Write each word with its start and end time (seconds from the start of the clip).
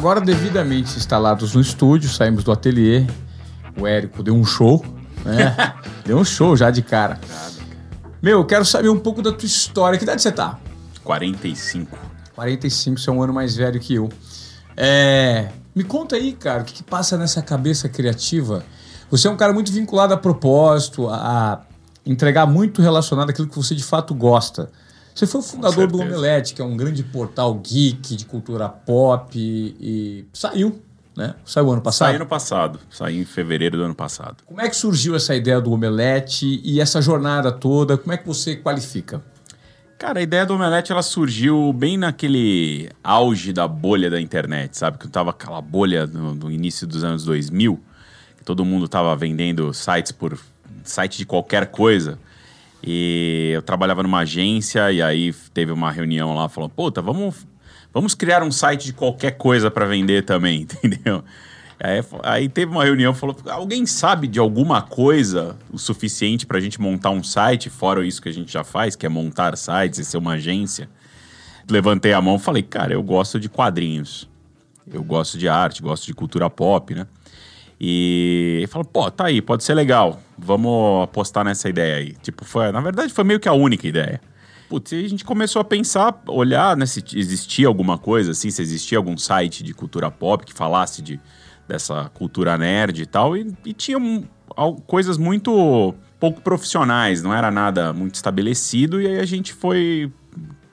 Agora, 0.00 0.18
devidamente 0.18 0.96
instalados 0.96 1.54
no 1.54 1.60
estúdio, 1.60 2.08
saímos 2.08 2.42
do 2.42 2.50
ateliê. 2.50 3.06
O 3.78 3.86
Érico 3.86 4.22
deu 4.22 4.34
um 4.34 4.46
show, 4.46 4.82
né? 5.22 5.54
deu 6.06 6.16
um 6.16 6.24
show 6.24 6.56
já 6.56 6.70
de 6.70 6.80
cara. 6.80 7.20
Meu, 8.22 8.38
eu 8.38 8.46
quero 8.46 8.64
saber 8.64 8.88
um 8.88 8.98
pouco 8.98 9.20
da 9.20 9.30
tua 9.30 9.44
história. 9.44 9.98
Que 9.98 10.04
idade 10.04 10.22
você 10.22 10.32
tá? 10.32 10.58
45. 11.04 11.98
45, 12.34 12.98
você 12.98 13.10
é 13.10 13.12
um 13.12 13.22
ano 13.22 13.34
mais 13.34 13.54
velho 13.54 13.78
que 13.78 13.96
eu. 13.96 14.08
É, 14.74 15.50
me 15.74 15.84
conta 15.84 16.16
aí, 16.16 16.32
cara, 16.32 16.62
o 16.62 16.64
que, 16.64 16.72
que 16.72 16.82
passa 16.82 17.18
nessa 17.18 17.42
cabeça 17.42 17.86
criativa? 17.86 18.64
Você 19.10 19.28
é 19.28 19.30
um 19.30 19.36
cara 19.36 19.52
muito 19.52 19.70
vinculado 19.70 20.14
a 20.14 20.16
propósito, 20.16 21.10
a 21.10 21.60
entregar 22.06 22.46
muito 22.46 22.80
relacionado 22.80 23.28
àquilo 23.28 23.48
que 23.48 23.56
você 23.56 23.74
de 23.74 23.84
fato 23.84 24.14
gosta. 24.14 24.70
Você 25.14 25.26
foi 25.26 25.40
o 25.40 25.44
fundador 25.44 25.86
do 25.86 26.00
Omelete, 26.00 26.54
que 26.54 26.62
é 26.62 26.64
um 26.64 26.76
grande 26.76 27.02
portal 27.02 27.54
geek 27.54 28.16
de 28.16 28.24
cultura 28.24 28.68
pop 28.68 29.38
e, 29.38 29.76
e 29.80 30.24
saiu, 30.32 30.80
né? 31.16 31.34
Saiu 31.44 31.70
ano 31.70 31.82
passado? 31.82 32.08
Saiu 32.08 32.16
ano 32.16 32.26
passado, 32.26 32.80
saiu 32.90 33.20
em 33.20 33.24
fevereiro 33.24 33.76
do 33.76 33.82
ano 33.82 33.94
passado. 33.94 34.36
Como 34.46 34.60
é 34.60 34.68
que 34.68 34.76
surgiu 34.76 35.14
essa 35.14 35.34
ideia 35.34 35.60
do 35.60 35.72
Omelete 35.72 36.60
e 36.64 36.80
essa 36.80 37.02
jornada 37.02 37.52
toda? 37.52 37.98
Como 37.98 38.12
é 38.12 38.16
que 38.16 38.26
você 38.26 38.56
qualifica? 38.56 39.22
Cara, 39.98 40.20
a 40.20 40.22
ideia 40.22 40.46
do 40.46 40.54
Omelete 40.54 40.90
ela 40.90 41.02
surgiu 41.02 41.74
bem 41.74 41.98
naquele 41.98 42.88
auge 43.04 43.52
da 43.52 43.68
bolha 43.68 44.08
da 44.08 44.18
internet, 44.18 44.78
sabe? 44.78 44.96
Que 44.96 45.06
tava 45.06 45.28
aquela 45.28 45.60
bolha 45.60 46.06
no, 46.06 46.34
no 46.34 46.50
início 46.50 46.86
dos 46.86 47.04
anos 47.04 47.22
2000, 47.24 47.78
que 48.38 48.44
todo 48.44 48.64
mundo 48.64 48.88
tava 48.88 49.14
vendendo 49.14 49.74
sites 49.74 50.10
por 50.10 50.38
site 50.84 51.18
de 51.18 51.26
qualquer 51.26 51.66
coisa. 51.66 52.18
E 52.82 53.52
eu 53.54 53.62
trabalhava 53.62 54.02
numa 54.02 54.20
agência 54.20 54.90
e 54.90 55.02
aí 55.02 55.32
teve 55.52 55.72
uma 55.72 55.90
reunião 55.90 56.34
lá 56.34 56.48
falando: 56.48 56.70
"Puta, 56.70 57.02
vamos 57.02 57.46
vamos 57.92 58.14
criar 58.14 58.42
um 58.42 58.50
site 58.50 58.86
de 58.86 58.92
qualquer 58.92 59.32
coisa 59.32 59.70
para 59.70 59.86
vender 59.86 60.24
também", 60.24 60.62
entendeu? 60.82 61.22
Aí, 61.82 62.04
aí, 62.22 62.48
teve 62.48 62.70
uma 62.70 62.84
reunião, 62.84 63.14
falou: 63.14 63.36
alguém 63.48 63.86
sabe 63.86 64.26
de 64.26 64.38
alguma 64.38 64.82
coisa 64.82 65.56
o 65.72 65.78
suficiente 65.78 66.46
para 66.46 66.58
a 66.58 66.60
gente 66.60 66.78
montar 66.80 67.10
um 67.10 67.22
site, 67.22 67.70
fora 67.70 68.06
isso 68.06 68.20
que 68.20 68.28
a 68.28 68.32
gente 68.32 68.52
já 68.52 68.62
faz, 68.62 68.94
que 68.94 69.06
é 69.06 69.08
montar 69.08 69.56
sites 69.56 69.98
e 69.98 70.04
ser 70.04 70.18
uma 70.18 70.32
agência? 70.32 70.88
Levantei 71.70 72.12
a 72.12 72.20
mão 72.20 72.38
falei: 72.38 72.62
cara, 72.62 72.92
eu 72.92 73.02
gosto 73.02 73.40
de 73.40 73.48
quadrinhos, 73.48 74.28
eu 74.92 75.02
gosto 75.02 75.38
de 75.38 75.48
arte, 75.48 75.80
gosto 75.80 76.06
de 76.06 76.12
cultura 76.12 76.50
pop, 76.50 76.94
né? 76.94 77.06
E 77.80 78.66
falou: 78.68 78.84
pô, 78.84 79.10
tá 79.10 79.26
aí, 79.26 79.40
pode 79.40 79.64
ser 79.64 79.74
legal, 79.74 80.20
vamos 80.36 81.04
apostar 81.04 81.44
nessa 81.44 81.68
ideia 81.68 81.96
aí. 81.96 82.12
Tipo, 82.22 82.44
foi, 82.44 82.70
na 82.70 82.80
verdade, 82.80 83.12
foi 83.12 83.24
meio 83.24 83.40
que 83.40 83.48
a 83.48 83.54
única 83.54 83.88
ideia. 83.88 84.20
Putz, 84.68 84.92
e 84.92 85.04
a 85.04 85.08
gente 85.08 85.24
começou 85.24 85.60
a 85.60 85.64
pensar, 85.64 86.22
olhar 86.28 86.76
né, 86.76 86.86
se 86.86 87.02
existia 87.14 87.66
alguma 87.66 87.98
coisa 87.98 88.32
assim, 88.32 88.50
se 88.50 88.62
existia 88.62 88.98
algum 88.98 89.16
site 89.16 89.64
de 89.64 89.74
cultura 89.74 90.10
pop 90.10 90.44
que 90.44 90.52
falasse 90.52 91.02
de 91.02 91.18
dessa 91.66 92.10
cultura 92.14 92.58
nerd 92.58 93.00
e 93.00 93.06
tal, 93.06 93.36
e, 93.36 93.52
e 93.64 93.72
tinha 93.72 93.96
um, 93.96 94.24
coisas 94.86 95.16
muito 95.16 95.94
pouco 96.18 96.40
profissionais, 96.40 97.22
não 97.22 97.32
era 97.32 97.50
nada 97.50 97.92
muito 97.92 98.16
estabelecido, 98.16 99.00
e 99.00 99.06
aí 99.06 99.18
a 99.18 99.24
gente 99.24 99.52
foi 99.54 100.12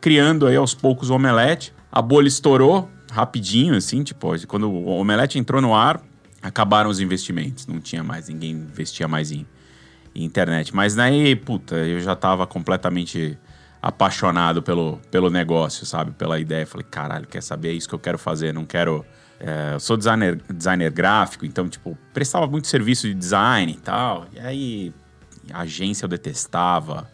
criando 0.01 0.45
aí 0.47 0.55
aos 0.55 0.73
poucos 0.73 1.09
o 1.09 1.15
Omelete. 1.15 1.73
A 1.91 2.01
bolha 2.01 2.27
estourou 2.27 2.89
rapidinho, 3.11 3.75
assim, 3.75 4.03
tipo, 4.03 4.27
quando 4.47 4.69
o 4.69 4.87
Omelete 4.87 5.39
entrou 5.39 5.61
no 5.61 5.73
ar, 5.73 6.01
acabaram 6.47 6.89
os 6.89 6.99
investimentos, 6.99 7.67
não 7.67 7.79
tinha 7.79 8.03
mais, 8.03 8.29
ninguém 8.29 8.51
investia 8.51 9.07
mais 9.07 9.31
em, 9.31 9.45
em 10.15 10.23
internet. 10.23 10.75
Mas 10.75 10.97
aí, 10.97 11.35
puta, 11.35 11.75
eu 11.75 11.99
já 11.99 12.15
tava 12.15 12.47
completamente 12.47 13.37
apaixonado 13.81 14.61
pelo, 14.61 14.99
pelo 15.11 15.29
negócio, 15.29 15.85
sabe? 15.85 16.11
Pela 16.11 16.39
ideia. 16.39 16.65
Falei, 16.65 16.85
caralho, 16.89 17.27
quer 17.27 17.43
saber? 17.43 17.69
É 17.69 17.73
isso 17.73 17.87
que 17.87 17.95
eu 17.95 17.99
quero 17.99 18.17
fazer, 18.17 18.53
não 18.53 18.65
quero 18.65 19.05
é, 19.39 19.75
eu 19.75 19.79
sou 19.79 19.95
designer, 19.95 20.41
designer 20.51 20.91
gráfico, 20.91 21.45
então, 21.45 21.69
tipo, 21.69 21.97
prestava 22.13 22.47
muito 22.47 22.67
serviço 22.67 23.07
de 23.07 23.13
design 23.13 23.71
e 23.71 23.77
tal. 23.77 24.27
E 24.33 24.39
aí, 24.39 24.93
agência 25.53 26.05
eu 26.05 26.09
detestava, 26.09 27.07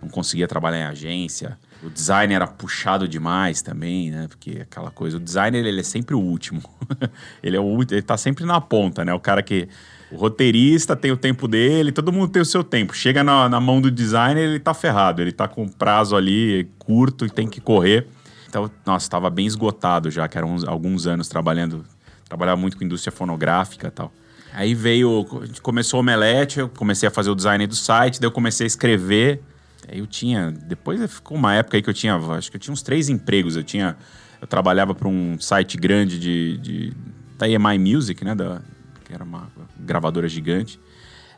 não 0.00 0.08
conseguia 0.08 0.46
trabalhar 0.46 0.78
em 0.78 0.84
agência. 0.84 1.58
O 1.84 1.90
design 1.90 2.32
era 2.32 2.46
puxado 2.46 3.06
demais 3.06 3.60
também, 3.60 4.10
né? 4.10 4.26
Porque 4.28 4.60
aquela 4.62 4.90
coisa, 4.90 5.18
o 5.18 5.20
designer 5.20 5.64
ele 5.66 5.80
é 5.80 5.84
sempre 5.84 6.14
o 6.14 6.18
último. 6.18 6.62
ele 7.42 7.56
é 7.56 7.60
o 7.60 7.82
ele 7.82 8.02
tá 8.02 8.16
sempre 8.16 8.44
na 8.44 8.60
ponta, 8.60 9.04
né? 9.04 9.12
O 9.12 9.20
cara 9.20 9.42
que 9.42 9.68
o 10.10 10.16
roteirista 10.16 10.96
tem 10.96 11.10
o 11.10 11.16
tempo 11.16 11.46
dele, 11.46 11.92
todo 11.92 12.12
mundo 12.12 12.28
tem 12.28 12.40
o 12.40 12.44
seu 12.44 12.64
tempo. 12.64 12.94
Chega 12.94 13.22
na, 13.22 13.48
na 13.48 13.60
mão 13.60 13.80
do 13.80 13.90
designer, 13.90 14.48
ele 14.48 14.60
tá 14.60 14.72
ferrado, 14.72 15.20
ele 15.20 15.32
tá 15.32 15.46
com 15.46 15.68
prazo 15.68 16.16
ali 16.16 16.70
curto 16.78 17.26
e 17.26 17.30
tem 17.30 17.48
que 17.48 17.60
correr. 17.60 18.06
Então, 18.48 18.70
nossa, 18.86 19.04
estava 19.04 19.28
bem 19.28 19.46
esgotado 19.46 20.10
já, 20.10 20.28
que 20.28 20.38
eram 20.38 20.54
uns, 20.54 20.64
alguns 20.64 21.06
anos 21.06 21.28
trabalhando, 21.28 21.84
trabalhava 22.28 22.60
muito 22.60 22.78
com 22.78 22.84
indústria 22.84 23.10
fonográfica 23.10 23.88
e 23.88 23.90
tal. 23.90 24.12
Aí 24.52 24.72
veio, 24.72 25.26
começou 25.60 25.98
o 25.98 26.00
Omelete, 26.00 26.60
eu 26.60 26.68
comecei 26.68 27.08
a 27.08 27.10
fazer 27.10 27.30
o 27.30 27.34
design 27.34 27.66
do 27.66 27.74
site, 27.74 28.20
daí 28.20 28.28
eu 28.28 28.32
comecei 28.32 28.64
a 28.64 28.68
escrever. 28.68 29.42
Eu 29.88 30.06
tinha, 30.06 30.50
depois 30.50 31.00
ficou 31.12 31.36
uma 31.36 31.54
época 31.54 31.76
aí 31.76 31.82
que 31.82 31.90
eu 31.90 31.94
tinha, 31.94 32.16
acho 32.16 32.50
que 32.50 32.56
eu 32.56 32.60
tinha 32.60 32.72
uns 32.72 32.82
três 32.82 33.08
empregos. 33.08 33.56
Eu 33.56 33.62
tinha, 33.62 33.96
eu 34.40 34.46
trabalhava 34.46 34.94
para 34.94 35.08
um 35.08 35.38
site 35.38 35.76
grande 35.76 36.18
de, 36.18 36.58
de 36.58 36.92
da 37.36 37.48
EMI 37.48 37.78
Music, 37.78 38.24
né, 38.24 38.34
da, 38.34 38.60
que 39.04 39.12
era 39.12 39.24
uma 39.24 39.48
gravadora 39.78 40.28
gigante. 40.28 40.80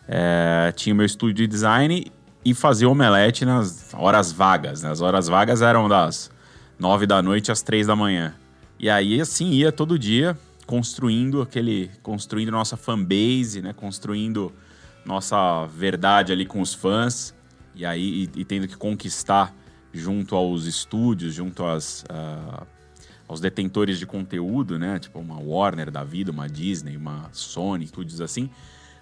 É, 0.09 0.73
tinha 0.77 0.95
meu 0.95 1.05
estúdio 1.05 1.35
de 1.35 1.47
design 1.47 2.13
e 2.45 2.55
fazia 2.55 2.89
omelete 2.89 3.45
nas 3.45 3.93
horas 3.93 4.31
vagas. 4.31 4.83
Né? 4.83 4.91
As 4.91 5.01
horas 5.01 5.27
vagas 5.27 5.63
eram 5.63 5.89
das 5.89 6.31
nove 6.79 7.07
da 7.07 7.21
noite 7.21 7.51
às 7.51 7.63
três 7.63 7.87
da 7.87 7.97
manhã. 7.97 8.35
E 8.79 8.89
aí, 8.89 9.21
assim, 9.21 9.51
ia 9.51 9.73
todo 9.73 9.99
dia 9.99 10.39
construindo 10.67 11.41
aquele. 11.41 11.91
construindo 12.03 12.51
nossa 12.51 12.77
fanbase, 12.77 13.63
né? 13.63 13.73
Construindo 13.73 14.53
nossa 15.05 15.67
verdade 15.67 16.33
ali 16.33 16.45
com 16.45 16.61
os 16.61 16.75
fãs. 16.75 17.35
E 17.77 17.85
aí, 17.85 18.29
e, 18.35 18.41
e 18.41 18.45
tendo 18.45 18.67
que 18.67 18.77
conquistar 18.77 19.55
junto 19.93 20.35
aos 20.35 20.65
estúdios, 20.65 21.35
junto 21.35 21.65
às, 21.65 22.03
uh, 22.05 22.67
aos 23.29 23.41
detentores 23.41 23.99
de 23.99 24.07
conteúdo, 24.07 24.79
né? 24.79 24.99
Tipo 24.99 25.21
uma 25.21 25.39
Warner 25.39 25.91
da 25.91 26.03
vida, 26.03 26.33
uma 26.33 26.49
Disney, 26.49 26.97
uma 26.97 27.29
Sony, 27.33 27.85
estúdios 27.85 28.21
assim. 28.21 28.51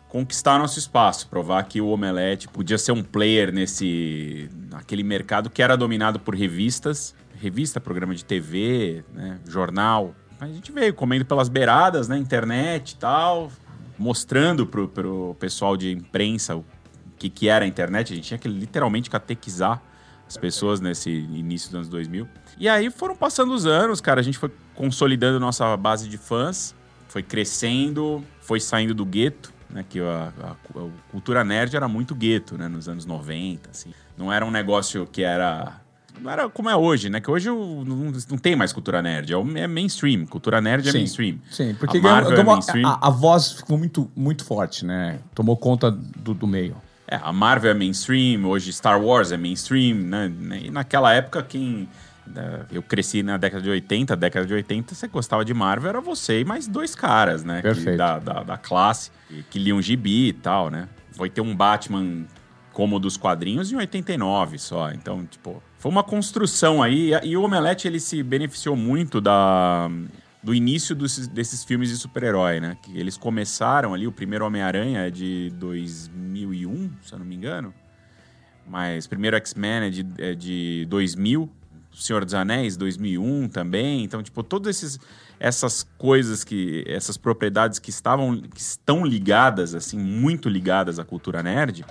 Conquistar 0.08 0.58
nosso 0.58 0.78
espaço, 0.78 1.28
provar 1.28 1.64
que 1.64 1.80
o 1.80 1.88
Omelete 1.88 2.48
podia 2.48 2.78
ser 2.78 2.92
um 2.92 3.02
player 3.02 3.52
nesse. 3.52 4.50
naquele 4.70 5.02
mercado 5.02 5.48
que 5.48 5.62
era 5.62 5.76
dominado 5.76 6.20
por 6.20 6.34
revistas 6.34 7.14
revista, 7.44 7.80
programa 7.80 8.14
de 8.14 8.24
TV, 8.24 9.04
né, 9.12 9.38
jornal. 9.46 10.14
A 10.40 10.46
gente 10.46 10.72
veio 10.72 10.94
comendo 10.94 11.24
pelas 11.24 11.48
beiradas, 11.48 12.08
né, 12.08 12.16
internet 12.16 12.92
e 12.92 12.96
tal, 12.96 13.50
mostrando 13.98 14.66
pro, 14.66 14.88
pro 14.88 15.36
pessoal 15.38 15.76
de 15.76 15.90
imprensa 15.92 16.56
o 16.56 16.64
que, 17.24 17.30
que 17.30 17.48
era 17.48 17.64
a 17.64 17.68
internet. 17.68 18.12
A 18.12 18.16
gente 18.16 18.26
tinha 18.26 18.38
que 18.38 18.48
literalmente 18.48 19.08
catequizar 19.08 19.80
as 20.26 20.36
pessoas 20.36 20.80
nesse 20.80 21.10
início 21.10 21.68
dos 21.68 21.76
anos 21.76 21.88
2000. 21.88 22.28
E 22.58 22.68
aí 22.68 22.90
foram 22.90 23.16
passando 23.16 23.52
os 23.52 23.66
anos, 23.66 24.00
cara, 24.00 24.20
a 24.20 24.22
gente 24.22 24.38
foi 24.38 24.50
consolidando 24.74 25.38
nossa 25.38 25.76
base 25.76 26.08
de 26.08 26.18
fãs, 26.18 26.74
foi 27.08 27.22
crescendo, 27.22 28.24
foi 28.40 28.60
saindo 28.60 28.94
do 28.94 29.04
gueto, 29.04 29.52
né, 29.68 29.84
que 29.88 30.00
a, 30.00 30.32
a, 30.40 30.50
a 30.50 30.88
cultura 31.10 31.44
nerd 31.44 31.74
era 31.74 31.88
muito 31.88 32.14
gueto, 32.14 32.56
né, 32.56 32.68
nos 32.68 32.88
anos 32.88 33.04
90, 33.04 33.70
assim. 33.70 33.92
Não 34.16 34.32
era 34.32 34.44
um 34.44 34.50
negócio 34.50 35.06
que 35.06 35.22
era 35.22 35.80
não 36.20 36.30
era 36.30 36.48
como 36.48 36.70
é 36.70 36.76
hoje, 36.76 37.10
né? 37.10 37.20
Que 37.20 37.28
hoje 37.28 37.48
não, 37.48 37.84
não 37.84 38.38
tem 38.38 38.54
mais 38.54 38.72
cultura 38.72 39.02
nerd, 39.02 39.32
é, 39.32 39.60
é 39.60 39.66
mainstream. 39.66 40.24
Cultura 40.26 40.60
nerd 40.60 40.88
é 40.88 40.92
sim, 40.92 40.98
mainstream. 40.98 41.38
Sim, 41.50 41.74
porque 41.74 41.98
a, 41.98 42.00
Marvel 42.00 42.38
é 42.38 42.44
mainstream. 42.44 42.88
A, 42.88 43.08
a, 43.08 43.10
voz 43.10 43.52
ficou 43.52 43.76
muito, 43.76 44.10
muito 44.14 44.44
forte, 44.44 44.84
né? 44.84 45.18
Tomou 45.34 45.56
conta 45.56 45.90
do, 45.90 46.32
do 46.32 46.46
meio. 46.46 46.76
É, 47.06 47.16
a 47.16 47.32
Marvel 47.32 47.70
é 47.70 47.74
mainstream, 47.74 48.44
hoje 48.44 48.72
Star 48.72 49.00
Wars 49.00 49.32
é 49.32 49.36
mainstream, 49.36 49.96
né? 49.96 50.32
E 50.62 50.70
naquela 50.70 51.12
época, 51.12 51.42
quem. 51.42 51.88
Né, 52.26 52.64
eu 52.72 52.82
cresci 52.82 53.22
na 53.22 53.36
década 53.36 53.62
de 53.62 53.68
80, 53.68 54.16
década 54.16 54.46
de 54.46 54.54
80, 54.54 54.94
você 54.94 55.06
gostava 55.06 55.44
de 55.44 55.52
Marvel, 55.52 55.90
era 55.90 56.00
você 56.00 56.40
e 56.40 56.44
mais 56.44 56.66
dois 56.66 56.94
caras, 56.94 57.44
né? 57.44 57.60
Perfeito. 57.60 57.90
Que, 57.90 57.96
da, 57.96 58.18
da, 58.18 58.42
da 58.42 58.56
classe, 58.56 59.10
que, 59.28 59.42
que 59.42 59.58
liam 59.58 59.80
gibi 59.82 60.28
e 60.28 60.32
tal, 60.32 60.70
né? 60.70 60.88
Vai 61.14 61.28
ter 61.28 61.42
um 61.42 61.54
Batman 61.54 62.24
como 62.72 62.98
dos 62.98 63.16
quadrinhos 63.16 63.70
em 63.70 63.76
89 63.76 64.58
só. 64.58 64.90
Então, 64.90 65.24
tipo, 65.26 65.62
foi 65.78 65.90
uma 65.90 66.02
construção 66.02 66.82
aí. 66.82 67.12
E 67.22 67.36
o 67.36 67.42
Omelete, 67.42 67.86
ele 67.86 68.00
se 68.00 68.22
beneficiou 68.22 68.74
muito 68.74 69.20
da, 69.20 69.90
do 70.44 70.54
início 70.54 70.94
dos, 70.94 71.26
desses 71.26 71.64
filmes 71.64 71.88
de 71.88 71.96
super-herói, 71.96 72.60
né? 72.60 72.76
Que 72.82 72.96
eles 72.96 73.16
começaram 73.16 73.94
ali, 73.94 74.06
o 74.06 74.12
primeiro 74.12 74.44
Homem-Aranha 74.44 75.06
é 75.06 75.10
de 75.10 75.50
2001, 75.56 76.90
se 77.02 77.12
eu 77.12 77.18
não 77.18 77.26
me 77.26 77.34
engano. 77.34 77.74
Mas 78.66 79.06
primeiro 79.06 79.36
X-Men 79.36 79.84
é 79.84 79.90
de, 79.90 80.06
é 80.18 80.34
de 80.34 80.86
2000. 80.88 81.50
O 81.92 81.96
Senhor 81.96 82.24
dos 82.24 82.34
Anéis, 82.34 82.76
2001 82.76 83.48
também. 83.48 84.04
Então, 84.04 84.22
tipo, 84.22 84.42
todas 84.42 84.76
esses, 84.76 84.98
essas 85.40 85.82
coisas 85.96 86.44
que... 86.44 86.84
Essas 86.86 87.16
propriedades 87.16 87.78
que 87.78 87.90
estavam... 87.90 88.40
Que 88.40 88.60
estão 88.60 89.04
ligadas, 89.04 89.74
assim, 89.74 89.98
muito 89.98 90.48
ligadas 90.48 90.98
à 90.98 91.04
cultura 91.04 91.42
nerd 91.42 91.84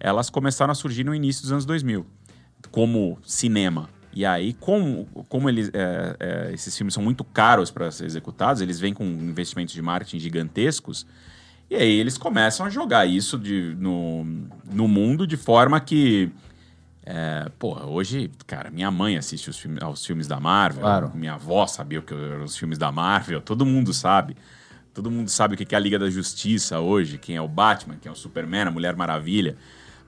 elas 0.00 0.30
começaram 0.30 0.72
a 0.72 0.74
surgir 0.74 1.04
no 1.04 1.14
início 1.14 1.42
dos 1.42 1.52
anos 1.52 1.66
2000, 1.66 2.06
como 2.70 3.18
cinema. 3.22 3.90
E 4.12 4.26
aí, 4.26 4.52
como, 4.54 5.06
como 5.28 5.48
eles, 5.48 5.70
é, 5.72 6.16
é, 6.18 6.50
esses 6.52 6.76
filmes 6.76 6.94
são 6.94 7.02
muito 7.02 7.22
caros 7.22 7.70
para 7.70 7.90
ser 7.92 8.06
executados, 8.06 8.60
eles 8.60 8.80
vêm 8.80 8.92
com 8.92 9.04
investimentos 9.04 9.72
de 9.72 9.80
marketing 9.80 10.18
gigantescos, 10.18 11.06
e 11.70 11.76
aí 11.76 11.98
eles 12.00 12.18
começam 12.18 12.66
a 12.66 12.70
jogar 12.70 13.06
isso 13.06 13.38
de, 13.38 13.76
no, 13.78 14.24
no 14.72 14.88
mundo 14.88 15.26
de 15.26 15.36
forma 15.36 15.78
que. 15.80 16.30
É, 17.06 17.48
porra, 17.58 17.86
hoje, 17.86 18.30
cara, 18.46 18.70
minha 18.70 18.90
mãe 18.90 19.16
assiste 19.16 19.48
os 19.48 19.58
filmes, 19.58 19.82
aos 19.82 20.04
filmes 20.04 20.26
da 20.26 20.38
Marvel, 20.38 20.82
Claro. 20.82 21.12
minha 21.14 21.34
avó 21.34 21.66
sabia 21.66 21.98
o 21.98 22.02
que 22.02 22.12
eram 22.12 22.44
os 22.44 22.56
filmes 22.56 22.76
da 22.78 22.92
Marvel, 22.92 23.40
todo 23.40 23.64
mundo 23.64 23.92
sabe. 23.94 24.36
Todo 24.92 25.08
mundo 25.10 25.28
sabe 25.28 25.54
o 25.54 25.56
que 25.56 25.72
é 25.74 25.78
a 25.78 25.80
Liga 25.80 25.98
da 26.00 26.10
Justiça 26.10 26.80
hoje, 26.80 27.16
quem 27.16 27.36
é 27.36 27.40
o 27.40 27.46
Batman, 27.46 27.96
quem 28.00 28.10
é 28.10 28.12
o 28.12 28.16
Superman, 28.16 28.62
a 28.62 28.70
Mulher 28.72 28.96
Maravilha. 28.96 29.56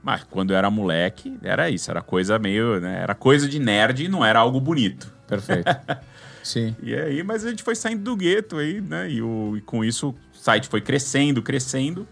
Mas 0.02 0.24
quando 0.24 0.52
eu 0.52 0.56
era 0.56 0.70
moleque, 0.70 1.38
era 1.42 1.70
isso, 1.70 1.90
era 1.90 2.02
coisa 2.02 2.38
meio, 2.38 2.80
né? 2.80 3.00
Era 3.02 3.14
coisa 3.14 3.48
de 3.48 3.58
nerd 3.58 4.04
e 4.04 4.08
não 4.08 4.24
era 4.24 4.40
algo 4.40 4.60
bonito. 4.60 5.12
Perfeito. 5.26 5.70
Sim. 6.42 6.74
E 6.82 6.94
aí, 6.94 7.22
mas 7.22 7.44
a 7.44 7.50
gente 7.50 7.62
foi 7.62 7.76
saindo 7.76 8.02
do 8.02 8.16
gueto 8.16 8.58
aí, 8.58 8.80
né? 8.80 9.08
E, 9.08 9.22
o, 9.22 9.56
e 9.56 9.60
com 9.60 9.84
isso 9.84 10.08
o 10.08 10.14
site 10.32 10.66
foi 10.66 10.80
crescendo, 10.80 11.40
crescendo, 11.40 12.06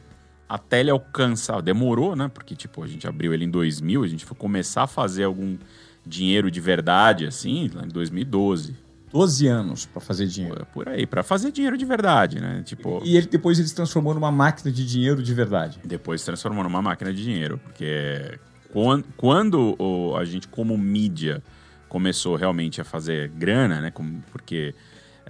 até 0.48 0.80
ele 0.80 0.90
alcançar. 0.90 1.60
Demorou, 1.60 2.14
né? 2.14 2.30
Porque, 2.32 2.54
tipo, 2.54 2.82
a 2.82 2.86
gente 2.86 3.08
abriu 3.08 3.34
ele 3.34 3.44
em 3.44 3.50
2000, 3.50 4.04
a 4.04 4.08
gente 4.08 4.24
foi 4.24 4.36
começar 4.36 4.84
a 4.84 4.86
fazer 4.86 5.24
algum 5.24 5.58
dinheiro 6.06 6.48
de 6.48 6.60
verdade, 6.60 7.26
assim, 7.26 7.68
lá 7.74 7.84
em 7.84 7.88
2012. 7.88 8.76
12 9.12 9.46
anos 9.48 9.86
para 9.86 10.00
fazer 10.00 10.26
dinheiro. 10.26 10.66
Por 10.72 10.88
aí, 10.88 11.06
pra 11.06 11.22
fazer 11.22 11.50
dinheiro 11.50 11.76
de 11.76 11.84
verdade, 11.84 12.40
né? 12.40 12.62
Tipo. 12.64 13.00
E 13.04 13.16
ele, 13.16 13.26
depois 13.26 13.58
ele 13.58 13.66
se 13.68 13.74
transformou 13.74 14.14
numa 14.14 14.30
máquina 14.30 14.70
de 14.70 14.86
dinheiro 14.86 15.22
de 15.22 15.34
verdade. 15.34 15.80
Depois 15.84 16.20
se 16.20 16.26
transformou 16.26 16.62
numa 16.64 16.80
máquina 16.80 17.12
de 17.12 17.22
dinheiro. 17.22 17.58
Porque 17.58 18.38
quan- 18.72 19.02
quando 19.16 19.74
o- 19.78 20.16
a 20.16 20.24
gente, 20.24 20.46
como 20.48 20.78
mídia, 20.78 21.42
começou 21.88 22.36
realmente 22.36 22.80
a 22.80 22.84
fazer 22.84 23.28
grana, 23.30 23.80
né? 23.80 23.92
Porque 24.30 24.74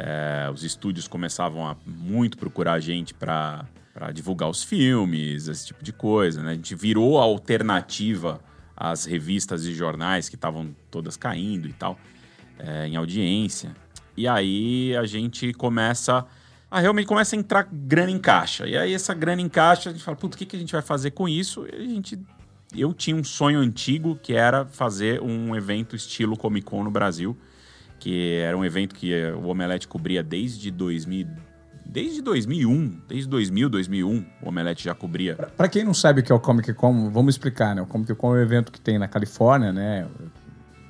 é, 0.03 0.50
os 0.53 0.62
estúdios 0.65 1.06
começavam 1.06 1.67
a 1.67 1.77
muito 1.87 2.38
procurar 2.38 2.73
a 2.75 2.81
gente 2.81 3.12
para 3.12 3.67
divulgar 4.15 4.49
os 4.49 4.62
filmes, 4.62 5.47
esse 5.47 5.67
tipo 5.67 5.85
de 5.85 5.93
coisa, 5.93 6.43
né? 6.43 6.53
A 6.53 6.55
gente 6.55 6.75
virou 6.75 7.19
a 7.19 7.23
alternativa 7.23 8.41
às 8.75 9.05
revistas 9.05 9.67
e 9.67 9.75
jornais 9.75 10.27
que 10.29 10.37
estavam 10.37 10.75
todas 10.91 11.17
caindo 11.19 11.69
e 11.69 11.73
tal, 11.75 11.99
é, 12.58 12.87
em 12.87 12.97
audiência. 12.97 13.75
E 14.17 14.26
aí 14.29 14.97
a 14.97 15.05
gente 15.06 15.52
começa 15.52 16.26
a 16.70 16.79
realmente 16.79 17.06
começa 17.06 17.35
a 17.35 17.38
entrar 17.38 17.69
grana 17.70 18.11
em 18.11 18.19
caixa. 18.19 18.67
E 18.67 18.76
aí 18.76 18.94
essa 18.94 19.12
grana 19.12 19.43
em 19.43 19.49
caixa, 19.49 19.91
a 19.91 19.93
gente 19.93 20.05
fala, 20.05 20.17
puta, 20.17 20.37
o 20.37 20.38
que, 20.38 20.47
que 20.47 20.56
a 20.56 20.58
gente 20.58 20.73
vai 20.73 20.82
fazer 20.82 21.11
com 21.11 21.29
isso? 21.29 21.67
E 21.67 21.75
a 21.75 21.88
gente 21.88 22.19
eu 22.76 22.94
tinha 22.94 23.17
um 23.17 23.25
sonho 23.25 23.58
antigo 23.58 24.19
que 24.23 24.32
era 24.32 24.64
fazer 24.64 25.20
um 25.20 25.56
evento 25.56 25.97
estilo 25.97 26.37
Comic 26.37 26.67
Con 26.67 26.85
no 26.85 26.91
Brasil, 26.91 27.37
que 27.99 28.37
era 28.37 28.56
um 28.56 28.64
evento 28.64 28.94
que 28.94 29.12
o 29.32 29.49
Omelete 29.49 29.88
cobria 29.88 30.23
desde 30.23 30.70
2000, 30.70 31.26
desde 31.85 32.23
2001, 32.23 33.00
desde 33.08 33.29
2000, 33.29 33.69
2001, 33.69 34.26
o 34.41 34.49
Omelete 34.49 34.85
já 34.85 34.94
cobria. 34.94 35.35
Para 35.35 35.69
quem 35.69 35.85
não 35.85 35.93
sabe 35.93 36.20
o 36.20 36.25
que 36.25 36.31
é 36.31 36.35
o 36.35 36.38
Comic 36.38 36.73
Con, 36.75 37.11
vamos 37.11 37.35
explicar, 37.35 37.75
né? 37.75 37.82
O 37.82 37.87
Comic 37.87 38.14
Con 38.14 38.37
é 38.37 38.38
um 38.38 38.43
evento 38.43 38.70
que 38.70 38.81
tem 38.81 38.99
na 38.99 39.08
Califórnia, 39.08 39.73
né? 39.73 40.06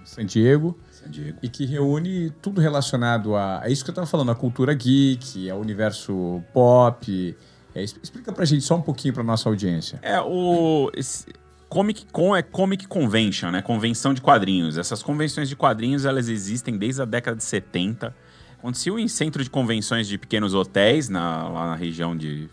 San 0.04 0.26
Diego, 0.26 0.78
San 1.02 1.10
Diego. 1.10 1.38
e 1.42 1.48
que 1.48 1.64
reúne 1.66 2.30
tudo 2.42 2.60
relacionado 2.60 3.34
a. 3.36 3.60
É 3.64 3.70
isso 3.72 3.84
que 3.84 3.90
eu 3.90 3.94
tava 3.94 4.06
falando, 4.06 4.30
a 4.30 4.34
cultura 4.34 4.74
geek, 4.74 5.48
ao 5.50 5.60
universo 5.60 6.42
pop. 6.52 7.36
É, 7.74 7.82
explica 7.82 8.32
pra 8.32 8.44
gente 8.44 8.62
só 8.64 8.76
um 8.76 8.82
pouquinho 8.82 9.14
pra 9.14 9.22
nossa 9.22 9.48
audiência. 9.48 9.98
É, 10.02 10.20
o 10.20 10.90
esse 10.94 11.26
Comic 11.68 12.04
Con 12.12 12.34
é 12.34 12.42
Comic 12.42 12.88
Convention, 12.88 13.50
né? 13.52 13.62
Convenção 13.62 14.12
de 14.12 14.20
quadrinhos. 14.20 14.76
Essas 14.76 15.02
convenções 15.02 15.48
de 15.48 15.54
quadrinhos, 15.54 16.04
elas 16.04 16.28
existem 16.28 16.76
desde 16.76 17.00
a 17.00 17.04
década 17.04 17.36
de 17.36 17.44
70. 17.44 18.12
Aconteciam 18.58 18.98
em 18.98 19.06
centro 19.08 19.42
de 19.44 19.48
convenções 19.48 20.08
de 20.08 20.18
pequenos 20.18 20.52
hotéis, 20.52 21.08
na- 21.08 21.48
lá 21.48 21.66
na 21.68 21.74
região 21.76 22.16
de... 22.16 22.50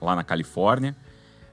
lá 0.00 0.16
na 0.16 0.24
Califórnia. 0.24 0.96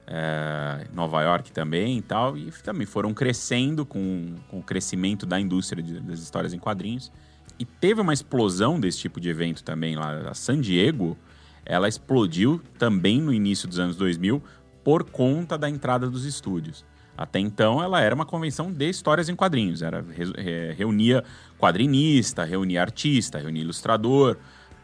É, 0.06 0.86
Nova 0.94 1.22
York 1.22 1.50
também 1.52 1.98
e 1.98 2.02
tal. 2.02 2.36
E 2.36 2.50
também 2.62 2.86
foram 2.86 3.12
crescendo 3.12 3.84
com, 3.84 4.34
com 4.48 4.58
o 4.58 4.62
crescimento 4.62 5.26
da 5.26 5.38
indústria 5.40 5.82
de- 5.82 6.00
das 6.00 6.20
histórias 6.20 6.52
em 6.52 6.58
quadrinhos. 6.58 7.10
E 7.58 7.64
teve 7.64 8.00
uma 8.00 8.12
explosão 8.12 8.78
desse 8.78 8.98
tipo 8.98 9.20
de 9.20 9.28
evento 9.28 9.64
também 9.64 9.96
lá. 9.96 10.28
A 10.30 10.34
San 10.34 10.60
Diego, 10.60 11.16
ela 11.64 11.88
explodiu 11.88 12.60
também 12.78 13.20
no 13.20 13.32
início 13.32 13.66
dos 13.66 13.78
anos 13.78 13.96
2000 13.96 14.42
por 14.84 15.04
conta 15.10 15.56
da 15.58 15.68
entrada 15.68 16.08
dos 16.08 16.24
estúdios. 16.24 16.84
Até 17.18 17.38
então, 17.38 17.82
ela 17.82 18.00
era 18.00 18.14
uma 18.14 18.26
convenção 18.26 18.70
de 18.70 18.90
histórias 18.90 19.28
em 19.30 19.34
quadrinhos. 19.34 19.80
Era, 19.80 20.02
re- 20.02 20.32
re- 20.36 20.72
reunia 20.74 21.24
quadrinista, 21.58 22.44
reunia 22.44 22.82
artista, 22.82 23.38
reunia 23.38 23.62
ilustrador, 23.62 24.36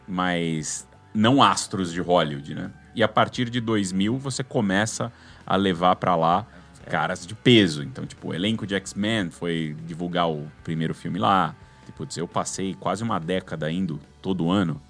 mas 0.07 0.87
não 1.13 1.43
astros 1.43 1.93
de 1.93 2.01
Hollywood, 2.01 2.55
né? 2.55 2.71
E 2.95 3.03
a 3.03 3.07
partir 3.07 3.49
de 3.49 3.59
2000, 3.59 4.17
você 4.17 4.43
começa 4.43 5.11
a 5.45 5.55
levar 5.55 5.95
para 5.95 6.15
lá 6.15 6.45
caras 6.89 7.25
de 7.25 7.33
peso. 7.33 7.83
Então, 7.83 8.05
tipo, 8.05 8.29
o 8.29 8.33
elenco 8.33 8.67
de 8.67 8.75
X-Men 8.75 9.29
foi 9.29 9.75
divulgar 9.85 10.29
o 10.29 10.51
primeiro 10.63 10.93
filme 10.93 11.19
lá. 11.19 11.55
Putz, 11.95 12.17
eu 12.17 12.27
passei 12.27 12.73
quase 12.73 13.03
uma 13.03 13.19
década 13.19 13.71
indo 13.71 13.99
todo 14.21 14.49
ano. 14.49 14.81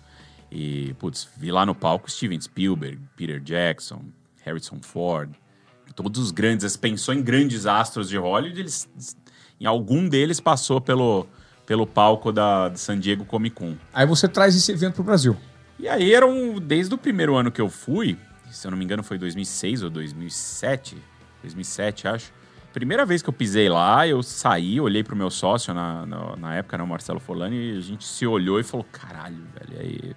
E, 0.51 0.93
putz, 0.99 1.27
vi 1.35 1.51
lá 1.51 1.65
no 1.65 1.75
palco 1.75 2.09
Steven 2.09 2.39
Spielberg, 2.39 2.99
Peter 3.15 3.39
Jackson, 3.39 4.03
Harrison 4.43 4.79
Ford. 4.81 5.31
Todos 5.95 6.21
os 6.21 6.31
grandes, 6.31 6.65
as 6.65 6.77
pensou 6.77 7.13
em 7.13 7.21
grandes 7.21 7.65
astros 7.65 8.09
de 8.09 8.17
Hollywood, 8.17 8.59
eles, 8.59 8.89
em 9.59 9.65
algum 9.65 10.07
deles 10.07 10.39
passou 10.39 10.79
pelo, 10.79 11.27
pelo 11.65 11.85
palco 11.85 12.31
da 12.31 12.71
San 12.75 12.99
Diego 12.99 13.25
Comic 13.25 13.55
Con. 13.55 13.75
Aí 13.93 14.05
você 14.05 14.27
traz 14.27 14.55
esse 14.55 14.71
evento 14.71 14.95
pro 14.95 15.03
Brasil. 15.03 15.37
E 15.79 15.87
aí 15.87 16.13
era 16.13 16.25
um, 16.25 16.59
desde 16.59 16.93
o 16.93 16.97
primeiro 16.97 17.35
ano 17.35 17.51
que 17.51 17.61
eu 17.61 17.69
fui, 17.69 18.17
se 18.51 18.67
eu 18.67 18.71
não 18.71 18.77
me 18.77 18.85
engano 18.85 19.03
foi 19.03 19.17
2006 19.17 19.83
ou 19.83 19.89
2007, 19.89 20.97
2007 21.41 22.07
acho. 22.07 22.33
Primeira 22.71 23.05
vez 23.05 23.21
que 23.21 23.29
eu 23.29 23.33
pisei 23.33 23.69
lá, 23.69 24.07
eu 24.07 24.23
saí, 24.23 24.81
olhei 24.81 25.03
pro 25.03 25.15
meu 25.15 25.29
sócio 25.29 25.73
na, 25.73 26.05
na, 26.05 26.35
na 26.35 26.55
época, 26.55 26.77
né, 26.77 26.83
o 26.83 26.87
Marcelo 26.87 27.19
Forlani, 27.19 27.55
e 27.55 27.77
a 27.77 27.81
gente 27.81 28.03
se 28.03 28.25
olhou 28.25 28.59
e 28.59 28.63
falou, 28.63 28.85
caralho, 28.91 29.37
velho, 29.53 29.79
aí, 29.79 30.15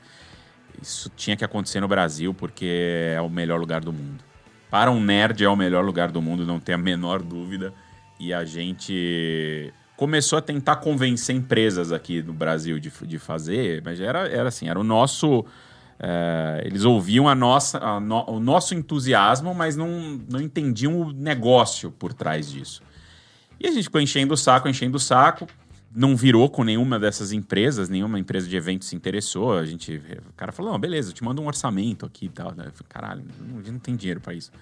isso 0.81 1.11
tinha 1.15 1.37
que 1.37 1.45
acontecer 1.45 1.81
no 1.81 1.89
Brasil 1.89 2.33
porque 2.33 3.13
é 3.15 3.21
o 3.21 3.29
melhor 3.29 3.61
lugar 3.61 3.83
do 3.83 3.93
mundo. 3.93 4.25
Para 4.71 4.91
um 4.91 5.01
nerd 5.01 5.45
é 5.45 5.49
o 5.49 5.57
melhor 5.57 5.85
lugar 5.85 6.11
do 6.11 6.21
mundo, 6.21 6.45
não 6.45 6.59
tem 6.59 6.75
a 6.75 6.79
menor 6.79 7.23
dúvida. 7.23 7.73
E 8.19 8.33
a 8.33 8.45
gente 8.45 9.73
começou 9.97 10.39
a 10.39 10.43
tentar 10.43 10.77
convencer 10.77 11.35
empresas 11.35 11.93
aqui 11.93 12.23
no 12.23 12.33
Brasil 12.33 12.79
de, 12.79 12.91
de 13.03 13.19
fazer, 13.19 13.83
mas 13.85 14.01
era, 14.01 14.29
era 14.29 14.49
assim, 14.49 14.69
era 14.69 14.79
o 14.79 14.85
nosso. 14.85 15.45
é, 15.99 16.63
eles 16.65 16.85
ouviam 16.85 17.29
a 17.29 17.35
nossa, 17.35 17.79
a 17.79 17.99
no- 17.99 18.29
o 18.31 18.39
nosso 18.41 18.75
entusiasmo, 18.75 19.55
mas 19.55 19.77
não, 19.77 20.21
não 20.31 20.41
entendiam 20.41 21.01
o 21.01 21.13
negócio 21.13 21.91
por 21.91 22.13
trás 22.13 22.51
disso. 22.51 22.83
E 23.59 23.67
a 23.67 23.71
gente 23.73 23.85
ficou 23.85 24.01
enchendo 24.01 24.35
o 24.35 24.37
saco, 24.37 24.69
enchendo 24.69 24.97
o 24.97 25.01
saco. 25.01 25.47
Não 25.99 26.15
virou 26.15 26.51
com 26.51 26.63
nenhuma 26.63 26.99
dessas 26.99 27.33
empresas, 27.33 27.89
nenhuma 27.89 28.19
empresa 28.19 28.47
de 28.47 28.55
eventos 28.55 28.87
se 28.89 28.95
interessou. 28.95 29.57
A 29.57 29.65
gente, 29.65 29.97
o 30.29 30.33
cara 30.37 30.53
falou: 30.53 30.71
não, 30.73 30.79
beleza, 30.79 31.09
eu 31.09 31.15
te 31.15 31.25
mando 31.25 31.41
um 31.41 31.47
orçamento 31.47 32.05
aqui 32.05 32.27
e 32.27 32.29
tal. 32.29 32.49
Eu 32.51 32.55
falei, 32.57 32.73
Caralho, 32.87 33.25
a 33.41 33.57
gente 33.63 33.71
não 33.73 33.79
tem 33.79 33.97
dinheiro 33.97 34.21
para 34.21 34.35
isso. 34.35 34.53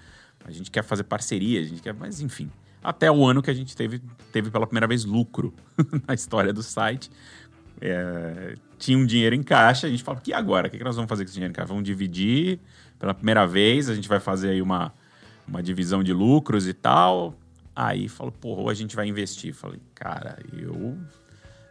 A 0.45 0.51
gente 0.51 0.71
quer 0.71 0.81
fazer 0.81 1.03
parceria, 1.03 1.59
a 1.59 1.63
gente 1.63 1.81
quer. 1.81 1.93
Mas 1.93 2.21
enfim. 2.21 2.49
Até 2.85 3.11
o 3.11 3.25
ano 3.25 3.41
que 3.41 3.49
a 3.49 3.53
gente 3.53 3.75
teve, 3.75 4.01
teve 4.31 4.49
pela 4.51 4.65
primeira 4.65 4.87
vez 4.87 5.05
lucro 5.05 5.53
na 6.07 6.13
história 6.13 6.53
do 6.53 6.61
site. 6.63 7.09
É, 7.81 8.55
tinha 8.77 8.97
um 8.97 9.05
dinheiro 9.05 9.35
em 9.35 9.43
caixa, 9.43 9.87
a 9.87 9.89
gente 9.89 10.03
falou: 10.03 10.21
e 10.25 10.33
agora? 10.33 10.67
O 10.67 10.71
que 10.71 10.77
que 10.77 10.83
nós 10.83 10.95
vamos 10.95 11.09
fazer 11.09 11.23
com 11.23 11.27
esse 11.29 11.33
dinheiro 11.33 11.51
em 11.51 11.55
caixa? 11.55 11.67
Vamos 11.67 11.83
dividir 11.83 12.59
pela 12.97 13.13
primeira 13.13 13.45
vez, 13.45 13.89
a 13.89 13.95
gente 13.95 14.07
vai 14.07 14.19
fazer 14.19 14.49
aí 14.49 14.61
uma, 14.61 14.93
uma 15.47 15.61
divisão 15.61 16.03
de 16.03 16.13
lucros 16.13 16.67
e 16.67 16.73
tal. 16.73 17.35
Aí 17.75 18.07
falou, 18.07 18.31
porra, 18.31 18.61
ou 18.61 18.69
a 18.69 18.73
gente 18.73 18.95
vai 18.95 19.07
investir. 19.07 19.53
Falei, 19.53 19.79
cara, 19.93 20.37
eu. 20.53 20.97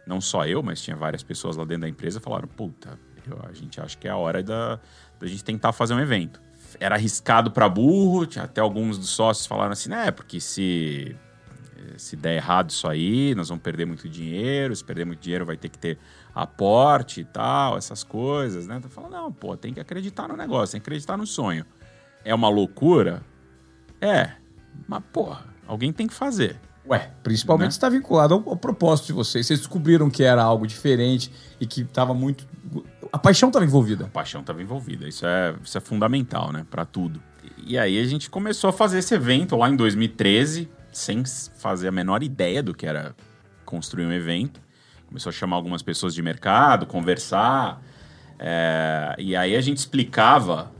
Não 0.05 0.21
só 0.21 0.45
eu, 0.45 0.61
mas 0.61 0.79
tinha 0.81 0.95
várias 0.95 1.23
pessoas 1.23 1.55
lá 1.55 1.63
dentro 1.65 1.81
da 1.81 1.89
empresa 1.89 2.19
falaram, 2.19 2.47
puta, 2.47 2.99
eu- 3.27 3.39
a 3.49 3.51
gente 3.53 3.81
acha 3.81 3.97
que 3.97 4.07
é 4.07 4.11
a 4.11 4.15
hora 4.17 4.43
da, 4.43 4.79
da 5.19 5.25
gente 5.25 5.43
tentar 5.43 5.73
fazer 5.73 5.95
um 5.95 5.99
evento. 5.99 6.39
Era 6.79 6.95
arriscado 6.95 7.51
para 7.51 7.67
burro, 7.69 8.25
tinha 8.25 8.45
até 8.45 8.61
alguns 8.61 8.97
dos 8.97 9.09
sócios 9.09 9.45
falaram 9.45 9.71
assim, 9.71 9.89
né, 9.89 10.11
porque 10.11 10.39
se 10.39 11.15
se 11.97 12.15
der 12.15 12.35
errado 12.35 12.69
isso 12.69 12.87
aí, 12.87 13.33
nós 13.35 13.49
vamos 13.49 13.63
perder 13.63 13.85
muito 13.85 14.09
dinheiro, 14.09 14.75
se 14.75 14.83
perder 14.83 15.05
muito 15.05 15.19
dinheiro 15.19 15.45
vai 15.45 15.57
ter 15.57 15.69
que 15.69 15.77
ter 15.77 15.97
aporte 16.33 17.21
e 17.21 17.25
tal, 17.25 17.77
essas 17.77 18.03
coisas, 18.03 18.67
né? 18.67 18.77
Então 18.77 18.89
fala, 18.89 19.09
não, 19.09 19.31
pô, 19.31 19.55
tem 19.55 19.73
que 19.73 19.79
acreditar 19.79 20.27
no 20.27 20.35
negócio, 20.35 20.73
tem 20.73 20.81
que 20.81 20.85
acreditar 20.85 21.17
no 21.17 21.25
sonho. 21.25 21.65
É 22.23 22.33
uma 22.33 22.49
loucura? 22.49 23.23
É, 24.01 24.31
mas 24.87 25.03
porra, 25.13 25.45
alguém 25.67 25.93
tem 25.93 26.07
que 26.07 26.13
fazer. 26.13 26.59
Ué, 26.87 27.11
principalmente 27.23 27.69
Né? 27.69 27.69
está 27.69 27.89
vinculado 27.89 28.35
ao, 28.35 28.49
ao 28.49 28.57
propósito 28.57 29.07
de 29.07 29.13
vocês. 29.13 29.47
Vocês 29.47 29.59
descobriram 29.59 30.09
que 30.09 30.23
era 30.23 30.43
algo 30.43 30.67
diferente 30.67 31.31
e 31.59 31.65
que 31.65 31.81
estava 31.81 32.13
muito. 32.13 32.47
A 33.15 33.17
paixão 33.17 33.47
estava 33.47 33.63
envolvida. 33.63 34.03
A 34.03 34.09
paixão 34.09 34.41
estava 34.41 34.61
envolvida. 34.61 35.07
Isso 35.07 35.25
é, 35.25 35.55
isso 35.63 35.77
é 35.77 35.79
fundamental, 35.79 36.51
né? 36.51 36.65
Para 36.69 36.83
tudo. 36.83 37.23
E 37.65 37.77
aí 37.77 37.97
a 37.97 38.03
gente 38.03 38.29
começou 38.29 38.69
a 38.69 38.73
fazer 38.73 38.97
esse 38.97 39.15
evento 39.15 39.55
lá 39.55 39.69
em 39.69 39.75
2013, 39.77 40.69
sem 40.91 41.23
fazer 41.57 41.87
a 41.87 41.91
menor 41.93 42.23
ideia 42.23 42.61
do 42.61 42.73
que 42.73 42.85
era 42.85 43.15
construir 43.63 44.05
um 44.05 44.11
evento. 44.11 44.59
Começou 45.07 45.29
a 45.29 45.33
chamar 45.33 45.55
algumas 45.55 45.81
pessoas 45.81 46.13
de 46.13 46.21
mercado, 46.21 46.85
conversar. 46.85 47.81
É, 48.37 49.15
e 49.17 49.33
aí 49.33 49.55
a 49.55 49.61
gente 49.61 49.77
explicava 49.77 50.73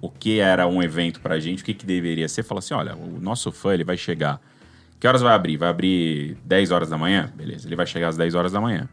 o 0.00 0.08
que 0.08 0.40
era 0.40 0.66
um 0.66 0.82
evento 0.82 1.20
pra 1.20 1.38
gente, 1.38 1.62
o 1.62 1.66
que, 1.66 1.74
que 1.74 1.84
deveria 1.84 2.30
ser. 2.30 2.44
Fala 2.44 2.60
assim, 2.60 2.72
olha, 2.72 2.96
o 2.96 3.20
nosso 3.20 3.52
fã 3.52 3.74
ele 3.74 3.84
vai 3.84 3.98
chegar... 3.98 4.40
Que 4.98 5.06
horas 5.06 5.20
vai 5.20 5.34
abrir? 5.34 5.58
Vai 5.58 5.68
abrir 5.68 6.38
10 6.46 6.70
horas 6.70 6.88
da 6.88 6.96
manhã? 6.96 7.30
Beleza, 7.36 7.68
ele 7.68 7.76
vai 7.76 7.86
chegar 7.86 8.08
às 8.08 8.16
10 8.16 8.34
horas 8.34 8.52
da 8.52 8.60
manhã. 8.60 8.88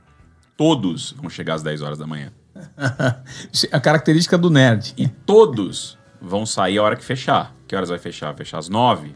Todos 0.58 1.14
vão 1.14 1.30
chegar 1.30 1.54
às 1.54 1.64
10 1.64 1.82
horas 1.84 1.98
da 1.98 2.06
manhã. 2.06 2.34
a 3.72 3.80
característica 3.80 4.38
do 4.38 4.50
nerd. 4.50 4.94
E 4.98 5.08
todos 5.08 5.98
vão 6.22 6.46
sair 6.46 6.78
a 6.78 6.84
hora 6.84 6.96
que 6.96 7.04
fechar. 7.04 7.54
Que 7.68 7.76
horas 7.76 7.90
vai 7.90 8.00
fechar? 8.00 8.34
Fechar 8.36 8.60
às 8.60 8.70
9 8.70 9.16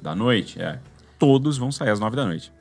da 0.00 0.14
noite? 0.14 0.60
É. 0.60 0.78
Todos 1.18 1.56
vão 1.56 1.70
sair 1.70 1.90
às 1.90 2.00
9 2.00 2.16
da 2.16 2.26
noite. 2.26 2.52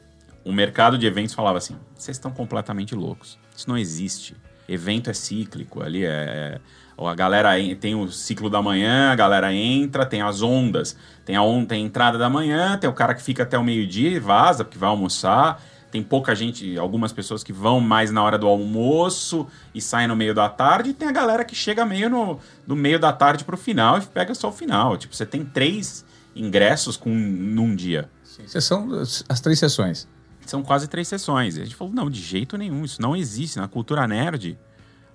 O 0.46 0.52
mercado 0.52 0.98
de 0.98 1.06
eventos 1.06 1.34
falava 1.34 1.58
assim: 1.58 1.76
vocês 1.96 2.18
estão 2.18 2.32
completamente 2.32 2.96
loucos. 2.96 3.38
Isso 3.56 3.70
não 3.70 3.78
existe. 3.78 4.36
Evento 4.68 5.10
é 5.10 5.14
cíclico. 5.14 5.84
Ali 5.84 6.06
é. 6.06 6.60
A 6.98 7.16
galera 7.16 7.50
tem 7.80 7.96
o 7.96 8.12
ciclo 8.12 8.48
da 8.48 8.62
manhã, 8.62 9.12
a 9.12 9.16
galera 9.16 9.52
entra, 9.52 10.06
tem 10.06 10.22
as 10.22 10.44
ondas. 10.44 10.96
Tem 11.26 11.36
a, 11.36 11.42
on, 11.42 11.66
tem 11.66 11.84
a 11.84 11.86
entrada 11.88 12.18
da 12.18 12.30
manhã, 12.30 12.78
tem 12.78 12.88
o 12.88 12.94
cara 12.94 13.16
que 13.16 13.24
fica 13.24 13.42
até 13.42 13.58
o 13.58 13.64
meio-dia 13.64 14.12
e 14.12 14.20
vaza, 14.20 14.64
porque 14.64 14.78
vai 14.78 14.90
almoçar. 14.90 15.64
Tem 15.92 16.02
pouca 16.02 16.34
gente, 16.34 16.78
algumas 16.78 17.12
pessoas 17.12 17.44
que 17.44 17.52
vão 17.52 17.82
mais 17.82 18.12
na 18.12 18.24
hora 18.24 18.38
do 18.38 18.48
almoço 18.48 19.46
e 19.76 19.82
saem 19.82 20.08
no 20.08 20.16
meio 20.16 20.34
da 20.34 20.48
tarde. 20.48 20.92
E 20.92 20.94
tem 20.94 21.10
a 21.10 21.12
galera 21.12 21.44
que 21.44 21.54
chega 21.54 21.86
meio 21.86 22.10
no, 22.10 22.40
no 22.66 22.78
meio 22.78 22.98
da 22.98 23.12
tarde 23.12 23.44
pro 23.44 23.58
final 23.58 23.98
e 23.98 24.02
pega 24.02 24.34
só 24.34 24.48
o 24.48 24.52
final. 24.54 24.96
Tipo, 24.96 25.14
você 25.14 25.26
tem 25.26 25.44
três 25.44 26.06
ingressos 26.34 26.96
com, 26.96 27.10
num 27.10 27.76
dia. 27.76 28.10
Sim, 28.24 28.48
são 28.62 28.90
as 29.28 29.42
três 29.42 29.60
sessões. 29.60 30.08
São 30.46 30.64
quase 30.64 30.88
três 30.88 31.10
sessões. 31.10 31.58
E 31.58 31.62
a 31.62 31.66
gente 31.66 31.76
falou, 31.76 31.94
não, 31.94 32.10
de 32.10 32.22
jeito 32.22 32.58
nenhum, 32.58 32.86
isso 32.86 33.02
não 33.02 33.14
existe. 33.14 33.58
Na 33.58 33.68
cultura 33.68 34.08
nerd, 34.08 34.58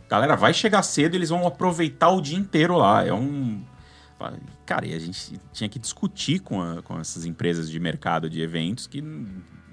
a 0.07 0.11
galera 0.11 0.37
vai 0.37 0.53
chegar 0.53 0.83
cedo 0.83 1.15
e 1.15 1.17
eles 1.17 1.31
vão 1.31 1.47
aproveitar 1.47 2.11
o 2.11 2.21
dia 2.21 2.37
inteiro 2.37 2.77
lá. 2.77 3.05
É 3.05 3.15
um... 3.15 3.65
Cara, 4.65 4.87
e 4.87 4.95
a 4.95 4.99
gente 4.99 5.41
tinha 5.53 5.69
que 5.69 5.79
discutir 5.79 6.39
com, 6.41 6.61
a, 6.61 6.83
com 6.83 6.99
essas 6.99 7.25
empresas 7.25 7.71
de 7.71 7.79
mercado 7.79 8.31
de 8.31 8.41
eventos 8.41 8.87
que 8.87 9.03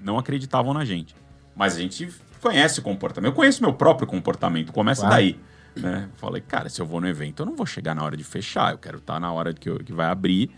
não 0.04 0.18
acreditavam 0.18 0.74
na 0.74 0.84
gente. 0.84 1.16
Mas 1.56 1.76
a 1.76 1.80
gente 1.80 2.08
conhece 2.40 2.78
o 2.80 2.82
comportamento. 2.82 3.30
Eu 3.30 3.34
conheço 3.34 3.62
meu 3.62 3.72
próprio 3.72 4.06
comportamento, 4.06 4.72
começa 4.72 5.00
claro. 5.00 5.16
daí. 5.16 5.40
Né? 5.74 6.08
Falei, 6.16 6.40
cara, 6.40 6.68
se 6.68 6.80
eu 6.80 6.86
vou 6.86 7.00
no 7.00 7.08
evento, 7.08 7.42
eu 7.42 7.46
não 7.46 7.56
vou 7.56 7.66
chegar 7.66 7.94
na 7.94 8.04
hora 8.04 8.16
de 8.16 8.22
fechar, 8.22 8.72
eu 8.72 8.78
quero 8.78 8.98
estar 8.98 9.18
na 9.18 9.32
hora 9.32 9.52
que, 9.52 9.68
eu, 9.68 9.78
que 9.78 9.92
vai 9.92 10.06
abrir. 10.06 10.50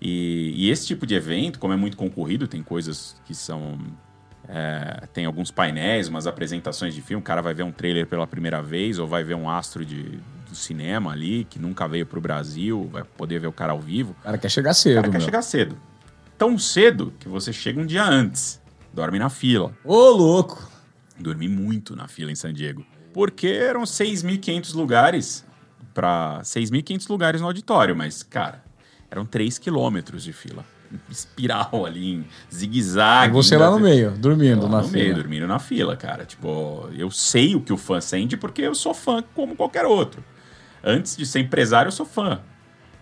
E, 0.00 0.52
e, 0.56 0.70
esse 0.70 0.86
tipo 0.86 1.06
de 1.06 1.14
evento, 1.14 1.58
como 1.58 1.72
é 1.72 1.76
muito 1.76 1.96
concorrido, 1.96 2.46
tem 2.46 2.62
coisas 2.62 3.16
que 3.24 3.34
são. 3.34 3.78
É, 4.48 5.06
tem 5.12 5.24
alguns 5.24 5.50
painéis, 5.50 6.08
umas 6.08 6.26
apresentações 6.26 6.92
de 6.92 7.00
filme. 7.00 7.20
O 7.20 7.24
cara 7.24 7.40
vai 7.40 7.54
ver 7.54 7.62
um 7.62 7.72
trailer 7.72 8.06
pela 8.06 8.26
primeira 8.26 8.60
vez, 8.60 8.98
ou 8.98 9.06
vai 9.06 9.22
ver 9.22 9.34
um 9.34 9.48
astro 9.48 9.84
de, 9.84 10.18
do 10.48 10.54
cinema 10.54 11.12
ali, 11.12 11.44
que 11.44 11.58
nunca 11.58 11.86
veio 11.86 12.04
para 12.04 12.18
o 12.18 12.22
Brasil, 12.22 12.88
vai 12.92 13.04
poder 13.04 13.38
ver 13.38 13.46
o 13.46 13.52
cara 13.52 13.72
ao 13.72 13.80
vivo. 13.80 14.14
O 14.20 14.24
cara 14.24 14.38
quer 14.38 14.50
chegar 14.50 14.74
cedo. 14.74 14.98
O 14.98 15.02
cara 15.02 15.08
meu. 15.08 15.20
quer 15.20 15.24
chegar 15.24 15.42
cedo. 15.42 15.78
Tão 16.36 16.58
cedo 16.58 17.12
que 17.20 17.28
você 17.28 17.52
chega 17.52 17.80
um 17.80 17.86
dia 17.86 18.04
antes 18.04 18.61
dorme 18.92 19.18
na 19.18 19.30
fila. 19.30 19.72
Ô, 19.84 20.10
louco! 20.10 20.70
Dormi 21.18 21.48
muito 21.48 21.94
na 21.96 22.08
fila 22.08 22.30
em 22.30 22.34
San 22.34 22.52
Diego. 22.52 22.84
Porque 23.12 23.46
eram 23.48 23.82
6.500 23.82 24.74
lugares 24.74 25.44
para 25.92 26.40
6.500 26.42 27.08
lugares 27.10 27.40
no 27.40 27.46
auditório, 27.46 27.94
mas, 27.94 28.22
cara, 28.22 28.62
eram 29.10 29.26
3 29.26 29.58
quilômetros 29.58 30.22
de 30.24 30.32
fila. 30.32 30.64
Espiral 31.10 31.86
ali, 31.86 32.14
em 32.14 32.26
zigue-zague. 32.50 33.34
Você 33.34 33.56
lá 33.56 33.70
no 33.70 33.80
meio, 33.80 34.10
dormindo 34.12 34.68
na 34.68 34.82
no 34.82 34.88
fila. 34.88 35.02
meio, 35.02 35.14
dormindo 35.14 35.46
na 35.46 35.58
fila, 35.58 35.96
cara. 35.96 36.24
Tipo, 36.24 36.88
eu 36.96 37.10
sei 37.10 37.54
o 37.54 37.60
que 37.60 37.72
o 37.72 37.76
fã 37.76 38.00
sente 38.00 38.36
porque 38.36 38.62
eu 38.62 38.74
sou 38.74 38.94
fã 38.94 39.22
como 39.34 39.54
qualquer 39.54 39.84
outro. 39.84 40.24
Antes 40.82 41.16
de 41.16 41.24
ser 41.24 41.40
empresário, 41.40 41.88
eu 41.88 41.92
sou 41.92 42.06
fã. 42.06 42.40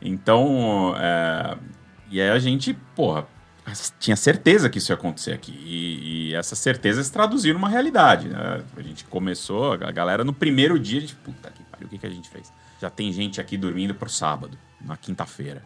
Então, 0.02 0.94
é... 0.98 1.56
e 2.10 2.20
aí 2.20 2.30
a 2.30 2.38
gente, 2.38 2.74
porra, 2.94 3.26
tinha 3.98 4.16
certeza 4.16 4.68
que 4.68 4.78
isso 4.78 4.92
ia 4.92 4.96
acontecer 4.96 5.32
aqui. 5.32 5.52
E, 5.52 6.30
e 6.30 6.34
essa 6.34 6.54
certeza 6.54 7.02
se 7.02 7.12
traduziu 7.12 7.54
numa 7.54 7.68
realidade. 7.68 8.28
Né? 8.28 8.62
A 8.76 8.82
gente 8.82 9.04
começou, 9.04 9.72
a 9.72 9.90
galera 9.90 10.24
no 10.24 10.32
primeiro 10.32 10.78
dia, 10.78 10.98
a 10.98 11.00
gente, 11.00 11.14
puta 11.16 11.50
que 11.50 11.62
pariu, 11.64 11.86
o 11.86 11.90
que, 11.90 11.98
que 11.98 12.06
a 12.06 12.10
gente 12.10 12.28
fez? 12.28 12.52
Já 12.80 12.88
tem 12.88 13.12
gente 13.12 13.40
aqui 13.40 13.56
dormindo 13.56 13.94
pro 13.94 14.08
sábado, 14.08 14.56
na 14.80 14.96
quinta-feira. 14.96 15.62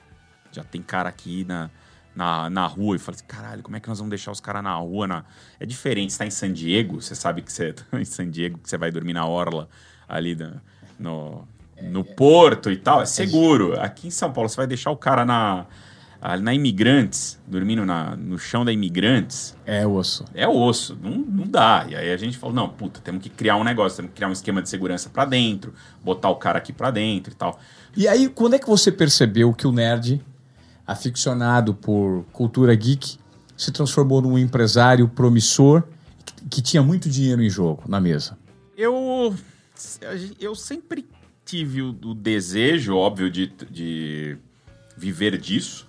Já 0.50 0.64
tem 0.64 0.82
cara 0.82 1.08
aqui 1.08 1.44
na, 1.44 1.70
na, 2.14 2.49
na 2.50 2.66
rua 2.66 2.96
e 2.96 2.99
fala 2.99 3.16
assim, 3.16 3.26
caralho, 3.26 3.62
como 3.62 3.76
é 3.76 3.80
que 3.80 3.88
nós 3.88 3.99
vamos 3.99 4.11
deixar 4.11 4.30
os 4.30 4.40
caras 4.40 4.62
na 4.62 4.75
rua? 4.76 5.06
Na... 5.06 5.25
É 5.58 5.66
diferente, 5.66 6.12
você 6.12 6.18
tá 6.18 6.26
em 6.26 6.30
San 6.30 6.52
Diego, 6.52 7.00
você 7.00 7.14
sabe 7.14 7.42
que 7.42 7.52
você 7.52 7.73
tá 7.90 8.00
em 8.00 8.04
San 8.04 8.28
Diego, 8.30 8.58
que 8.58 8.68
você 8.68 8.78
vai 8.78 8.90
dormir 8.90 9.12
na 9.12 9.26
orla 9.26 9.68
ali 10.08 10.34
no, 10.34 10.61
no, 10.99 11.49
no 11.82 12.04
porto 12.04 12.70
e 12.70 12.76
tal, 12.76 13.02
é 13.02 13.06
seguro. 13.06 13.80
Aqui 13.80 14.08
em 14.08 14.11
São 14.11 14.32
Paulo, 14.32 14.49
você 14.49 14.56
vai 14.56 14.66
deixar 14.66 14.90
o 14.90 14.96
cara 14.96 15.25
na 15.25 15.66
na 16.40 16.54
Imigrantes, 16.54 17.38
dormindo 17.46 17.84
na, 17.84 18.16
no 18.16 18.38
chão 18.38 18.64
da 18.64 18.72
Imigrantes. 18.72 19.54
É 19.66 19.86
osso. 19.86 20.24
É 20.32 20.48
osso, 20.48 20.98
não, 21.02 21.18
não 21.18 21.46
dá. 21.46 21.86
E 21.86 21.94
aí 21.94 22.10
a 22.10 22.16
gente 22.16 22.38
falou, 22.38 22.56
não, 22.56 22.66
puta, 22.66 22.98
temos 22.98 23.22
que 23.22 23.28
criar 23.28 23.56
um 23.56 23.64
negócio, 23.64 23.96
temos 23.96 24.10
que 24.10 24.16
criar 24.16 24.28
um 24.28 24.32
esquema 24.32 24.62
de 24.62 24.70
segurança 24.70 25.10
para 25.10 25.26
dentro, 25.26 25.74
botar 26.02 26.30
o 26.30 26.36
cara 26.36 26.58
aqui 26.58 26.72
para 26.72 26.90
dentro 26.90 27.30
e 27.30 27.36
tal. 27.36 27.60
E 27.94 28.08
aí, 28.08 28.26
quando 28.26 28.54
é 28.54 28.58
que 28.58 28.66
você 28.66 28.90
percebeu 28.90 29.52
que 29.52 29.66
o 29.66 29.72
nerd, 29.72 30.22
aficionado 30.86 31.74
por 31.74 32.24
cultura 32.32 32.74
geek, 32.74 33.18
se 33.54 33.70
transformou 33.70 34.22
num 34.22 34.38
empresário 34.38 35.06
promissor 35.06 35.82
que, 36.24 36.48
que 36.48 36.62
tinha 36.62 36.82
muito 36.82 37.06
dinheiro 37.06 37.42
em 37.42 37.50
jogo 37.50 37.84
na 37.86 38.00
mesa? 38.00 38.38
Eu, 38.74 39.36
eu 40.40 40.54
sempre 40.54 41.06
tive 41.44 41.82
o, 41.82 41.90
o 42.02 42.14
desejo, 42.14 42.96
óbvio, 42.96 43.30
de, 43.30 43.52
de 43.70 44.38
viver 44.96 45.36
disso 45.36 45.86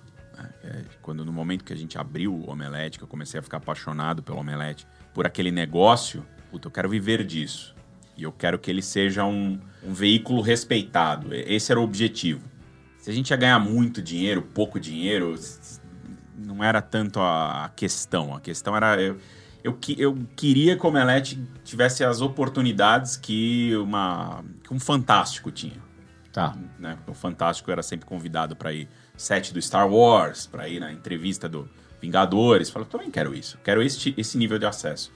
é, 0.62 0.84
quando 1.02 1.24
no 1.24 1.32
momento 1.32 1.64
que 1.64 1.72
a 1.72 1.76
gente 1.76 1.98
abriu 1.98 2.34
o 2.34 2.50
Omelete, 2.50 2.98
que 2.98 3.04
eu 3.04 3.08
comecei 3.08 3.40
a 3.40 3.42
ficar 3.42 3.58
apaixonado 3.58 4.22
pelo 4.22 4.38
Omelete, 4.38 4.86
por 5.14 5.26
aquele 5.26 5.50
negócio, 5.50 6.24
puta, 6.50 6.68
eu 6.68 6.72
quero 6.72 6.88
viver 6.88 7.24
disso. 7.24 7.74
E 8.16 8.22
eu 8.22 8.32
quero 8.32 8.58
que 8.58 8.70
ele 8.70 8.82
seja 8.82 9.24
um, 9.24 9.60
um 9.82 9.92
veículo 9.92 10.40
respeitado. 10.40 11.34
Esse 11.34 11.70
era 11.70 11.80
o 11.80 11.84
objetivo. 11.84 12.42
Se 12.98 13.10
a 13.10 13.12
gente 13.12 13.30
ia 13.30 13.36
ganhar 13.36 13.58
muito 13.58 14.00
dinheiro, 14.00 14.42
pouco 14.42 14.80
dinheiro, 14.80 15.34
não 16.36 16.64
era 16.64 16.80
tanto 16.80 17.20
a, 17.20 17.70
questão. 17.76 18.34
A 18.34 18.40
questão 18.40 18.76
era. 18.76 19.00
Eu, 19.00 19.18
eu, 19.62 19.78
eu 19.98 20.26
queria 20.34 20.76
que 20.76 20.84
o 20.84 20.88
Omelete 20.88 21.38
tivesse 21.62 22.04
as 22.04 22.20
oportunidades 22.20 23.16
que, 23.16 23.76
uma, 23.76 24.42
que 24.62 24.72
um 24.72 24.80
Fantástico 24.80 25.50
tinha. 25.50 25.84
Tá. 26.32 26.56
Né? 26.78 26.98
O 27.06 27.14
Fantástico 27.14 27.70
era 27.70 27.82
sempre 27.82 28.06
convidado 28.06 28.56
para 28.56 28.72
ir 28.72 28.88
set 29.16 29.52
do 29.52 29.60
Star 29.60 29.88
Wars, 29.90 30.46
para 30.46 30.68
ir 30.68 30.80
na 30.80 30.92
entrevista 30.92 31.48
do 31.48 31.68
Vingadores. 32.00 32.70
Falei, 32.70 32.88
também 32.88 33.10
quero 33.10 33.34
isso, 33.34 33.58
quero 33.64 33.82
esse, 33.82 34.14
esse 34.16 34.36
nível 34.36 34.58
de 34.58 34.66
acesso. 34.66 35.10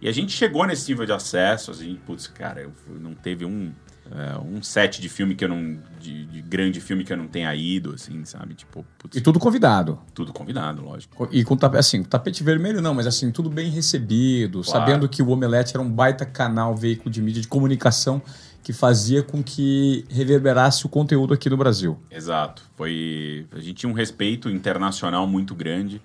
E 0.00 0.08
a 0.08 0.12
gente 0.12 0.32
chegou 0.32 0.66
nesse 0.66 0.90
nível 0.90 1.06
de 1.06 1.12
acesso, 1.12 1.70
a 1.70 1.74
gente, 1.74 2.00
putz, 2.00 2.26
cara, 2.26 2.60
eu, 2.60 2.72
não 3.00 3.14
teve 3.14 3.44
um, 3.44 3.72
é, 4.10 4.38
um 4.38 4.62
set 4.62 5.00
de 5.00 5.08
filme 5.08 5.34
que 5.34 5.44
eu 5.44 5.48
não. 5.48 5.78
De, 5.98 6.26
de, 6.26 6.42
grande 6.42 6.80
filme 6.80 7.04
que 7.04 7.12
eu 7.12 7.16
não 7.16 7.26
tenha 7.26 7.54
ido, 7.54 7.94
assim, 7.94 8.24
sabe? 8.24 8.54
Tipo, 8.54 8.84
putz, 8.98 9.16
E 9.16 9.20
tudo 9.20 9.38
convidado. 9.38 9.98
Tudo 10.12 10.32
convidado, 10.32 10.82
lógico. 10.82 11.26
E 11.32 11.42
com 11.42 11.56
assim, 11.72 12.02
tapete 12.02 12.44
vermelho 12.44 12.82
não, 12.82 12.92
mas 12.92 13.06
assim, 13.06 13.30
tudo 13.30 13.48
bem 13.48 13.70
recebido, 13.70 14.62
claro. 14.62 14.78
sabendo 14.78 15.08
que 15.08 15.22
o 15.22 15.28
Omelete 15.30 15.74
era 15.74 15.82
um 15.82 15.90
baita 15.90 16.26
canal, 16.26 16.76
veículo 16.76 17.10
de 17.10 17.22
mídia 17.22 17.40
de 17.40 17.48
comunicação 17.48 18.20
que 18.64 18.72
fazia 18.72 19.22
com 19.22 19.42
que 19.42 20.06
reverberasse 20.08 20.86
o 20.86 20.88
conteúdo 20.88 21.34
aqui 21.34 21.50
no 21.50 21.56
Brasil. 21.56 22.02
Exato. 22.10 22.62
Foi 22.74 23.46
a 23.52 23.60
gente 23.60 23.74
tinha 23.74 23.90
um 23.90 23.94
respeito 23.94 24.48
internacional 24.48 25.26
muito 25.26 25.54
grande. 25.54 26.00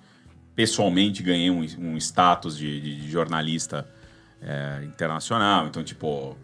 Pessoalmente 0.54 1.22
ganhei 1.22 1.50
um, 1.50 1.66
um 1.78 1.96
status 1.96 2.58
de, 2.58 2.78
de 2.80 3.10
jornalista 3.10 3.88
é, 4.42 4.84
internacional. 4.84 5.66
Então 5.68 5.82
tipo 5.82 6.36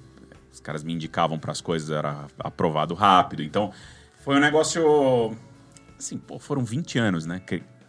os 0.50 0.58
caras 0.58 0.82
me 0.82 0.94
indicavam 0.94 1.38
para 1.38 1.52
as 1.52 1.60
coisas 1.60 1.90
era 1.90 2.26
aprovado 2.38 2.94
rápido. 2.94 3.42
Então 3.42 3.70
foi 4.24 4.36
um 4.36 4.40
negócio 4.40 5.36
assim, 5.98 6.16
pô, 6.16 6.38
foram 6.38 6.64
20 6.64 6.98
anos, 6.98 7.26
né, 7.26 7.42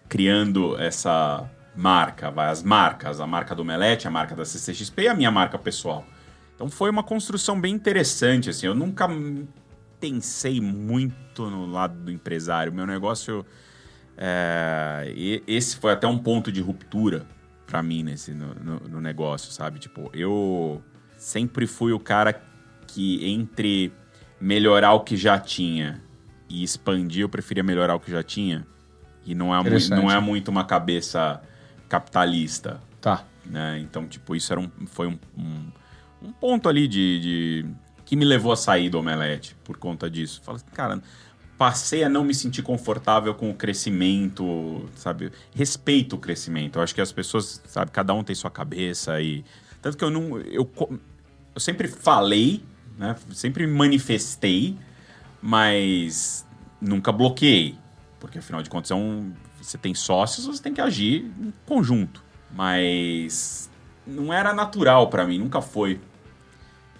criando 0.09 0.77
essa 0.77 1.49
marca, 1.73 2.29
vai 2.29 2.49
as 2.49 2.61
marcas, 2.61 3.21
a 3.21 3.27
marca 3.27 3.55
do 3.55 3.63
Melete, 3.63 4.05
a 4.05 4.11
marca 4.11 4.35
da 4.35 4.43
CCXP 4.43 5.03
e 5.03 5.07
a 5.07 5.13
minha 5.13 5.31
marca 5.31 5.57
pessoal. 5.57 6.05
Então 6.57 6.69
foi 6.71 6.89
uma 6.89 7.03
construção 7.03 7.61
bem 7.61 7.71
interessante, 7.71 8.49
assim. 8.49 8.65
Eu 8.65 8.73
nunca 8.73 9.07
pensei 9.99 10.59
muito 10.59 11.49
no 11.51 11.67
lado 11.67 11.95
do 11.99 12.11
empresário. 12.11 12.73
Meu 12.73 12.87
negócio, 12.87 13.45
é, 14.17 15.13
esse 15.47 15.77
foi 15.77 15.93
até 15.93 16.07
um 16.07 16.17
ponto 16.17 16.51
de 16.51 16.59
ruptura 16.59 17.27
para 17.67 17.83
mim 17.83 18.01
nesse 18.01 18.31
no, 18.31 18.55
no, 18.55 18.79
no, 18.89 19.01
negócio, 19.01 19.51
sabe? 19.51 19.77
Tipo, 19.77 20.09
eu 20.13 20.81
sempre 21.15 21.67
fui 21.67 21.91
o 21.91 21.99
cara 21.99 22.41
que 22.87 23.23
entre 23.29 23.93
melhorar 24.41 24.93
o 24.93 25.01
que 25.01 25.15
já 25.15 25.37
tinha 25.37 26.01
e 26.49 26.63
expandir, 26.63 27.21
eu 27.21 27.29
preferia 27.29 27.61
melhorar 27.61 27.93
o 27.93 27.99
que 27.99 28.09
já 28.09 28.23
tinha. 28.23 28.65
E 29.23 29.35
não 29.35 29.53
é, 29.53 29.61
muito, 29.61 29.89
não 29.89 30.09
é 30.09 30.19
muito 30.19 30.47
uma 30.47 30.63
cabeça 30.63 31.41
capitalista. 31.87 32.81
Tá. 32.99 33.25
né? 33.45 33.77
Então, 33.79 34.07
tipo, 34.07 34.35
isso 34.35 34.51
era 34.51 34.59
um, 34.59 34.71
foi 34.87 35.07
um, 35.07 35.19
um, 35.37 35.71
um 36.21 36.31
ponto 36.31 36.67
ali 36.67 36.87
de, 36.87 37.19
de, 37.19 37.65
que 38.05 38.15
me 38.15 38.25
levou 38.25 38.51
a 38.51 38.55
sair 38.55 38.89
do 38.89 38.99
Omelete 38.99 39.55
por 39.63 39.77
conta 39.77 40.09
disso. 40.09 40.41
Falei, 40.43 40.61
assim, 40.63 40.75
cara, 40.75 41.01
passei 41.57 42.03
a 42.03 42.09
não 42.09 42.23
me 42.23 42.33
sentir 42.33 42.61
confortável 42.61 43.33
com 43.33 43.49
o 43.49 43.53
crescimento, 43.53 44.87
sabe? 44.95 45.31
Respeito 45.53 46.15
o 46.15 46.19
crescimento. 46.19 46.77
Eu 46.77 46.83
acho 46.83 46.93
que 46.93 47.01
as 47.01 47.11
pessoas, 47.11 47.61
sabe, 47.65 47.91
cada 47.91 48.13
um 48.13 48.23
tem 48.23 48.35
sua 48.35 48.51
cabeça 48.51 49.19
e 49.21 49.43
tanto 49.81 49.97
que 49.97 50.03
eu 50.03 50.09
não 50.09 50.39
eu, 50.39 50.69
eu 51.53 51.59
sempre 51.59 51.87
falei, 51.87 52.63
né? 52.97 53.15
Sempre 53.31 53.65
manifestei, 53.65 54.77
mas 55.41 56.45
nunca 56.79 57.11
bloqueei, 57.11 57.75
porque 58.19 58.37
afinal 58.37 58.61
de 58.61 58.69
contas 58.69 58.91
é 58.91 58.95
um 58.95 59.33
você 59.61 59.77
tem 59.77 59.93
sócios, 59.93 60.45
você 60.45 60.61
tem 60.61 60.73
que 60.73 60.81
agir 60.81 61.31
em 61.39 61.51
conjunto. 61.65 62.23
Mas 62.53 63.69
não 64.07 64.33
era 64.33 64.53
natural 64.53 65.09
para 65.09 65.25
mim, 65.25 65.37
nunca 65.37 65.61
foi. 65.61 65.99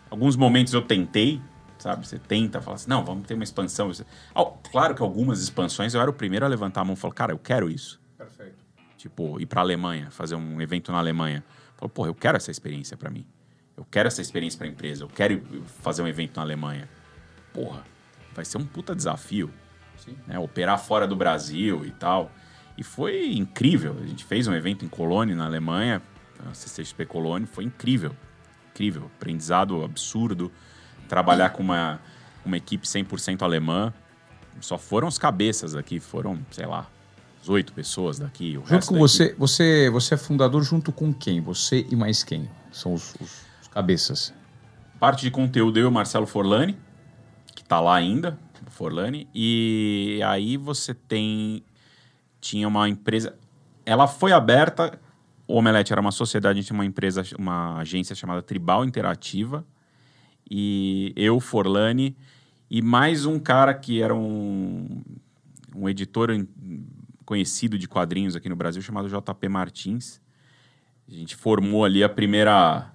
Alguns 0.10 0.36
momentos 0.36 0.74
eu 0.74 0.82
tentei, 0.82 1.42
sabe? 1.80 2.06
Você 2.08 2.20
tenta, 2.20 2.62
fala 2.62 2.76
assim, 2.76 2.90
não, 2.90 3.04
vamos 3.04 3.26
ter 3.26 3.34
uma 3.34 3.44
expansão. 3.44 3.92
claro 4.72 4.94
que 4.94 5.02
algumas 5.02 5.42
expansões 5.42 5.94
eu 5.94 6.02
era 6.02 6.10
o 6.10 6.14
primeiro 6.14 6.46
a 6.46 6.48
levantar 6.48 6.82
a 6.82 6.86
mão 6.86 6.94
e 6.94 6.98
falar, 6.98 7.14
cara, 7.14 7.34
eu 7.34 7.40
quero 7.40 7.70
isso. 7.70 8.00
Perfeito. 8.18 8.64
Tipo, 8.98 9.40
ir 9.40 9.46
para 9.46 9.62
Alemanha, 9.62 10.10
fazer 10.12 10.36
um 10.36 10.62
evento 10.62 10.92
na 10.92 10.98
Alemanha. 11.00 11.44
Falei, 11.76 11.92
porra, 11.94 12.10
eu 12.10 12.16
quero 12.16 12.38
essa 12.38 12.52
experiência 12.52 12.98
para 12.98 13.10
mim. 13.10 13.26
Eu 13.76 13.86
quero 13.90 14.08
essa 14.08 14.22
experiência 14.22 14.58
para 14.58 14.68
a 14.68 14.70
empresa. 14.70 15.04
Eu 15.04 15.08
quero 15.08 15.42
fazer 15.82 16.02
um 16.02 16.08
evento 16.08 16.38
na 16.38 16.42
Alemanha. 16.42 16.90
Porra, 17.54 17.84
vai 18.34 18.44
ser 18.44 18.58
um 18.58 18.66
puta 18.66 18.96
desafio. 18.96 19.52
Né? 20.26 20.40
Operar 20.40 20.80
fora 20.80 21.08
do 21.08 21.16
Brasil 21.16 21.86
e 21.86 21.92
tal. 21.92 22.32
E 22.78 22.84
foi 22.84 23.34
incrível. 23.34 23.96
A 24.02 24.06
gente 24.06 24.24
fez 24.24 24.48
um 24.48 24.54
evento 24.54 24.84
em 24.84 24.88
Colônia, 24.88 25.36
na 25.36 25.46
Alemanha, 25.46 26.02
a 26.46 26.53
CCXP 26.53 27.06
Colônia, 27.06 27.48
foi 27.48 27.63
incrível. 27.63 28.15
Incrível. 28.72 29.10
Aprendizado 29.17 29.84
absurdo 29.84 30.51
trabalhar 31.08 31.50
com 31.51 31.63
uma, 31.63 32.00
uma 32.46 32.58
equipe 32.58 32.86
100% 32.86 33.41
alemã. 33.41 33.94
Só 34.60 34.77
foram 34.77 35.08
os 35.08 35.17
cabeças 35.17 35.75
aqui, 35.75 36.00
foram, 36.00 36.39
sei 36.51 36.65
lá, 36.65 36.89
oito 37.48 37.74
pessoas 37.74 38.20
daqui. 38.20 38.60
Junto 38.65 38.88
com 38.88 38.98
você, 38.98 39.25
equipe... 39.25 39.39
você, 39.39 39.89
você 39.89 40.13
é 40.15 40.17
fundador 40.17 40.63
junto 40.63 40.91
com 40.91 41.13
quem? 41.13 41.39
Você 41.41 41.86
e 41.89 41.96
mais 41.96 42.24
quem? 42.24 42.50
São 42.72 42.94
os, 42.94 43.15
os, 43.22 43.46
os 43.62 43.67
cabeças. 43.67 44.34
Parte 45.00 45.22
de 45.22 45.32
conteúdo 45.32 45.77
eu 45.77 45.84
e 45.84 45.88
o 45.88 45.91
Marcelo 45.91 46.25
Forlani, 46.25 46.77
que 47.56 47.62
está 47.62 47.79
lá 47.79 47.96
ainda, 47.96 48.38
Forlani. 48.77 49.27
E 49.34 50.20
aí 50.24 50.56
você 50.56 50.94
tem. 50.94 51.63
Tinha 52.39 52.67
uma 52.67 52.88
empresa. 52.88 53.36
Ela 53.86 54.08
foi 54.08 54.32
aberta. 54.32 55.00
O 55.48 55.56
Omelete 55.56 55.94
era 55.94 56.01
uma 56.01 56.12
sociedade, 56.12 56.60
a 56.60 56.62
gente 56.62 56.68
tinha 56.68 56.77
uma 56.77 56.86
empresa, 56.86 57.24
uma 57.39 57.77
agência 57.77 58.13
chamada 58.13 58.42
Tribal 58.42 58.84
Interativa 58.84 59.66
e 60.50 61.13
eu, 61.16 61.39
Forlani, 61.39 62.18
e 62.70 62.82
mais 62.82 63.25
um 63.25 63.39
cara 63.39 63.74
que 63.74 64.01
era 64.01 64.13
um, 64.13 65.01
um 65.74 65.88
editor 65.88 66.30
conhecido 67.25 67.77
de 67.77 67.88
quadrinhos 67.88 68.36
aqui 68.36 68.50
no 68.50 68.56
Brasil, 68.58 68.82
chamado 68.82 69.08
JP 69.08 69.48
Martins. 69.48 70.20
A 71.08 71.13
gente 71.13 71.36
formou 71.36 71.86
ali 71.86 72.04
a 72.04 72.10
primeira. 72.10 72.92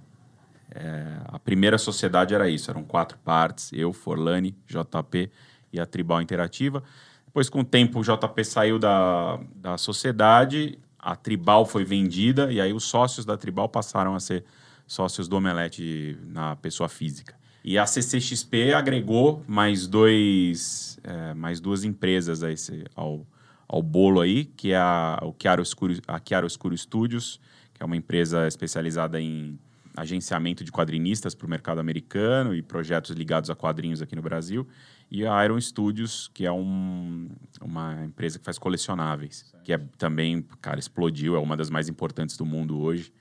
É, 0.75 1.19
a 1.25 1.39
primeira 1.39 1.77
sociedade 1.77 2.35
era 2.35 2.49
isso, 2.49 2.71
eram 2.71 2.83
quatro 2.83 3.19
partes, 3.19 3.71
eu, 3.75 3.93
Forlani, 3.93 4.57
JP 4.67 5.31
e 5.73 5.81
a 5.81 5.85
Tribal 5.85 6.21
Interativa. 6.21 6.83
Depois, 7.27 7.49
com 7.49 7.61
o 7.61 7.65
tempo, 7.65 8.01
o 8.01 8.03
JP 8.03 8.45
saiu 8.45 8.79
da, 8.79 9.39
da 9.55 9.79
sociedade, 9.79 10.79
a 11.03 11.17
Tribal 11.17 11.67
foi 11.67 11.85
vendida, 11.85 12.53
e 12.53 12.61
aí 12.61 12.73
os 12.73 12.85
sócios 12.85 13.27
da 13.27 13.37
Tribal 13.37 13.69
passaram 13.69 14.15
a 14.15 14.21
ser 14.21 14.45
sócios 14.87 15.27
do 15.27 15.37
Omelete 15.37 16.17
na 16.25 16.55
pessoa 16.55 16.89
física. 16.89 17.35
E 17.65 17.77
a 17.77 17.87
CCXP 17.87 18.73
agregou 18.73 19.43
mais, 19.47 19.87
dois, 19.87 20.99
é, 21.03 21.35
mais 21.35 21.61
duas 21.61 21.85
empresas 21.85 22.43
a 22.43 22.51
esse, 22.53 22.85
ao, 22.95 23.27
ao 23.69 23.83
bolo 23.83 24.21
aí, 24.21 24.45
que 24.45 24.73
é 24.73 24.77
a, 24.77 25.19
o 25.23 25.35
Chiaro 25.41 25.63
Escuro, 25.63 25.95
a 26.07 26.21
Chiaro 26.25 26.47
Escuro 26.47 26.77
Studios, 26.77 27.41
que 27.75 27.83
é 27.83 27.87
uma 27.87 27.97
empresa 27.97 28.47
especializada 28.47 29.21
em 29.21 29.59
agenciamento 29.97 30.65
de 30.65 30.73
quadrinistas 30.73 31.35
para 31.35 31.47
o 31.47 31.51
mercado 31.51 31.79
americano 31.79 32.55
e 32.55 32.63
projetos 32.63 33.11
ligados 33.11 33.51
a 33.51 33.55
quadrinhos 33.55 34.01
aqui 34.01 34.17
no 34.17 34.23
Brasil. 34.23 34.67
E 35.15 35.27
a 35.27 35.45
Iron 35.45 35.61
Studios, 35.61 36.31
que 36.33 36.47
é 36.47 36.51
um, 36.51 37.29
uma 37.61 38.03
empresa 38.03 38.39
que 38.39 38.45
faz 38.47 38.59
colecionáveis, 38.59 39.45
certo. 39.51 39.63
que 39.63 39.71
é 39.71 39.79
também, 39.99 40.41
cara, 40.63 40.81
explodiu, 40.81 41.37
é 41.37 41.39
uma 41.39 41.55
das 41.55 41.69
mais 41.69 41.87
importantes 41.87 42.35
do 42.35 42.47
mundo 42.47 42.81
hoje. 42.81 43.13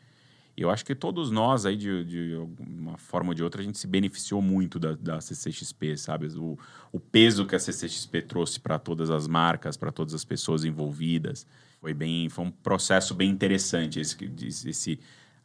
Eu 0.56 0.70
acho 0.70 0.86
que 0.86 0.96
todos 0.96 1.30
nós 1.32 1.66
aí, 1.66 1.76
de, 1.76 2.06
de 2.06 2.38
uma 2.62 2.98
forma 2.98 3.32
ou 3.32 3.34
de 3.34 3.44
outra, 3.44 3.62
a 3.62 3.64
gente 3.66 3.78
se 3.78 3.88
beneficiou 3.88 4.42
muito 4.42 4.80
da, 4.80 4.94
da 4.94 5.20
CCXP, 5.20 5.98
sabe? 5.98 6.28
O, 6.38 6.58
o 6.94 7.00
peso 7.00 7.46
que 7.46 7.58
a 7.58 7.60
CCXP 7.60 8.22
trouxe 8.22 8.58
para 8.58 8.80
todas 8.80 9.10
as 9.10 9.28
marcas, 9.28 9.76
para 9.76 9.92
todas 9.92 10.14
as 10.14 10.24
pessoas 10.24 10.64
envolvidas. 10.64 11.46
Foi 11.82 11.94
bem, 11.94 12.30
foi 12.30 12.46
um 12.46 12.52
processo 12.52 13.14
bem 13.14 13.30
interessante 13.30 14.00
esse, 14.00 14.16
esse 14.66 14.98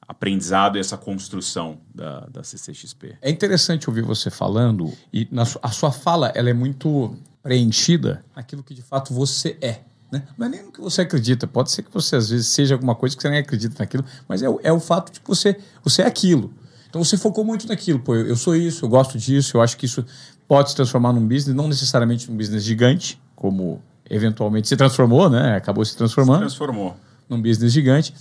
aprendizado 0.07 0.77
e 0.77 0.81
essa 0.81 0.97
construção 0.97 1.79
da, 1.95 2.21
da 2.27 2.43
CCXP. 2.43 3.19
É 3.21 3.31
interessante 3.31 3.89
ouvir 3.89 4.03
você 4.03 4.31
falando 4.31 4.93
e 5.13 5.27
na, 5.31 5.43
a 5.63 5.71
sua 5.71 5.91
fala 5.91 6.33
ela 6.35 6.49
é 6.49 6.53
muito 6.53 7.17
preenchida 7.43 8.25
aquilo 8.35 8.63
que 8.63 8.75
de 8.75 8.83
fato 8.83 9.13
você 9.13 9.57
é. 9.61 9.81
Né? 10.11 10.23
Não 10.39 10.47
é 10.47 10.51
nem 10.51 10.63
no 10.63 10.73
que 10.73 10.81
você 10.81 11.03
acredita. 11.03 11.47
Pode 11.47 11.71
ser 11.71 11.83
que 11.83 11.93
você, 11.93 12.17
às 12.17 12.31
vezes, 12.31 12.47
seja 12.47 12.75
alguma 12.75 12.95
coisa 12.95 13.17
que 13.17 13.23
você 13.23 13.29
nem 13.29 13.41
acredita 13.41 13.77
naquilo, 13.79 14.05
mas 14.29 14.43
é, 14.43 14.47
é 14.63 14.73
o 14.73 14.79
fato 14.79 15.13
de 15.13 15.21
que 15.21 15.27
você, 15.27 15.57
você 15.83 16.03
é 16.03 16.07
aquilo. 16.07 16.53
Então 16.89 17.03
você 17.03 17.17
focou 17.17 17.45
muito 17.45 17.67
naquilo. 17.67 17.99
Pô, 17.99 18.15
eu, 18.15 18.29
eu 18.29 18.37
sou 18.37 18.55
isso, 18.55 18.85
eu 18.85 18.89
gosto 18.89 19.19
disso, 19.19 19.57
eu 19.57 19.61
acho 19.61 19.77
que 19.77 19.87
isso 19.87 20.05
pode 20.47 20.71
se 20.71 20.77
transformar 20.77 21.13
num 21.13 21.27
business, 21.27 21.55
não 21.55 21.69
necessariamente 21.69 22.31
um 22.31 22.37
business 22.37 22.63
gigante, 22.63 23.21
como 23.35 23.83
eventualmente 24.09 24.69
se 24.69 24.77
transformou, 24.77 25.29
né? 25.29 25.57
Acabou 25.57 25.85
se 25.85 25.97
transformando. 25.97 26.49
Se 26.49 26.57
transformou. 26.57 26.97
Num 27.29 27.43
business 27.43 27.73
gigante. 27.73 28.15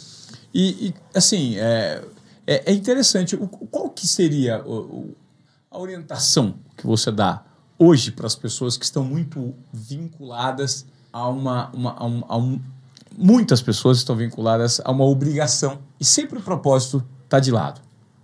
E, 0.56 0.88
e 0.88 0.94
assim, 1.14 1.58
é, 1.58 2.02
é, 2.48 2.72
é, 2.72 2.74
interessante. 2.74 3.36
O, 3.36 3.46
qual 3.46 3.90
que 3.90 4.08
seria 4.08 4.64
o, 4.66 5.14
a 5.70 5.78
orientação 5.78 6.56
que 6.78 6.88
você 6.88 7.12
dá 7.12 7.44
hoje 7.78 8.10
para 8.10 8.26
as 8.26 8.36
pessoas 8.36 8.78
que 8.78 8.86
estão 8.86 9.04
muito 9.04 9.54
vinculadas 9.74 10.86
a 11.12 11.28
uma, 11.28 11.70
uma, 11.72 11.92
a 11.92 12.06
um, 12.06 12.24
a 12.30 12.38
um, 12.38 12.62
muitas 13.18 13.62
pessoas 13.62 13.98
estão 13.98 14.16
vinculadas 14.16 14.80
a 14.86 14.92
uma 14.92 15.04
obrigação 15.04 15.80
e 16.00 16.06
sempre 16.06 16.40
o 16.40 16.42
propósito 16.42 17.04
está 17.26 17.38
de 17.38 17.52
lado, 17.52 17.82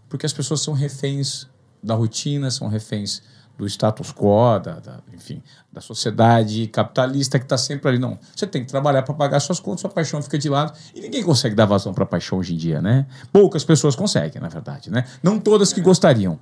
porque 0.07 0.25
as 0.25 0.31
pessoas 0.31 0.61
são 0.61 0.73
reféns 0.73 1.47
da 1.83 1.95
rotina, 1.95 2.49
são 2.49 2.69
reféns 2.69 3.21
do 3.61 3.67
status 3.67 4.11
quo, 4.11 4.57
da, 4.57 4.79
da 4.79 4.99
enfim, 5.13 5.43
da 5.71 5.79
sociedade 5.79 6.65
capitalista 6.65 7.37
que 7.37 7.45
está 7.45 7.59
sempre 7.59 7.89
ali. 7.89 7.99
Não, 7.99 8.17
você 8.35 8.47
tem 8.47 8.65
que 8.65 8.67
trabalhar 8.67 9.03
para 9.03 9.13
pagar 9.13 9.39
suas 9.39 9.59
contas, 9.59 9.81
sua 9.81 9.89
paixão 9.91 10.19
fica 10.19 10.35
de 10.35 10.49
lado 10.49 10.75
e 10.95 10.99
ninguém 10.99 11.23
consegue 11.23 11.53
dar 11.53 11.67
vazão 11.67 11.93
para 11.93 12.03
paixão 12.03 12.39
hoje 12.39 12.55
em 12.55 12.57
dia, 12.57 12.81
né? 12.81 13.05
Poucas 13.31 13.63
pessoas 13.63 13.95
conseguem, 13.95 14.41
na 14.41 14.49
verdade, 14.49 14.89
né? 14.89 15.05
Não 15.21 15.39
todas 15.39 15.71
que 15.71 15.79
gostariam. 15.79 16.39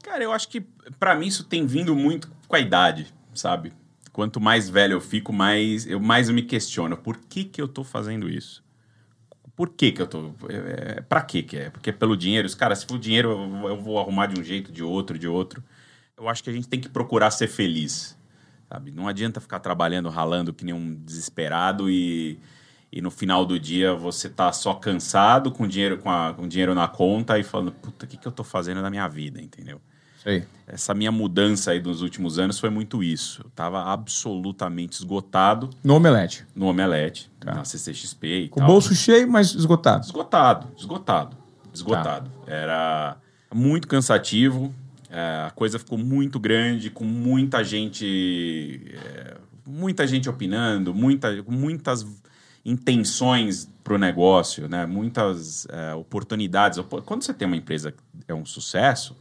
Cara, 0.00 0.22
eu 0.22 0.30
acho 0.30 0.48
que 0.48 0.60
para 1.00 1.16
mim 1.16 1.26
isso 1.26 1.42
tem 1.42 1.66
vindo 1.66 1.96
muito 1.96 2.30
com 2.46 2.54
a 2.54 2.60
idade, 2.60 3.12
sabe? 3.34 3.72
quanto 4.12 4.40
mais 4.40 4.70
velho 4.70 4.92
eu 4.92 5.00
fico, 5.00 5.32
mais 5.32 5.88
eu 5.88 5.98
mais 5.98 6.30
me 6.30 6.42
questiono. 6.42 6.96
Por 6.96 7.16
que, 7.16 7.42
que 7.42 7.60
eu 7.60 7.66
tô 7.66 7.82
fazendo 7.82 8.28
isso? 8.28 8.62
Por 9.56 9.70
que, 9.70 9.90
que 9.90 10.00
eu 10.00 10.06
tô. 10.06 10.32
É, 10.48 10.98
é 10.98 11.00
pra 11.00 11.20
que 11.20 11.42
que 11.42 11.56
é? 11.56 11.70
Porque 11.70 11.90
pelo 11.90 12.16
dinheiro. 12.16 12.46
Os 12.46 12.54
caras, 12.54 12.78
se 12.78 12.86
for 12.86 12.96
dinheiro, 12.96 13.30
eu, 13.32 13.70
eu 13.70 13.76
vou 13.76 13.98
arrumar 13.98 14.26
de 14.26 14.40
um 14.40 14.44
jeito, 14.44 14.70
de 14.70 14.84
outro, 14.84 15.18
de 15.18 15.26
outro. 15.26 15.64
Eu 16.16 16.28
acho 16.28 16.42
que 16.44 16.50
a 16.50 16.52
gente 16.52 16.68
tem 16.68 16.80
que 16.80 16.88
procurar 16.88 17.30
ser 17.30 17.48
feliz. 17.48 18.16
Sabe? 18.68 18.90
Não 18.90 19.06
adianta 19.08 19.40
ficar 19.40 19.60
trabalhando, 19.60 20.08
ralando 20.08 20.52
que 20.52 20.64
nem 20.64 20.74
um 20.74 20.94
desesperado 20.94 21.90
e, 21.90 22.38
e 22.90 23.00
no 23.00 23.10
final 23.10 23.44
do 23.44 23.58
dia 23.58 23.94
você 23.94 24.28
tá 24.28 24.52
só 24.52 24.74
cansado, 24.74 25.50
com 25.52 25.66
dinheiro, 25.66 25.98
com, 25.98 26.10
a, 26.10 26.32
com 26.32 26.48
dinheiro 26.48 26.74
na 26.74 26.88
conta 26.88 27.38
e 27.38 27.42
falando, 27.42 27.72
puta, 27.72 28.04
o 28.04 28.08
que, 28.08 28.16
que 28.16 28.26
eu 28.26 28.32
tô 28.32 28.42
fazendo 28.42 28.80
na 28.80 28.90
minha 28.90 29.06
vida, 29.06 29.40
entendeu? 29.40 29.80
Sei. 30.22 30.44
Essa 30.66 30.94
minha 30.94 31.12
mudança 31.12 31.72
aí 31.72 31.78
dos 31.80 32.00
últimos 32.00 32.38
anos 32.38 32.58
foi 32.58 32.70
muito 32.70 33.02
isso. 33.02 33.42
Eu 33.44 33.50
tava 33.50 33.92
absolutamente 33.92 34.94
esgotado. 34.94 35.68
No 35.84 35.96
Omelete. 35.96 36.46
No 36.54 36.66
Omelete, 36.66 37.30
tá. 37.38 37.56
na 37.56 37.64
CCXP 37.64 38.26
e 38.44 38.48
Com 38.48 38.60
tal. 38.60 38.68
o 38.68 38.72
bolso 38.72 38.94
cheio, 38.94 39.28
mas 39.30 39.54
esgotado. 39.54 40.06
Esgotado, 40.06 40.68
esgotado, 40.78 41.36
esgotado. 41.74 42.30
Tá. 42.46 42.52
Era 42.52 43.16
muito 43.52 43.86
cansativo, 43.86 44.74
a 45.18 45.50
coisa 45.50 45.78
ficou 45.78 45.98
muito 45.98 46.38
grande, 46.38 46.90
com 46.90 47.04
muita 47.04 47.62
gente... 47.62 48.92
É, 48.94 49.36
muita 49.66 50.06
gente 50.06 50.28
opinando, 50.28 50.94
muita, 50.94 51.42
muitas 51.48 52.06
intenções 52.64 53.70
para 53.82 53.94
o 53.94 53.98
negócio, 53.98 54.68
né? 54.68 54.84
muitas 54.84 55.66
é, 55.70 55.94
oportunidades. 55.94 56.78
Quando 57.06 57.22
você 57.22 57.32
tem 57.32 57.46
uma 57.46 57.56
empresa 57.56 57.92
que 57.92 57.98
é 58.28 58.34
um 58.34 58.44
sucesso 58.44 59.16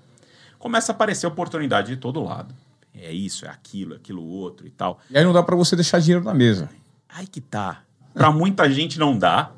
começa 0.64 0.94
a 0.94 0.96
aparecer 0.96 1.28
oportunidade 1.28 1.90
de 1.90 1.98
todo 1.98 2.24
lado. 2.24 2.56
É 2.96 3.12
isso, 3.12 3.46
é 3.46 3.50
aquilo, 3.50 3.96
é 3.96 3.98
aquilo 3.98 4.24
outro 4.24 4.66
e 4.66 4.70
tal. 4.70 4.98
E 5.10 5.18
aí 5.18 5.24
não 5.26 5.34
dá 5.34 5.44
para 5.44 5.58
você 5.58 5.76
deixar 5.76 6.00
dinheiro 6.00 6.24
na 6.24 6.34
mesa. 6.34 6.70
Aí 7.10 7.28
que 7.28 7.42
tá. 7.42 7.82
Para 8.14 8.32
muita 8.32 8.72
gente 8.72 8.98
não 8.98 9.18
dá, 9.18 9.52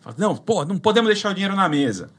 Fala, 0.00 0.16
não, 0.18 0.36
pô, 0.36 0.64
não 0.64 0.76
podemos 0.76 1.08
deixar 1.08 1.30
o 1.30 1.34
dinheiro 1.34 1.54
na 1.54 1.68
mesa. 1.68 2.10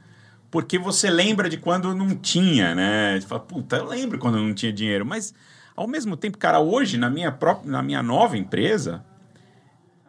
Porque 0.52 0.78
você 0.78 1.10
lembra 1.10 1.50
de 1.50 1.58
quando 1.58 1.96
não 1.96 2.14
tinha, 2.14 2.76
né? 2.76 3.18
Você 3.18 3.26
fala, 3.26 3.40
puta, 3.40 3.78
eu 3.78 3.86
lembro 3.86 4.20
quando 4.20 4.38
não 4.38 4.54
tinha 4.54 4.72
dinheiro. 4.72 5.06
Mas, 5.06 5.34
ao 5.74 5.88
mesmo 5.88 6.18
tempo, 6.18 6.38
cara, 6.38 6.60
hoje, 6.60 6.98
na 6.98 7.10
minha, 7.10 7.32
própria, 7.32 7.72
na 7.72 7.82
minha 7.82 8.04
nova 8.04 8.38
empresa, 8.38 9.04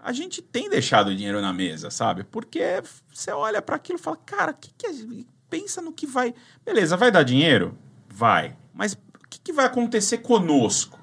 a 0.03 0.13
gente 0.13 0.43
tem 0.43 0.69
deixado 0.69 1.15
dinheiro 1.15 1.41
na 1.41 1.53
mesa, 1.53 1.93
sabe? 1.93 2.25
Porque 2.25 2.83
você 3.15 3.31
olha 3.31 3.63
para 3.63 3.77
aquilo 3.77 4.01
e 4.01 4.03
fala, 4.03 4.17
cara, 4.17 4.53
que 4.53 4.73
que 4.77 4.85
é... 4.85 4.93
pensa 5.49 5.81
no 5.81 5.93
que 5.93 6.09
vai. 6.09 6.35
Beleza, 6.67 6.97
vai 6.97 7.13
dar 7.13 7.23
dinheiro? 7.23 7.79
Vai. 8.09 8.57
Mas 8.75 8.95
o 8.95 9.29
que, 9.31 9.39
que 9.39 9.53
vai 9.53 9.67
acontecer 9.67 10.19
conosco? 10.19 10.99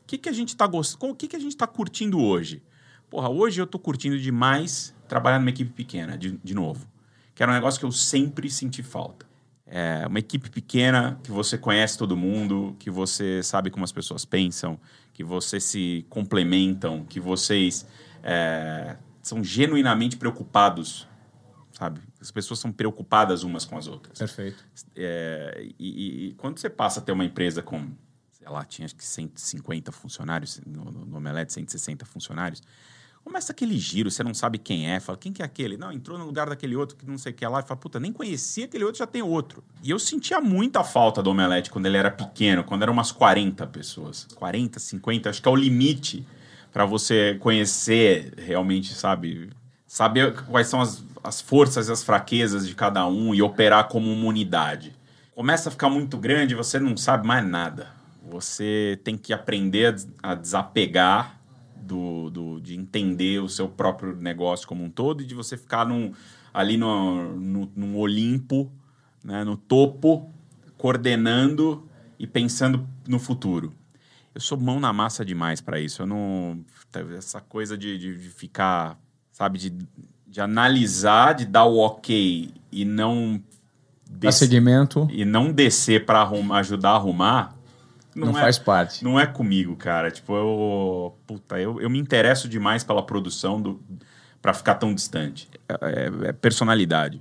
O 0.00 0.06
que, 0.06 0.16
que 0.16 0.28
a 0.28 0.32
gente 0.32 0.56
tá 0.56 0.68
gostando? 0.68 1.12
O 1.12 1.16
que, 1.16 1.26
que 1.26 1.36
a 1.36 1.40
gente 1.40 1.56
tá 1.56 1.66
curtindo 1.66 2.20
hoje? 2.22 2.62
Porra, 3.10 3.28
hoje 3.28 3.60
eu 3.60 3.66
tô 3.66 3.78
curtindo 3.78 4.16
demais 4.16 4.94
trabalhar 5.08 5.40
numa 5.40 5.50
equipe 5.50 5.72
pequena, 5.72 6.16
de, 6.16 6.38
de 6.44 6.54
novo. 6.54 6.86
Que 7.38 7.44
era 7.44 7.52
um 7.52 7.54
negócio 7.54 7.78
que 7.78 7.86
eu 7.86 7.92
sempre 7.92 8.50
senti 8.50 8.82
falta. 8.82 9.24
É 9.64 10.04
uma 10.08 10.18
equipe 10.18 10.50
pequena 10.50 11.20
que 11.22 11.30
você 11.30 11.56
conhece 11.56 11.96
todo 11.96 12.16
mundo, 12.16 12.74
que 12.80 12.90
você 12.90 13.44
sabe 13.44 13.70
como 13.70 13.84
as 13.84 13.92
pessoas 13.92 14.24
pensam, 14.24 14.76
que 15.12 15.22
vocês 15.22 15.62
se 15.62 16.04
complementam, 16.08 17.04
que 17.04 17.20
vocês 17.20 17.86
é, 18.24 18.96
são 19.22 19.44
genuinamente 19.44 20.16
preocupados, 20.16 21.06
sabe? 21.70 22.00
As 22.20 22.32
pessoas 22.32 22.58
são 22.58 22.72
preocupadas 22.72 23.44
umas 23.44 23.64
com 23.64 23.78
as 23.78 23.86
outras. 23.86 24.18
Perfeito. 24.18 24.66
É, 24.96 25.64
e, 25.78 26.30
e, 26.30 26.34
quando 26.34 26.58
você 26.58 26.68
passa 26.68 26.98
a 26.98 27.02
ter 27.04 27.12
uma 27.12 27.24
empresa 27.24 27.62
com, 27.62 27.88
sei 28.32 28.48
lá, 28.48 28.64
tinha 28.64 28.84
acho 28.84 28.96
que 28.96 29.04
150 29.04 29.92
funcionários, 29.92 30.60
no, 30.66 30.90
no 30.90 31.16
Omelete 31.18 31.52
160 31.52 32.04
funcionários, 32.04 32.60
começa 33.28 33.52
aquele 33.52 33.76
giro, 33.78 34.10
você 34.10 34.24
não 34.24 34.32
sabe 34.32 34.56
quem 34.56 34.90
é, 34.90 34.98
fala, 34.98 35.18
quem 35.18 35.32
que 35.32 35.42
é 35.42 35.44
aquele? 35.44 35.76
Não, 35.76 35.92
entrou 35.92 36.18
no 36.18 36.24
lugar 36.24 36.48
daquele 36.48 36.74
outro 36.74 36.96
que 36.96 37.06
não 37.06 37.18
sei 37.18 37.30
o 37.30 37.34
que 37.34 37.44
é 37.44 37.48
lá, 37.48 37.60
e 37.60 37.62
fala, 37.62 37.78
puta, 37.78 38.00
nem 38.00 38.10
conhecia 38.10 38.64
aquele 38.64 38.84
outro, 38.84 38.98
já 38.98 39.06
tem 39.06 39.20
outro. 39.20 39.62
E 39.82 39.90
eu 39.90 39.98
sentia 39.98 40.40
muita 40.40 40.82
falta 40.82 41.22
do 41.22 41.30
Omelete 41.30 41.70
quando 41.70 41.84
ele 41.84 41.98
era 41.98 42.10
pequeno, 42.10 42.64
quando 42.64 42.82
eram 42.82 42.94
umas 42.94 43.12
40 43.12 43.66
pessoas. 43.66 44.26
40, 44.34 44.80
50, 44.80 45.28
acho 45.28 45.42
que 45.42 45.48
é 45.48 45.52
o 45.52 45.54
limite 45.54 46.26
para 46.72 46.86
você 46.86 47.36
conhecer 47.40 48.32
realmente, 48.38 48.94
sabe? 48.94 49.50
Saber 49.86 50.34
quais 50.44 50.66
são 50.66 50.80
as, 50.80 51.04
as 51.22 51.40
forças 51.40 51.88
e 51.88 51.92
as 51.92 52.02
fraquezas 52.02 52.66
de 52.66 52.74
cada 52.74 53.06
um 53.06 53.34
e 53.34 53.42
operar 53.42 53.88
como 53.88 54.10
uma 54.10 54.26
unidade. 54.26 54.96
Começa 55.34 55.68
a 55.68 55.72
ficar 55.72 55.90
muito 55.90 56.16
grande, 56.16 56.54
você 56.54 56.80
não 56.80 56.96
sabe 56.96 57.26
mais 57.26 57.46
nada. 57.46 57.88
Você 58.30 58.98
tem 59.04 59.18
que 59.18 59.32
aprender 59.34 59.94
a 60.22 60.34
desapegar 60.34 61.37
do, 61.82 62.30
do, 62.30 62.60
de 62.60 62.74
entender 62.74 63.40
o 63.40 63.48
seu 63.48 63.68
próprio 63.68 64.16
negócio 64.16 64.66
como 64.66 64.84
um 64.84 64.90
todo 64.90 65.22
e 65.22 65.26
de 65.26 65.34
você 65.34 65.56
ficar 65.56 65.86
num, 65.86 66.12
ali 66.52 66.76
no, 66.76 67.36
no, 67.36 67.72
num 67.74 67.96
Olimpo, 67.96 68.70
né, 69.24 69.44
no 69.44 69.56
topo, 69.56 70.32
coordenando 70.76 71.88
e 72.18 72.26
pensando 72.26 72.88
no 73.06 73.18
futuro 73.18 73.72
eu 74.38 74.40
sou 74.40 74.56
mão 74.56 74.78
na 74.78 74.92
massa 74.92 75.24
demais 75.24 75.60
para 75.60 75.80
isso. 75.80 76.02
Eu 76.02 76.06
não. 76.06 76.60
Essa 77.16 77.40
coisa 77.40 77.76
de, 77.76 77.98
de, 77.98 78.16
de 78.16 78.28
ficar, 78.28 78.96
sabe, 79.32 79.58
de, 79.58 79.74
de, 80.28 80.40
analisar, 80.40 81.34
de 81.34 81.44
dar 81.44 81.64
o 81.64 81.76
ok 81.78 82.48
e 82.70 82.84
não. 82.84 83.42
Des... 84.08 84.36
segmento. 84.36 85.08
E 85.10 85.24
não 85.24 85.52
descer 85.52 86.06
para 86.06 86.22
ajudar 86.52 86.90
a 86.90 86.94
arrumar. 86.94 87.57
Não, 88.18 88.32
não 88.32 88.38
é, 88.38 88.42
faz 88.42 88.58
parte. 88.58 89.04
Não 89.04 89.18
é 89.18 89.26
comigo, 89.26 89.76
cara. 89.76 90.10
Tipo, 90.10 90.34
eu. 90.34 91.18
Puta, 91.26 91.58
eu, 91.58 91.80
eu 91.80 91.88
me 91.88 91.98
interesso 91.98 92.48
demais 92.48 92.82
pela 92.82 93.00
produção 93.00 93.60
do, 93.62 93.80
para 94.42 94.52
ficar 94.52 94.74
tão 94.74 94.92
distante. 94.92 95.48
É, 95.68 95.74
é, 95.82 96.28
é 96.28 96.32
personalidade. 96.32 97.18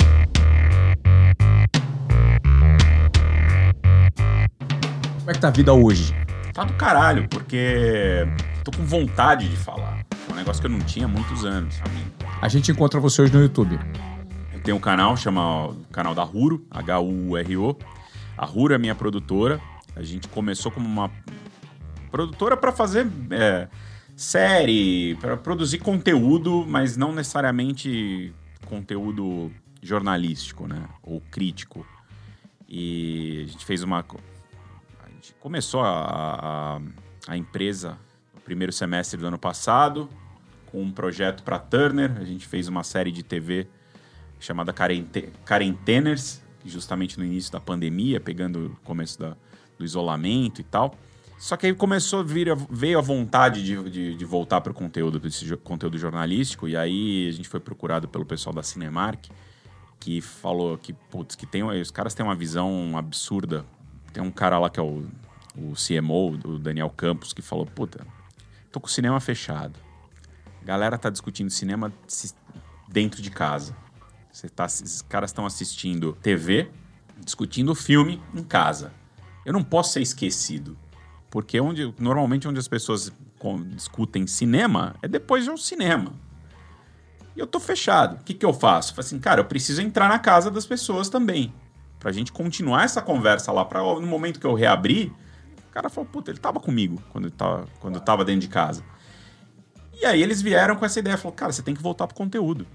Como 5.19 5.31
é 5.31 5.33
que 5.33 5.39
tá 5.39 5.49
a 5.49 5.51
vida 5.51 5.73
hoje? 5.73 6.15
tá 6.57 6.63
do 6.63 6.73
caralho, 6.73 7.29
porque 7.29 8.27
tô 8.63 8.71
com 8.71 8.83
vontade 8.83 9.47
de 9.47 9.55
falar. 9.55 10.03
É 10.27 10.33
um 10.33 10.35
negócio 10.35 10.59
que 10.59 10.65
eu 10.65 10.71
não 10.71 10.79
tinha 10.79 11.05
há 11.05 11.07
muitos 11.07 11.45
anos. 11.45 11.79
A 12.41 12.47
gente 12.47 12.71
encontra 12.71 12.99
você 12.99 13.21
hoje 13.21 13.31
no 13.31 13.41
YouTube. 13.41 13.79
Eu 14.51 14.59
tenho 14.61 14.75
um 14.75 14.79
canal, 14.79 15.15
chama 15.15 15.67
o 15.67 15.75
canal 15.91 16.15
da 16.15 16.23
Ruro, 16.23 16.65
H-U-R-O. 16.71 17.77
A 18.35 18.45
Ruro 18.45 18.73
é 18.73 18.79
minha 18.79 18.95
produtora. 18.95 19.61
A 19.97 20.03
gente 20.03 20.27
começou 20.27 20.71
como 20.71 20.87
uma 20.87 21.11
produtora 22.11 22.55
para 22.55 22.71
fazer 22.71 23.07
é, 23.31 23.67
série, 24.15 25.15
para 25.15 25.35
produzir 25.35 25.79
conteúdo, 25.79 26.65
mas 26.67 26.95
não 26.95 27.11
necessariamente 27.11 28.33
conteúdo 28.65 29.51
jornalístico, 29.81 30.67
né? 30.67 30.87
Ou 31.03 31.21
crítico. 31.31 31.85
E 32.67 33.43
a 33.45 33.51
gente 33.51 33.65
fez 33.65 33.83
uma 33.83 34.03
gente 35.27 35.33
começou 35.39 35.81
a, 35.81 36.77
a, 36.77 36.81
a 37.27 37.37
empresa 37.37 37.97
no 38.33 38.39
primeiro 38.41 38.71
semestre 38.71 39.19
do 39.19 39.27
ano 39.27 39.37
passado, 39.37 40.09
com 40.67 40.81
um 40.81 40.91
projeto 40.91 41.43
para 41.43 41.59
Turner. 41.59 42.17
A 42.17 42.23
gente 42.23 42.47
fez 42.47 42.67
uma 42.67 42.83
série 42.83 43.11
de 43.11 43.23
TV 43.23 43.67
chamada 44.39 44.73
Quarenteners, 45.45 46.41
justamente 46.63 47.17
no 47.17 47.25
início 47.25 47.51
da 47.51 47.59
pandemia, 47.59 48.19
pegando 48.19 48.67
o 48.67 48.75
começo 48.83 49.19
da, 49.19 49.35
do 49.77 49.85
isolamento 49.85 50.61
e 50.61 50.63
tal. 50.63 50.95
Só 51.37 51.55
que 51.55 51.67
aí 51.67 51.73
começou 51.73 52.21
a 52.21 52.23
vir, 52.23 52.47
veio 52.69 52.97
a 52.97 53.01
vontade 53.01 53.63
de, 53.63 53.89
de, 53.89 54.15
de 54.15 54.25
voltar 54.25 54.59
para 54.61 54.71
o 54.71 54.73
conteúdo, 54.73 55.19
desse 55.19 55.55
conteúdo 55.57 55.97
jornalístico, 55.97 56.67
e 56.67 56.75
aí 56.75 57.27
a 57.27 57.31
gente 57.31 57.47
foi 57.47 57.59
procurado 57.59 58.07
pelo 58.07 58.25
pessoal 58.25 58.55
da 58.55 58.63
Cinemark, 58.63 59.27
que 59.99 60.19
falou 60.19 60.77
que, 60.77 60.93
putz, 60.93 61.35
que 61.35 61.45
tem, 61.45 61.63
os 61.63 61.91
caras 61.91 62.15
têm 62.15 62.25
uma 62.25 62.35
visão 62.35 62.97
absurda 62.97 63.65
tem 64.17 64.23
um 64.23 64.31
cara 64.31 64.57
lá 64.57 64.67
que 64.67 64.79
é 64.79 64.83
o, 64.83 65.05
o 65.55 65.73
CMO, 65.75 66.39
o 66.43 66.57
Daniel 66.57 66.89
Campos, 66.89 67.33
que 67.33 67.41
falou: 67.43 67.67
Puta, 67.67 68.03
tô 68.71 68.79
com 68.79 68.87
o 68.87 68.89
cinema 68.89 69.19
fechado. 69.19 69.79
A 70.59 70.65
galera 70.65 70.97
tá 70.97 71.07
discutindo 71.11 71.51
cinema 71.51 71.93
dentro 72.87 73.21
de 73.21 73.29
casa. 73.29 73.75
Você 74.31 74.49
tá, 74.49 74.65
esses 74.65 75.03
caras 75.03 75.29
estão 75.29 75.45
assistindo 75.45 76.13
TV, 76.13 76.71
discutindo 77.23 77.75
filme 77.75 78.19
em 78.33 78.43
casa. 78.43 78.91
Eu 79.47 79.53
não 79.53 79.63
posso 79.63 79.93
ser 79.93 80.01
esquecido. 80.01 80.77
Porque 81.31 81.59
onde, 81.61 81.93
normalmente 81.97 82.47
onde 82.49 82.59
as 82.59 82.67
pessoas 82.67 83.11
discutem 83.67 84.27
cinema 84.27 84.95
é 85.01 85.07
depois 85.07 85.45
de 85.45 85.49
um 85.49 85.55
cinema. 85.55 86.11
E 87.33 87.39
eu 87.39 87.47
tô 87.47 87.57
fechado. 87.57 88.17
O 88.19 88.23
que, 88.25 88.33
que 88.33 88.45
eu 88.45 88.53
faço? 88.53 88.91
Eu 88.91 88.95
falo 88.95 89.05
assim, 89.05 89.19
cara, 89.19 89.39
eu 89.39 89.45
preciso 89.45 89.81
entrar 89.81 90.09
na 90.09 90.19
casa 90.19 90.51
das 90.51 90.65
pessoas 90.65 91.07
também 91.07 91.53
pra 91.97 92.11
gente 92.11 92.29
continuar 92.31 92.83
essa 92.83 93.01
conversa 93.01 93.51
lá, 93.51 93.63
pra, 93.63 93.81
no 93.81 94.05
momento 94.05 94.37
que 94.37 94.45
eu 94.45 94.53
reabrir, 94.53 95.11
o 95.69 95.71
cara 95.71 95.89
falou, 95.89 96.09
puta, 96.09 96.29
ele 96.29 96.39
tava 96.39 96.59
comigo 96.59 97.01
quando 97.09 97.25
eu 97.25 97.31
tava, 97.31 97.67
quando 97.79 97.95
eu 97.95 98.01
tava 98.01 98.25
dentro 98.25 98.41
de 98.41 98.47
casa. 98.49 98.83
E 99.99 100.05
aí 100.05 100.21
eles 100.21 100.41
vieram 100.41 100.75
com 100.75 100.85
essa 100.85 100.99
ideia, 100.99 101.17
falou, 101.17 101.33
cara, 101.33 101.53
você 101.53 101.63
tem 101.63 101.73
que 101.73 101.81
voltar 101.81 102.05
pro 102.05 102.15
conteúdo. 102.15 102.67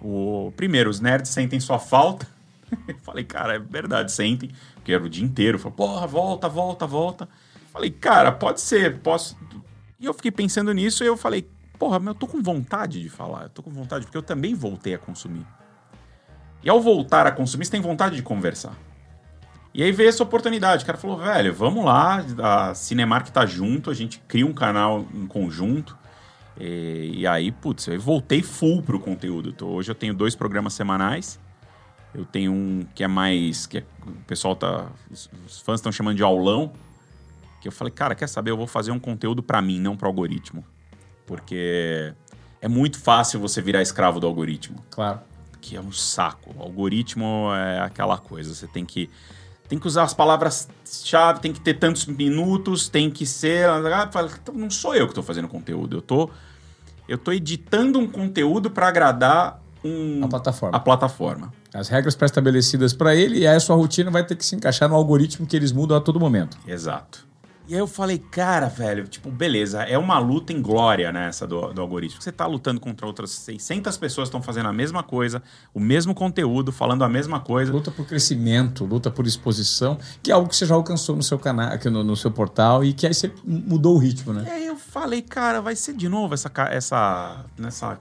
O, 0.00 0.52
primeiro, 0.56 0.90
os 0.90 1.00
nerds 1.00 1.30
sentem 1.30 1.60
sua 1.60 1.78
falta. 1.78 2.26
Falei, 3.02 3.24
cara, 3.24 3.56
é 3.56 3.58
verdade, 3.58 4.12
sentem, 4.12 4.50
era 4.94 5.02
o 5.02 5.08
dia 5.08 5.24
inteiro. 5.24 5.58
Falei, 5.58 5.76
porra, 5.76 6.06
volta, 6.06 6.48
volta, 6.48 6.86
volta. 6.86 7.28
Falei, 7.72 7.90
cara, 7.90 8.32
pode 8.32 8.60
ser, 8.60 8.98
posso. 8.98 9.36
E 9.98 10.06
eu 10.06 10.14
fiquei 10.14 10.30
pensando 10.30 10.72
nisso 10.72 11.04
e 11.04 11.06
eu 11.06 11.16
falei, 11.16 11.48
porra, 11.78 11.98
mas 11.98 12.08
eu 12.08 12.14
tô 12.14 12.26
com 12.26 12.42
vontade 12.42 13.00
de 13.00 13.08
falar, 13.08 13.44
eu 13.44 13.48
tô 13.48 13.62
com 13.62 13.70
vontade, 13.70 14.04
porque 14.04 14.16
eu 14.16 14.22
também 14.22 14.54
voltei 14.54 14.94
a 14.94 14.98
consumir. 14.98 15.46
E 16.62 16.68
ao 16.68 16.80
voltar 16.80 17.26
a 17.26 17.32
consumir, 17.32 17.64
você 17.64 17.70
tem 17.70 17.80
vontade 17.80 18.16
de 18.16 18.22
conversar. 18.22 18.76
E 19.72 19.82
aí 19.82 19.92
veio 19.92 20.08
essa 20.08 20.22
oportunidade. 20.22 20.82
O 20.82 20.86
cara 20.86 20.98
falou, 20.98 21.16
velho, 21.16 21.54
vamos 21.54 21.84
lá, 21.84 22.24
a 22.42 22.74
Cinemark 22.74 23.28
tá 23.28 23.46
junto, 23.46 23.90
a 23.90 23.94
gente 23.94 24.18
cria 24.26 24.44
um 24.44 24.52
canal 24.52 25.06
em 25.14 25.26
conjunto. 25.26 25.96
E, 26.58 27.12
e 27.20 27.26
aí, 27.26 27.52
putz, 27.52 27.86
eu 27.86 28.00
voltei 28.00 28.42
full 28.42 28.82
pro 28.82 28.98
conteúdo. 29.00 29.54
Hoje 29.66 29.90
eu 29.90 29.94
tenho 29.94 30.12
dois 30.12 30.34
programas 30.34 30.74
semanais. 30.74 31.38
Eu 32.14 32.24
tenho 32.24 32.52
um 32.52 32.86
que 32.94 33.04
é 33.04 33.08
mais. 33.08 33.66
que 33.66 33.78
é, 33.78 33.84
o 34.06 34.24
pessoal 34.26 34.56
tá. 34.56 34.86
Os, 35.10 35.30
os 35.46 35.60
fãs 35.60 35.80
estão 35.80 35.92
chamando 35.92 36.16
de 36.16 36.22
aulão. 36.22 36.72
Que 37.60 37.68
eu 37.68 37.72
falei, 37.72 37.92
cara, 37.92 38.14
quer 38.14 38.26
saber? 38.26 38.50
Eu 38.50 38.56
vou 38.56 38.66
fazer 38.66 38.90
um 38.90 38.98
conteúdo 38.98 39.42
para 39.42 39.60
mim, 39.60 39.78
não 39.78 39.96
pro 39.96 40.06
algoritmo. 40.06 40.64
Porque 41.26 42.12
é 42.60 42.68
muito 42.68 42.98
fácil 42.98 43.38
você 43.38 43.60
virar 43.60 43.82
escravo 43.82 44.18
do 44.18 44.26
algoritmo. 44.26 44.82
Claro 44.90 45.20
que 45.60 45.76
é 45.76 45.80
um 45.80 45.92
saco. 45.92 46.54
O 46.56 46.62
algoritmo 46.62 47.52
é 47.54 47.80
aquela 47.80 48.18
coisa, 48.18 48.54
você 48.54 48.66
tem 48.66 48.84
que 48.84 49.10
tem 49.68 49.78
que 49.78 49.86
usar 49.86 50.02
as 50.02 50.12
palavras-chave, 50.12 51.38
tem 51.38 51.52
que 51.52 51.60
ter 51.60 51.74
tantos 51.74 52.04
minutos, 52.06 52.88
tem 52.88 53.08
que 53.08 53.24
ser. 53.24 53.68
Então, 54.42 54.52
não 54.52 54.68
sou 54.68 54.96
eu 54.96 55.06
que 55.06 55.12
estou 55.12 55.22
fazendo 55.22 55.46
conteúdo, 55.46 55.98
eu 55.98 56.02
tô, 56.02 56.28
eu 57.06 57.16
tô 57.16 57.30
editando 57.30 58.00
um 58.00 58.08
conteúdo 58.08 58.68
para 58.68 58.88
agradar 58.88 59.62
um, 59.84 60.24
a 60.24 60.28
plataforma. 60.28 60.76
A 60.76 60.80
plataforma. 60.80 61.52
As 61.72 61.88
regras 61.88 62.14
pré-estabelecidas 62.14 62.92
para 62.92 63.14
ele 63.14 63.38
e 63.38 63.46
aí 63.46 63.56
a 63.56 63.60
sua 63.60 63.76
rotina 63.76 64.10
vai 64.10 64.26
ter 64.26 64.36
que 64.36 64.44
se 64.44 64.56
encaixar 64.56 64.88
no 64.88 64.94
algoritmo 64.94 65.46
que 65.46 65.56
eles 65.56 65.72
mudam 65.72 65.96
a 65.96 66.00
todo 66.00 66.18
momento. 66.18 66.58
Exato. 66.66 67.30
E 67.70 67.74
aí 67.74 67.78
eu 67.78 67.86
falei, 67.86 68.18
cara, 68.18 68.66
velho, 68.66 69.06
tipo, 69.06 69.30
beleza, 69.30 69.84
é 69.84 69.96
uma 69.96 70.18
luta 70.18 70.52
em 70.52 70.60
glória, 70.60 71.12
né, 71.12 71.28
essa 71.28 71.46
do, 71.46 71.72
do 71.72 71.80
algoritmo. 71.80 72.20
Você 72.20 72.32
tá 72.32 72.44
lutando 72.44 72.80
contra 72.80 73.06
outras 73.06 73.30
600 73.30 73.96
pessoas 73.96 74.28
que 74.28 74.30
estão 74.30 74.42
fazendo 74.42 74.68
a 74.68 74.72
mesma 74.72 75.04
coisa, 75.04 75.40
o 75.72 75.78
mesmo 75.78 76.12
conteúdo, 76.12 76.72
falando 76.72 77.04
a 77.04 77.08
mesma 77.08 77.38
coisa. 77.38 77.70
Luta 77.70 77.92
por 77.92 78.04
crescimento, 78.06 78.84
luta 78.84 79.08
por 79.08 79.24
exposição, 79.24 79.96
que 80.20 80.32
é 80.32 80.34
algo 80.34 80.48
que 80.48 80.56
você 80.56 80.66
já 80.66 80.74
alcançou 80.74 81.14
no 81.14 81.22
seu 81.22 81.38
canal, 81.38 81.70
no, 81.84 82.02
no 82.02 82.16
seu 82.16 82.32
portal, 82.32 82.82
e 82.82 82.92
que 82.92 83.06
aí 83.06 83.14
você 83.14 83.32
mudou 83.44 83.94
o 83.94 83.98
ritmo, 83.98 84.32
né? 84.32 84.46
E 84.48 84.50
aí 84.50 84.66
eu 84.66 84.74
falei, 84.76 85.22
cara, 85.22 85.60
vai 85.60 85.76
ser 85.76 85.94
de 85.94 86.08
novo 86.08 86.34
essa, 86.34 86.50
essa, 86.72 87.44
nessa 87.56 88.00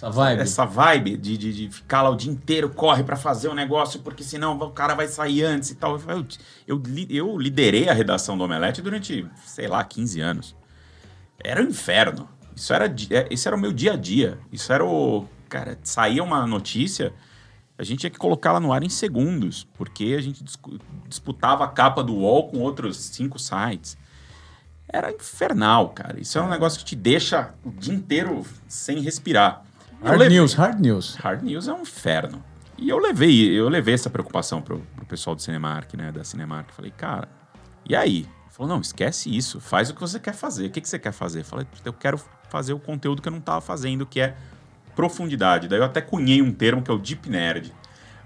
Essa 0.00 0.10
vibe. 0.10 0.40
essa 0.40 0.64
vibe 0.64 1.16
de, 1.18 1.36
de, 1.36 1.52
de 1.52 1.70
ficar 1.70 2.00
lá 2.02 2.08
o 2.10 2.16
dia 2.16 2.30
inteiro, 2.32 2.70
corre 2.70 3.02
pra 3.04 3.16
fazer 3.16 3.48
o 3.48 3.54
negócio, 3.54 4.00
porque 4.00 4.24
senão 4.24 4.56
o 4.58 4.70
cara 4.70 4.94
vai 4.94 5.06
sair 5.08 5.44
antes 5.44 5.70
e 5.70 5.74
tal. 5.74 5.98
Eu, 5.98 6.02
eu, 6.08 6.26
eu, 6.66 6.82
li- 6.86 7.06
eu 7.10 7.38
liderei 7.38 7.88
a 7.88 7.92
redação 7.92 8.36
do 8.38 8.44
Omelete 8.44 8.80
durante, 8.80 9.26
sei 9.44 9.68
lá, 9.68 9.84
15 9.84 10.20
anos. 10.20 10.56
Era 11.42 11.60
o 11.62 11.64
inferno. 11.68 12.28
Isso 12.56 12.72
era, 12.72 12.86
é, 12.86 13.26
esse 13.30 13.46
era 13.46 13.56
o 13.56 13.60
meu 13.60 13.72
dia 13.72 13.92
a 13.92 13.96
dia. 13.96 14.38
Isso 14.50 14.72
era 14.72 14.84
o. 14.84 15.26
Cara, 15.48 15.78
saía 15.82 16.22
uma 16.22 16.46
notícia, 16.46 17.12
a 17.76 17.82
gente 17.82 18.00
tinha 18.00 18.10
que 18.10 18.18
colocá-la 18.18 18.60
no 18.60 18.72
ar 18.72 18.82
em 18.82 18.88
segundos, 18.88 19.66
porque 19.76 20.14
a 20.16 20.20
gente 20.22 20.44
disputava 21.08 21.64
a 21.64 21.68
capa 21.68 22.02
do 22.04 22.14
UOL 22.14 22.48
com 22.48 22.58
outros 22.60 22.96
cinco 22.96 23.38
sites. 23.38 23.98
Era 24.88 25.10
infernal, 25.12 25.90
cara. 25.90 26.20
Isso 26.20 26.38
é 26.38 26.42
um 26.42 26.48
negócio 26.48 26.78
que 26.78 26.84
te 26.84 26.96
deixa 26.96 27.52
o 27.64 27.70
dia 27.70 27.94
inteiro 27.94 28.44
sem 28.68 29.00
respirar. 29.00 29.64
Hard 30.02 30.18
levei- 30.18 30.36
news, 30.38 30.54
hard 30.54 30.80
news. 30.80 31.14
Hard 31.16 31.42
News 31.42 31.68
é 31.68 31.72
um 31.72 31.82
inferno. 31.82 32.42
E 32.78 32.88
eu 32.88 32.98
levei, 32.98 33.50
eu 33.50 33.68
levei 33.68 33.94
essa 33.94 34.08
preocupação 34.08 34.62
pro, 34.62 34.80
pro 34.96 35.04
pessoal 35.04 35.36
do 35.36 35.42
Cinemark, 35.42 35.92
né? 35.94 36.10
Da 36.10 36.24
Cinemark. 36.24 36.70
Falei, 36.72 36.90
cara, 36.90 37.28
e 37.88 37.94
aí? 37.94 38.26
Falou, 38.48 38.72
não, 38.72 38.80
esquece 38.80 39.34
isso. 39.34 39.60
Faz 39.60 39.90
o 39.90 39.94
que 39.94 40.00
você 40.00 40.18
quer 40.18 40.34
fazer. 40.34 40.66
O 40.66 40.70
que, 40.70 40.80
que 40.80 40.88
você 40.88 40.98
quer 40.98 41.12
fazer? 41.12 41.40
Eu 41.40 41.44
falei, 41.44 41.66
eu 41.84 41.92
quero 41.92 42.18
fazer 42.48 42.72
o 42.72 42.78
conteúdo 42.78 43.20
que 43.20 43.28
eu 43.28 43.32
não 43.32 43.40
tava 43.40 43.60
fazendo, 43.60 44.06
que 44.06 44.20
é 44.20 44.34
profundidade. 44.96 45.68
Daí 45.68 45.78
eu 45.78 45.84
até 45.84 46.00
cunhei 46.00 46.40
um 46.42 46.52
termo 46.52 46.82
que 46.82 46.90
é 46.90 46.94
o 46.94 46.98
Deep 46.98 47.28
Nerd. 47.28 47.72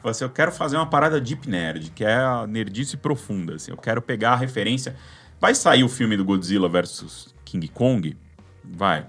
Falei 0.01 0.11
assim, 0.13 0.25
eu 0.25 0.31
quero 0.31 0.53
fazer 0.53 0.77
uma 0.77 0.87
parada 0.87 1.21
Deep 1.21 1.49
Nerd, 1.49 1.91
que 1.91 2.05
é 2.05 2.15
a 2.15 2.47
nerdice 2.47 2.97
profunda. 2.97 3.57
Assim. 3.57 3.71
Eu 3.73 3.77
quero 3.77 4.01
pegar 4.01 4.33
a 4.33 4.37
referência... 4.37 4.95
Vai 5.41 5.55
sair 5.55 5.85
o 5.85 5.89
filme 5.91 6.17
do 6.17 6.25
Godzilla 6.25 6.69
versus 6.71 7.35
King 7.45 7.69
Kong? 7.69 8.17
Vai. 8.65 9.05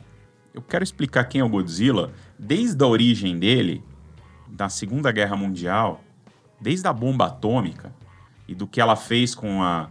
Eu 0.56 0.62
quero 0.62 0.86
explicar 0.86 1.26
quem 1.26 1.42
é 1.42 1.44
o 1.44 1.50
Godzilla 1.50 2.14
desde 2.40 2.82
a 2.82 2.88
origem 2.88 3.38
dele, 3.38 3.84
da 4.48 4.70
Segunda 4.70 5.12
Guerra 5.12 5.36
Mundial, 5.36 6.02
desde 6.62 6.88
a 6.88 6.94
bomba 6.94 7.26
atômica 7.26 7.94
e 8.48 8.56
do 8.56 8.66
que 8.66 8.80
ela 8.80 8.96
fez 8.96 9.36
com 9.36 9.62
a, 9.62 9.90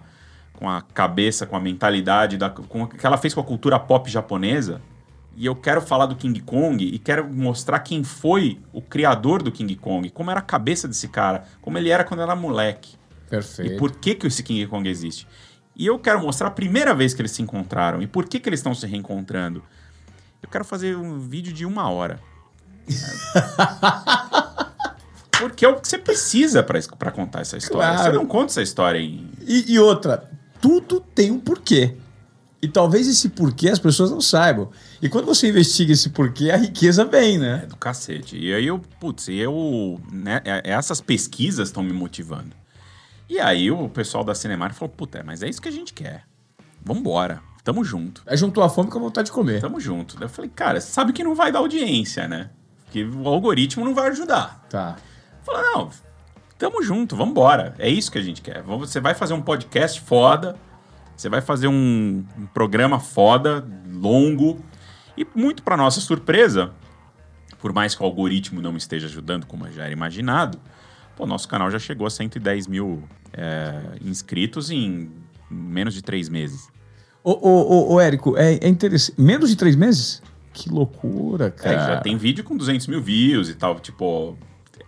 com 0.55 0.69
a 0.69 0.81
cabeça, 0.81 1.45
com 1.45 1.55
a 1.55 1.61
mentalidade, 1.61 2.39
da, 2.39 2.49
com 2.49 2.85
o 2.85 2.89
que 2.89 3.05
ela 3.05 3.19
fez 3.19 3.35
com 3.35 3.41
a 3.41 3.45
cultura 3.45 3.79
pop 3.79 4.11
japonesa. 4.11 4.81
E 5.37 5.45
eu 5.45 5.55
quero 5.55 5.83
falar 5.83 6.07
do 6.07 6.17
King 6.17 6.41
Kong 6.41 6.83
e 6.83 6.99
quero 6.99 7.31
mostrar 7.31 7.81
quem 7.81 8.03
foi 8.03 8.59
o 8.73 8.81
criador 8.81 9.43
do 9.43 9.53
King 9.53 9.77
Kong, 9.77 10.09
como 10.09 10.31
era 10.31 10.41
a 10.41 10.43
cabeça 10.43 10.89
desse 10.89 11.09
cara, 11.09 11.45
como 11.61 11.77
ele 11.77 11.91
era 11.91 12.05
quando 12.05 12.23
era 12.23 12.35
moleque. 12.35 12.97
Perfeito. 13.29 13.73
E 13.73 13.77
por 13.77 13.93
que, 13.93 14.15
que 14.15 14.27
esse 14.27 14.43
King 14.43 14.67
Kong 14.67 14.89
existe? 14.89 15.27
E 15.77 15.85
eu 15.85 15.99
quero 15.99 16.23
mostrar 16.23 16.49
a 16.49 16.53
primeira 16.53 16.95
vez 16.95 17.13
que 17.13 17.21
eles 17.21 17.33
se 17.33 17.43
encontraram 17.43 18.01
e 18.01 18.07
por 18.07 18.27
que, 18.27 18.39
que 18.39 18.49
eles 18.49 18.61
estão 18.61 18.75
se 18.75 18.87
reencontrando. 18.87 19.63
Eu 20.45 20.49
quero 20.49 20.65
fazer 20.65 20.95
um 20.95 21.19
vídeo 21.19 21.55
de 21.55 21.65
uma 21.65 21.89
hora. 21.89 22.21
Porque 25.41 25.65
é 25.65 25.69
o 25.69 25.81
que 25.81 25.89
você 25.89 25.97
precisa 25.97 26.63
pra 26.63 27.11
contar 27.11 27.41
essa 27.41 27.57
história. 27.57 27.95
Claro. 27.97 28.13
Você 28.13 28.19
não 28.19 28.27
conta 28.27 28.53
essa 28.53 28.61
história 28.63 28.99
em. 28.99 29.31
E, 29.41 29.73
e 29.73 29.79
outra, 29.79 30.31
tudo 30.61 31.01
tem 31.01 31.31
um 31.31 31.41
porquê. 31.41 31.97
E 32.61 32.69
talvez 32.69 33.09
esse 33.09 33.31
porquê 33.31 33.71
as 33.71 33.79
pessoas 33.79 34.11
não 34.11 34.21
saibam. 34.21 34.71
E 35.01 35.09
quando 35.09 35.25
você 35.25 35.49
investiga 35.49 35.93
esse 35.95 36.11
porquê, 36.11 36.51
a 36.51 36.57
riqueza 36.59 37.05
vem, 37.07 37.37
É 37.37 37.39
né? 37.39 37.57
do 37.67 37.77
cacete. 37.77 38.37
E 38.39 38.53
aí 38.55 38.67
eu, 38.67 38.79
putz, 39.01 39.29
eu. 39.29 39.99
Né, 40.13 40.43
é- 40.45 40.71
essas 40.71 41.01
pesquisas 41.01 41.69
estão 41.69 41.83
me 41.83 41.93
motivando. 41.93 42.55
E 43.29 43.41
aí 43.41 43.71
o 43.71 43.89
pessoal 43.89 44.23
da 44.25 44.35
Cinemark 44.35 44.75
falou: 44.75 44.95
puta, 44.95 45.23
mas 45.25 45.43
é 45.43 45.49
isso 45.49 45.61
que 45.61 45.69
a 45.69 45.73
gente 45.73 45.95
quer. 45.95 46.25
Vambora. 46.85 47.41
Tamo 47.65 47.83
junto. 47.83 48.23
Aí 48.27 48.37
juntou 48.37 48.63
a 48.63 48.69
fome 48.69 48.91
com 48.91 48.99
a 48.99 49.01
vontade 49.01 49.27
de 49.27 49.33
comer. 49.33 49.63
Tamo 49.63 49.81
junto. 49.81 50.17
Daí 50.17 50.27
eu 50.27 50.29
falei, 50.29 50.51
cara, 50.55 50.79
você 50.79 50.93
sabe 50.93 51.15
que 51.15 51.25
não 51.25 51.35
vai 51.35 51.51
dar 51.51 51.61
audiência, 51.61 52.29
né? 52.29 52.51
Que 52.91 53.03
o 53.03 53.27
algoritmo 53.27 53.83
não 53.83 53.95
vai 53.95 54.09
ajudar. 54.09 54.67
Tá. 54.69 54.97
Falei, 55.43 55.63
não, 55.73 55.89
tamo 56.59 56.83
junto, 56.83 57.17
vambora. 57.17 57.75
É 57.79 57.89
isso 57.89 58.13
que 58.13 58.19
a 58.19 58.23
gente 58.23 58.43
quer. 58.43 58.63
Você 58.63 59.01
vai 59.01 59.15
fazer 59.15 59.33
um 59.33 59.41
podcast 59.41 59.99
foda, 60.03 60.57
você 61.17 61.31
vai 61.31 61.41
fazer 61.41 61.67
um, 61.67 62.23
um 62.39 62.47
programa 62.53 63.01
foda, 63.01 63.67
longo. 63.91 64.63
E 65.17 65.27
muito 65.35 65.63
pra 65.63 65.75
nossa 65.75 66.03
surpresa, 66.03 66.71
por 67.61 67.73
mais 67.73 67.95
que 67.95 68.03
o 68.03 68.05
algoritmo 68.05 68.61
não 68.61 68.77
estaja 68.77 69.07
ajudando, 69.07 69.47
como 69.47 69.71
já 69.73 69.85
era 69.85 69.93
imaginado, 69.93 70.61
pô, 71.17 71.25
nosso 71.25 71.49
canal 71.49 71.71
já 71.71 71.79
chegou 71.79 72.07
a 72.07 72.11
110 72.11 72.67
mil 72.67 73.05
é, 73.33 73.81
inscritos 74.03 74.71
em 74.71 75.11
menos 75.49 75.95
de 75.95 76.03
três 76.03 76.29
meses. 76.29 76.74
Ô, 77.25 77.31
ô, 77.33 77.49
ô, 77.49 77.95
ô, 77.95 78.01
Érico, 78.01 78.37
é, 78.37 78.55
é 78.63 78.69
interessante. 78.69 79.19
Menos 79.21 79.49
de 79.51 79.57
três 79.57 79.75
meses? 79.75 80.23
Que 80.53 80.69
loucura, 80.71 81.47
É, 81.47 81.51
cara. 81.51 81.95
já 81.95 82.01
tem 82.01 82.17
vídeo 82.17 82.45
com 82.45 82.57
200 82.57 82.87
mil 82.87 83.01
views 83.03 83.49
e 83.49 83.55
tal, 83.55 83.81
tipo... 83.81 84.37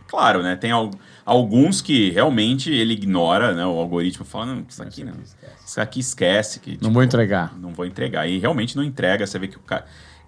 Claro, 0.07 0.40
né? 0.42 0.55
Tem 0.55 0.70
al- 0.70 0.92
alguns 1.25 1.81
que 1.81 2.11
realmente 2.11 2.70
ele 2.72 2.92
ignora, 2.92 3.53
né? 3.55 3.66
O 3.66 3.70
algoritmo 3.70 4.25
fala, 4.25 4.46
não, 4.46 4.64
isso 4.68 4.81
aqui 4.81 5.03
não. 5.03 5.14
Isso 5.66 5.81
aqui 5.81 5.99
esquece. 5.99 6.61
Que, 6.61 6.70
Não 6.72 6.79
tipo, 6.79 6.92
vou 6.92 7.03
entregar. 7.03 7.59
Não 7.59 7.70
vou 7.72 7.85
entregar. 7.85 8.29
E 8.29 8.38
realmente 8.38 8.77
não 8.77 8.85
entrega. 8.85 9.27
Você 9.27 9.37
vê 9.37 9.49
que, 9.49 9.57
o 9.57 9.61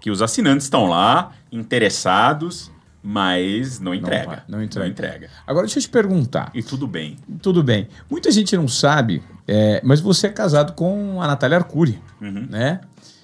que 0.00 0.10
os 0.10 0.20
assinantes 0.20 0.64
estão 0.66 0.86
lá, 0.86 1.32
interessados, 1.52 2.72
mas 3.02 3.78
não 3.80 3.94
entrega. 3.94 4.26
vai, 4.26 4.42
não 4.48 4.62
entrega. 4.62 4.88
entrega. 4.88 5.30
Agora 5.46 5.66
deixa 5.66 5.78
eu 5.78 5.82
te 5.82 5.88
perguntar. 5.88 6.50
E 6.54 6.62
tudo 6.62 6.86
bem. 6.86 7.16
Tudo 7.40 7.62
bem. 7.62 7.88
Muita 8.10 8.30
gente 8.30 8.56
não 8.56 8.66
sabe, 8.68 9.22
é, 9.46 9.80
mas 9.84 10.00
você 10.00 10.26
é 10.26 10.30
casado 10.30 10.72
com 10.74 11.22
a 11.22 11.26
Natália 11.26 11.58
Arcuri, 11.58 12.00
Uhum. 12.20 12.46
né? 12.50 12.80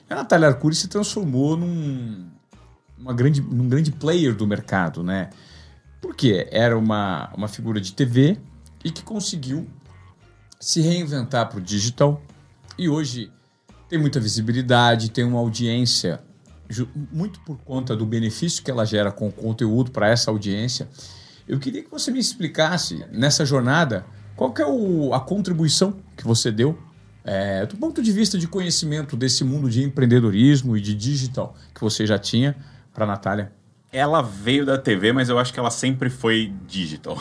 A 0.08 0.16
Natália 0.16 0.48
Arcuri 0.48 0.74
se 0.76 0.86
transformou 0.86 1.56
num, 1.56 2.26
uma 2.98 3.12
grande, 3.12 3.40
num 3.40 3.68
grande 3.68 3.90
player 3.90 4.34
do 4.34 4.46
mercado, 4.46 5.02
né? 5.02 5.30
Porque 6.00 6.46
era 6.52 6.78
uma, 6.78 7.30
uma 7.36 7.48
figura 7.48 7.80
de 7.80 7.92
TV 7.92 8.38
e 8.84 8.90
que 8.90 9.02
conseguiu 9.02 9.66
se 10.60 10.80
reinventar 10.80 11.48
para 11.48 11.58
o 11.58 11.60
digital 11.62 12.22
e 12.78 12.88
hoje 12.88 13.30
tem 13.88 13.98
muita 13.98 14.20
visibilidade, 14.20 15.10
tem 15.10 15.24
uma 15.24 15.38
audiência 15.38 16.20
muito 17.12 17.40
por 17.40 17.56
conta 17.58 17.94
do 17.96 18.04
benefício 18.06 18.62
que 18.62 18.70
ela 18.70 18.84
gera 18.84 19.10
com 19.12 19.28
o 19.28 19.32
conteúdo 19.32 19.90
para 19.90 20.08
essa 20.08 20.30
audiência. 20.30 20.88
Eu 21.46 21.58
queria 21.58 21.82
que 21.82 21.90
você 21.90 22.10
me 22.10 22.18
explicasse 22.18 23.04
nessa 23.12 23.44
jornada 23.44 24.04
qual 24.36 24.52
que 24.52 24.62
é 24.62 24.66
o- 24.66 25.12
a 25.14 25.20
contribuição 25.20 25.96
que 26.16 26.24
você 26.24 26.50
deu 26.50 26.78
é, 27.26 27.64
do 27.64 27.76
ponto 27.76 28.02
de 28.02 28.12
vista 28.12 28.36
de 28.36 28.46
conhecimento 28.46 29.16
desse 29.16 29.44
mundo 29.44 29.70
de 29.70 29.82
empreendedorismo 29.82 30.76
e 30.76 30.80
de 30.80 30.94
digital 30.94 31.56
que 31.74 31.80
você 31.80 32.06
já 32.06 32.18
tinha 32.18 32.54
para 32.92 33.04
a 33.04 33.06
Natália. 33.06 33.50
Ela 33.90 34.20
veio 34.20 34.66
da 34.66 34.76
TV, 34.76 35.12
mas 35.12 35.28
eu 35.28 35.38
acho 35.38 35.52
que 35.52 35.58
ela 35.58 35.70
sempre 35.70 36.10
foi 36.10 36.52
digital. 36.66 37.16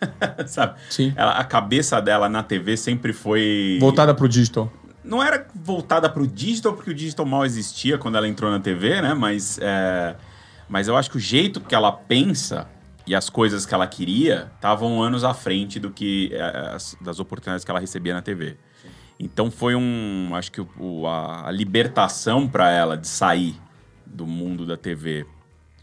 Sabe? 0.46 0.78
Sim. 0.90 1.12
Ela- 1.16 1.32
a 1.38 1.44
cabeça 1.44 2.00
dela 2.02 2.28
na 2.28 2.42
TV 2.42 2.76
sempre 2.76 3.12
foi. 3.12 3.78
Voltada 3.80 4.12
para 4.14 4.24
o 4.26 4.28
digital. 4.28 4.70
Não 5.06 5.22
era 5.22 5.46
voltada 5.54 6.08
para 6.08 6.22
o 6.22 6.26
digital, 6.26 6.74
porque 6.74 6.90
o 6.90 6.94
digital 6.94 7.24
mal 7.24 7.44
existia 7.44 7.96
quando 7.96 8.16
ela 8.16 8.28
entrou 8.28 8.50
na 8.50 8.60
TV, 8.60 9.00
né? 9.00 9.14
Mas, 9.14 9.58
é, 9.62 10.16
mas 10.68 10.88
eu 10.88 10.96
acho 10.96 11.10
que 11.10 11.16
o 11.16 11.20
jeito 11.20 11.60
que 11.60 11.74
ela 11.74 11.90
pensa 11.92 12.68
e 13.06 13.14
as 13.14 13.30
coisas 13.30 13.64
que 13.64 13.72
ela 13.72 13.86
queria 13.86 14.50
estavam 14.56 15.00
anos 15.02 15.22
à 15.24 15.32
frente 15.32 15.78
do 15.78 15.90
que 15.90 16.30
é, 16.32 16.42
as- 16.74 16.96
das 17.00 17.20
oportunidades 17.20 17.64
que 17.64 17.70
ela 17.70 17.80
recebia 17.80 18.12
na 18.14 18.20
TV. 18.20 18.56
Então 19.18 19.50
foi 19.50 19.74
um, 19.74 20.30
acho 20.34 20.50
que 20.52 20.60
o- 20.60 21.06
a, 21.06 21.48
a 21.48 21.50
libertação 21.50 22.46
para 22.48 22.70
ela 22.70 22.96
de 22.96 23.06
sair 23.06 23.54
do 24.04 24.26
mundo 24.26 24.66
da 24.66 24.76
TV 24.76 25.24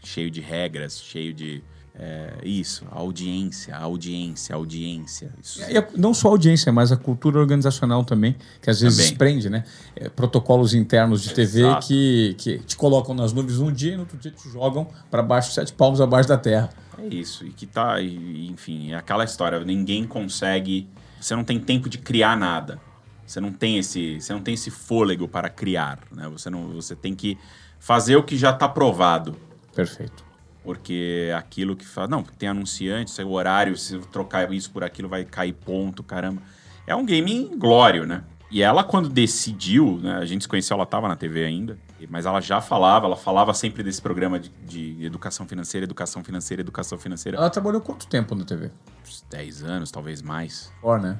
cheio 0.04 0.30
de 0.30 0.40
regras, 0.40 1.02
cheio 1.02 1.32
de 1.32 1.62
é, 1.96 2.38
isso, 2.42 2.84
a 2.90 2.98
audiência, 2.98 3.74
a 3.76 3.82
audiência, 3.82 4.54
a 4.54 4.58
audiência. 4.58 5.32
Isso, 5.40 5.60
E 5.70 5.78
a- 5.78 5.86
não 5.96 6.12
só 6.12 6.28
a 6.28 6.30
audiência, 6.32 6.72
mas 6.72 6.90
a 6.90 6.96
cultura 6.96 7.38
organizacional 7.38 8.04
também, 8.04 8.34
que 8.60 8.68
às 8.68 8.80
vezes 8.80 8.98
Também. 9.04 9.16
prende, 9.16 9.48
né? 9.48 9.62
É, 9.94 10.08
protocolos 10.08 10.74
internos 10.74 11.22
de 11.22 11.32
TV 11.32 11.60
Exato. 11.60 11.86
que, 11.86 12.34
que 12.36 12.58
te 12.58 12.76
colocam 12.76 13.14
nas 13.14 13.32
nuvens 13.32 13.58
um 13.60 13.70
dia 13.72 13.92
e 13.92 13.94
no 13.94 14.00
outro 14.02 14.18
dia 14.18 14.32
te 14.32 14.48
jogam 14.50 14.88
para 15.10 15.22
baixo, 15.22 15.52
sete 15.52 15.72
palmos 15.72 16.00
abaixo 16.00 16.28
da 16.28 16.36
terra. 16.36 16.70
É 16.98 17.06
isso, 17.06 17.44
e 17.46 17.50
que 17.50 17.66
tá, 17.66 18.00
e- 18.00 18.48
enfim, 18.50 18.90
é 18.92 18.96
aquela 18.96 19.22
história, 19.24 19.60
ninguém 19.64 20.04
consegue, 20.04 20.88
você 21.20 21.36
não 21.36 21.44
tem 21.44 21.60
tempo 21.60 21.88
de 21.88 21.98
criar 21.98 22.36
nada. 22.36 22.80
Você 23.26 23.40
não 23.40 23.52
tem 23.52 23.78
esse, 23.78 24.20
você 24.20 24.32
não 24.34 24.40
tem 24.42 24.52
esse 24.54 24.70
fôlego 24.70 25.26
para 25.26 25.48
criar, 25.48 25.98
né? 26.12 26.28
Você 26.28 26.50
não, 26.50 26.68
você 26.72 26.94
tem 26.94 27.14
que 27.14 27.38
fazer 27.78 28.16
o 28.16 28.22
que 28.22 28.36
já 28.36 28.50
está 28.50 28.68
provado, 28.68 29.34
Perfeito. 29.74 30.22
Porque 30.64 31.30
aquilo 31.36 31.76
que 31.76 31.86
fala, 31.86 32.08
não, 32.08 32.22
tem 32.22 32.48
anunciante, 32.48 33.20
é 33.20 33.24
o 33.24 33.30
horário, 33.30 33.76
se 33.76 33.98
trocar 34.10 34.50
isso 34.52 34.70
por 34.70 34.82
aquilo 34.82 35.08
vai 35.08 35.24
cair 35.24 35.52
ponto, 35.52 36.02
caramba. 36.02 36.42
É 36.86 36.96
um 36.96 37.04
game 37.04 37.32
inglório, 37.32 38.06
né? 38.06 38.24
E 38.50 38.62
ela, 38.62 38.82
quando 38.82 39.08
decidiu, 39.08 39.98
né, 40.02 40.16
a 40.16 40.24
gente 40.24 40.42
se 40.42 40.48
conheceu, 40.48 40.74
ela 40.74 40.84
estava 40.84 41.08
na 41.08 41.16
TV 41.16 41.44
ainda, 41.44 41.78
mas 42.08 42.24
ela 42.24 42.40
já 42.40 42.60
falava, 42.60 43.06
ela 43.06 43.16
falava 43.16 43.52
sempre 43.52 43.82
desse 43.82 44.00
programa 44.00 44.38
de, 44.38 44.48
de, 44.48 45.04
educação 45.04 45.46
financeira, 45.46 45.84
educação 45.84 46.22
financeira, 46.22 46.60
educação 46.60 46.98
financeira. 46.98 47.36
Ela 47.36 47.50
trabalhou 47.50 47.80
quanto 47.80 48.06
tempo 48.06 48.34
na 48.34 48.44
TV? 48.44 48.70
Uns 49.02 49.24
10 49.28 49.64
anos, 49.64 49.90
talvez 49.90 50.22
mais. 50.22 50.72
Record, 50.76 51.02
né? 51.02 51.18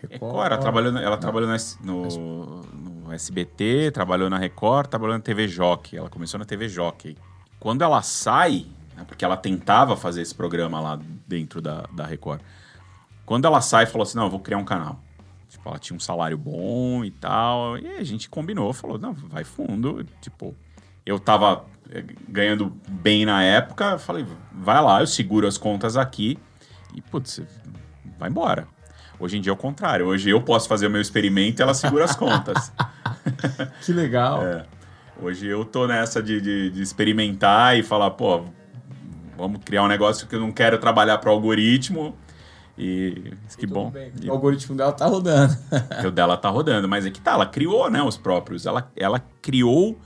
Record, 0.00 0.46
ela 0.52 0.58
trabalhou, 0.58 0.96
ela 0.96 1.16
trabalhou 1.16 1.50
no, 1.84 2.62
no, 2.72 3.12
SBT, 3.12 3.90
trabalhou 3.92 4.30
na 4.30 4.38
Record, 4.38 4.88
trabalhou 4.88 5.16
na 5.16 5.22
TV 5.22 5.46
Jockey. 5.46 5.96
Ela 5.96 6.08
começou 6.08 6.38
na 6.38 6.44
TV 6.44 6.68
Jockey. 6.68 7.16
Quando 7.62 7.82
ela 7.82 8.02
sai, 8.02 8.66
né, 8.96 9.04
porque 9.06 9.24
ela 9.24 9.36
tentava 9.36 9.96
fazer 9.96 10.20
esse 10.20 10.34
programa 10.34 10.80
lá 10.80 10.98
dentro 11.28 11.62
da, 11.62 11.84
da 11.92 12.04
Record. 12.04 12.40
Quando 13.24 13.44
ela 13.44 13.60
sai, 13.60 13.86
falou 13.86 14.02
assim: 14.02 14.16
não, 14.16 14.24
eu 14.24 14.30
vou 14.30 14.40
criar 14.40 14.58
um 14.58 14.64
canal. 14.64 14.98
Tipo, 15.48 15.68
ela 15.68 15.78
tinha 15.78 15.96
um 15.96 16.00
salário 16.00 16.36
bom 16.36 17.04
e 17.04 17.12
tal. 17.12 17.78
E 17.78 17.86
a 17.86 18.02
gente 18.02 18.28
combinou, 18.28 18.72
falou: 18.72 18.98
não, 18.98 19.12
vai 19.12 19.44
fundo. 19.44 20.04
Tipo, 20.20 20.56
eu 21.06 21.20
tava 21.20 21.64
eh, 21.88 22.04
ganhando 22.28 22.76
bem 22.88 23.24
na 23.24 23.44
época, 23.44 23.96
falei: 23.96 24.26
vai 24.52 24.82
lá, 24.82 24.98
eu 24.98 25.06
seguro 25.06 25.46
as 25.46 25.56
contas 25.56 25.96
aqui 25.96 26.36
e, 26.92 27.00
putz, 27.00 27.40
vai 28.18 28.28
embora. 28.28 28.66
Hoje 29.20 29.38
em 29.38 29.40
dia 29.40 29.52
é 29.52 29.54
o 29.54 29.56
contrário. 29.56 30.06
Hoje 30.06 30.30
eu 30.30 30.42
posso 30.42 30.66
fazer 30.66 30.88
o 30.88 30.90
meu 30.90 31.00
experimento 31.00 31.60
e 31.60 31.62
ela 31.62 31.74
segura 31.74 32.06
as 32.06 32.16
contas. 32.16 32.72
que 33.86 33.92
legal. 33.92 34.44
É. 34.44 34.66
Hoje 35.20 35.46
eu 35.46 35.64
tô 35.64 35.86
nessa 35.86 36.22
de, 36.22 36.40
de, 36.40 36.70
de, 36.70 36.82
experimentar 36.82 37.78
e 37.78 37.82
falar, 37.82 38.10
pô, 38.12 38.44
vamos 39.36 39.60
criar 39.64 39.84
um 39.84 39.88
negócio 39.88 40.26
que 40.26 40.34
eu 40.34 40.40
não 40.40 40.50
quero 40.50 40.78
trabalhar 40.78 41.18
para 41.18 41.30
o 41.30 41.32
algoritmo. 41.32 42.16
E 42.78 43.34
que 43.58 43.66
bom. 43.66 43.92
E... 44.20 44.28
O 44.28 44.32
algoritmo 44.32 44.74
dela 44.74 44.92
tá 44.92 45.06
rodando. 45.06 45.56
o 46.06 46.10
dela 46.10 46.36
tá 46.36 46.48
rodando, 46.48 46.88
mas 46.88 47.04
é 47.04 47.10
que 47.10 47.20
tá, 47.20 47.32
ela 47.32 47.46
criou, 47.46 47.90
né, 47.90 48.02
os 48.02 48.16
próprios. 48.16 48.64
Ela, 48.64 48.90
ela 48.96 49.20
criou 49.40 49.98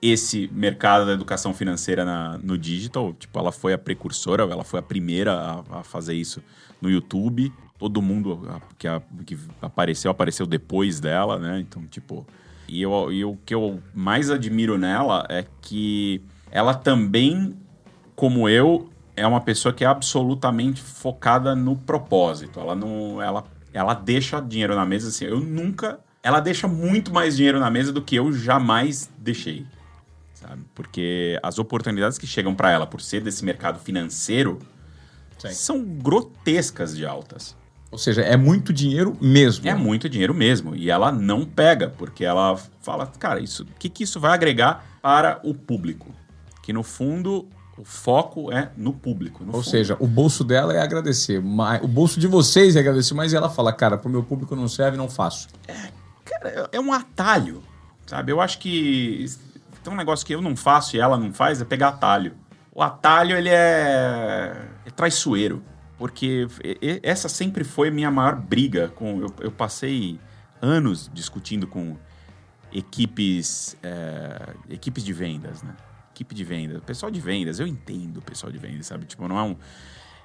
esse 0.00 0.48
mercado 0.52 1.06
da 1.06 1.12
educação 1.12 1.54
financeira 1.54 2.04
na, 2.04 2.38
no 2.38 2.58
digital. 2.58 3.14
Tipo, 3.14 3.38
ela 3.38 3.50
foi 3.50 3.72
a 3.72 3.78
precursora, 3.78 4.42
ela 4.42 4.64
foi 4.64 4.78
a 4.78 4.82
primeira 4.82 5.32
a, 5.32 5.78
a 5.78 5.82
fazer 5.82 6.14
isso 6.14 6.42
no 6.80 6.90
YouTube. 6.90 7.52
Todo 7.78 8.00
mundo 8.00 8.48
que, 8.78 8.86
a, 8.86 9.02
que 9.24 9.38
apareceu, 9.60 10.10
apareceu 10.10 10.46
depois 10.46 11.00
dela, 11.00 11.38
né? 11.38 11.60
Então, 11.60 11.86
tipo. 11.86 12.26
E, 12.68 12.82
eu, 12.82 13.12
e 13.12 13.24
o 13.24 13.36
que 13.44 13.54
eu 13.54 13.80
mais 13.94 14.30
admiro 14.30 14.76
nela 14.76 15.26
é 15.28 15.44
que 15.60 16.22
ela 16.50 16.74
também, 16.74 17.56
como 18.14 18.48
eu, 18.48 18.88
é 19.14 19.26
uma 19.26 19.40
pessoa 19.40 19.72
que 19.72 19.84
é 19.84 19.86
absolutamente 19.86 20.82
focada 20.82 21.54
no 21.54 21.76
propósito. 21.76 22.60
Ela 22.60 22.74
não. 22.74 23.20
Ela, 23.22 23.44
ela 23.72 23.94
deixa 23.94 24.40
dinheiro 24.40 24.74
na 24.74 24.84
mesa 24.84 25.08
assim. 25.08 25.24
Eu 25.24 25.40
nunca. 25.40 26.00
Ela 26.22 26.40
deixa 26.40 26.66
muito 26.66 27.12
mais 27.12 27.36
dinheiro 27.36 27.60
na 27.60 27.70
mesa 27.70 27.92
do 27.92 28.02
que 28.02 28.16
eu 28.16 28.32
jamais 28.32 29.08
deixei 29.16 29.64
sabe? 30.46 30.64
Porque 30.74 31.38
as 31.42 31.58
oportunidades 31.58 32.18
que 32.18 32.26
chegam 32.26 32.54
para 32.54 32.70
ela 32.70 32.86
por 32.86 33.00
ser 33.00 33.20
desse 33.20 33.44
mercado 33.44 33.78
financeiro 33.78 34.58
Sim. 35.38 35.50
são 35.50 35.84
grotescas 35.84 36.96
de 36.96 37.04
altas. 37.04 37.56
Ou 37.90 37.98
seja, 37.98 38.22
é 38.22 38.36
muito 38.36 38.72
dinheiro 38.72 39.16
mesmo. 39.20 39.68
É 39.68 39.74
muito 39.74 40.08
dinheiro 40.08 40.34
mesmo. 40.34 40.74
E 40.74 40.90
ela 40.90 41.12
não 41.12 41.44
pega, 41.44 41.88
porque 41.96 42.24
ela 42.24 42.58
fala, 42.80 43.06
cara, 43.06 43.40
isso, 43.40 43.62
o 43.62 43.78
que, 43.78 43.88
que 43.88 44.04
isso 44.04 44.18
vai 44.18 44.32
agregar 44.32 44.84
para 45.00 45.40
o 45.44 45.54
público? 45.54 46.14
Que 46.62 46.72
no 46.72 46.82
fundo 46.82 47.48
o 47.78 47.84
foco 47.84 48.50
é 48.50 48.70
no 48.76 48.92
público. 48.92 49.44
No 49.44 49.54
Ou 49.54 49.62
fundo. 49.62 49.70
seja, 49.70 49.96
o 50.00 50.06
bolso 50.06 50.42
dela 50.42 50.72
é 50.72 50.80
agradecer. 50.80 51.40
Mas, 51.40 51.82
o 51.82 51.86
bolso 51.88 52.18
de 52.18 52.26
vocês 52.26 52.74
é 52.74 52.80
agradecer, 52.80 53.14
mas 53.14 53.34
ela 53.34 53.48
fala, 53.48 53.72
cara, 53.72 53.98
pro 53.98 54.10
meu 54.10 54.22
público 54.22 54.56
não 54.56 54.66
serve, 54.66 54.96
não 54.96 55.08
faço. 55.08 55.48
É, 55.68 55.90
cara, 56.24 56.68
é 56.72 56.80
um 56.80 56.92
atalho, 56.92 57.62
sabe? 58.06 58.32
Eu 58.32 58.40
acho 58.40 58.58
que 58.58 59.26
tem 59.84 59.92
um 59.92 59.96
negócio 59.96 60.26
que 60.26 60.34
eu 60.34 60.42
não 60.42 60.56
faço 60.56 60.96
e 60.96 61.00
ela 61.00 61.16
não 61.16 61.32
faz, 61.32 61.60
é 61.60 61.64
pegar 61.64 61.88
atalho. 61.88 62.34
O 62.74 62.82
atalho, 62.82 63.36
ele 63.36 63.48
é, 63.48 64.56
é 64.84 64.90
traiçoeiro. 64.90 65.62
Porque 65.98 66.46
essa 67.02 67.28
sempre 67.28 67.64
foi 67.64 67.90
minha 67.90 68.10
maior 68.10 68.36
briga. 68.36 68.88
com 68.88 69.20
Eu, 69.20 69.34
eu 69.40 69.50
passei 69.50 70.20
anos 70.60 71.10
discutindo 71.12 71.66
com 71.66 71.96
equipes, 72.72 73.76
é, 73.82 74.54
equipes 74.70 75.04
de 75.04 75.12
vendas, 75.12 75.62
né? 75.62 75.74
Equipe 76.12 76.34
de 76.34 76.44
vendas. 76.44 76.82
Pessoal 76.82 77.10
de 77.10 77.20
vendas, 77.20 77.58
eu 77.60 77.66
entendo 77.66 78.18
o 78.18 78.22
pessoal 78.22 78.50
de 78.52 78.58
vendas, 78.58 78.86
sabe? 78.86 79.06
Tipo, 79.06 79.26
não 79.28 79.38
é 79.38 79.42
um... 79.42 79.56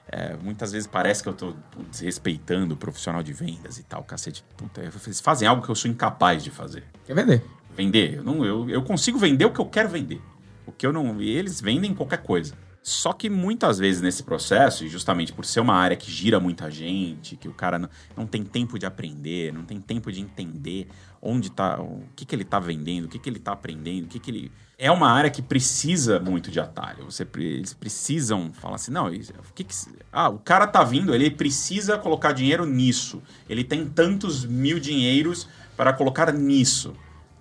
É, 0.07 0.35
muitas 0.35 0.71
vezes 0.71 0.87
parece 0.87 1.23
que 1.23 1.29
eu 1.29 1.33
estou 1.33 1.55
desrespeitando 1.89 2.73
o 2.73 2.77
profissional 2.77 3.23
de 3.23 3.31
vendas 3.31 3.77
e 3.77 3.83
tal, 3.83 4.03
cacete. 4.03 4.43
Puta, 4.57 4.81
eles 4.81 5.21
fazem 5.21 5.47
algo 5.47 5.61
que 5.63 5.69
eu 5.69 5.75
sou 5.75 5.89
incapaz 5.89 6.43
de 6.43 6.49
fazer. 6.49 6.83
Quer 7.05 7.13
vender? 7.13 7.43
vender. 7.75 8.15
Eu, 8.15 8.23
não, 8.23 8.45
eu, 8.45 8.69
eu 8.69 8.81
consigo 8.83 9.17
vender 9.17 9.45
o 9.45 9.51
que 9.51 9.59
eu 9.59 9.65
quero 9.65 9.89
vender. 9.89 10.21
O 10.65 10.71
que 10.71 10.85
eu 10.85 10.93
não. 10.93 11.19
Eles 11.21 11.61
vendem 11.61 11.93
qualquer 11.93 12.21
coisa. 12.21 12.53
Só 12.83 13.13
que 13.13 13.29
muitas 13.29 13.77
vezes 13.77 14.01
nesse 14.01 14.23
processo, 14.23 14.83
e 14.83 14.89
justamente 14.89 15.31
por 15.31 15.45
ser 15.45 15.59
uma 15.59 15.75
área 15.75 15.95
que 15.95 16.09
gira 16.09 16.39
muita 16.39 16.69
gente, 16.71 17.35
que 17.35 17.47
o 17.47 17.53
cara 17.53 17.77
não, 17.77 17.89
não 18.17 18.25
tem 18.25 18.43
tempo 18.43 18.79
de 18.79 18.87
aprender, 18.87 19.53
não 19.53 19.63
tem 19.63 19.79
tempo 19.79 20.11
de 20.11 20.19
entender 20.19 20.87
onde 21.21 21.49
está, 21.49 21.79
o 21.79 22.03
que, 22.15 22.25
que 22.25 22.33
ele 22.33 22.41
está 22.41 22.59
vendendo, 22.59 23.05
o 23.05 23.07
que, 23.07 23.19
que 23.19 23.29
ele 23.29 23.37
está 23.37 23.51
aprendendo, 23.51 24.05
o 24.05 24.07
que, 24.07 24.19
que 24.19 24.31
ele. 24.31 24.51
É 24.79 24.89
uma 24.89 25.11
área 25.11 25.29
que 25.29 25.43
precisa 25.43 26.19
muito 26.19 26.49
de 26.49 26.59
atalho. 26.59 27.05
Você, 27.05 27.27
eles 27.35 27.71
precisam 27.71 28.51
falar 28.51 28.75
assim, 28.75 28.91
não, 28.91 29.07
o 29.07 29.53
que, 29.53 29.63
que 29.63 29.75
ah, 30.11 30.29
o 30.29 30.39
cara 30.39 30.65
tá 30.65 30.83
vindo, 30.83 31.13
ele 31.13 31.29
precisa 31.29 31.99
colocar 31.99 32.31
dinheiro 32.31 32.65
nisso. 32.65 33.21
Ele 33.47 33.63
tem 33.63 33.87
tantos 33.87 34.43
mil 34.43 34.79
dinheiros 34.79 35.47
para 35.77 35.93
colocar 35.93 36.33
nisso. 36.33 36.95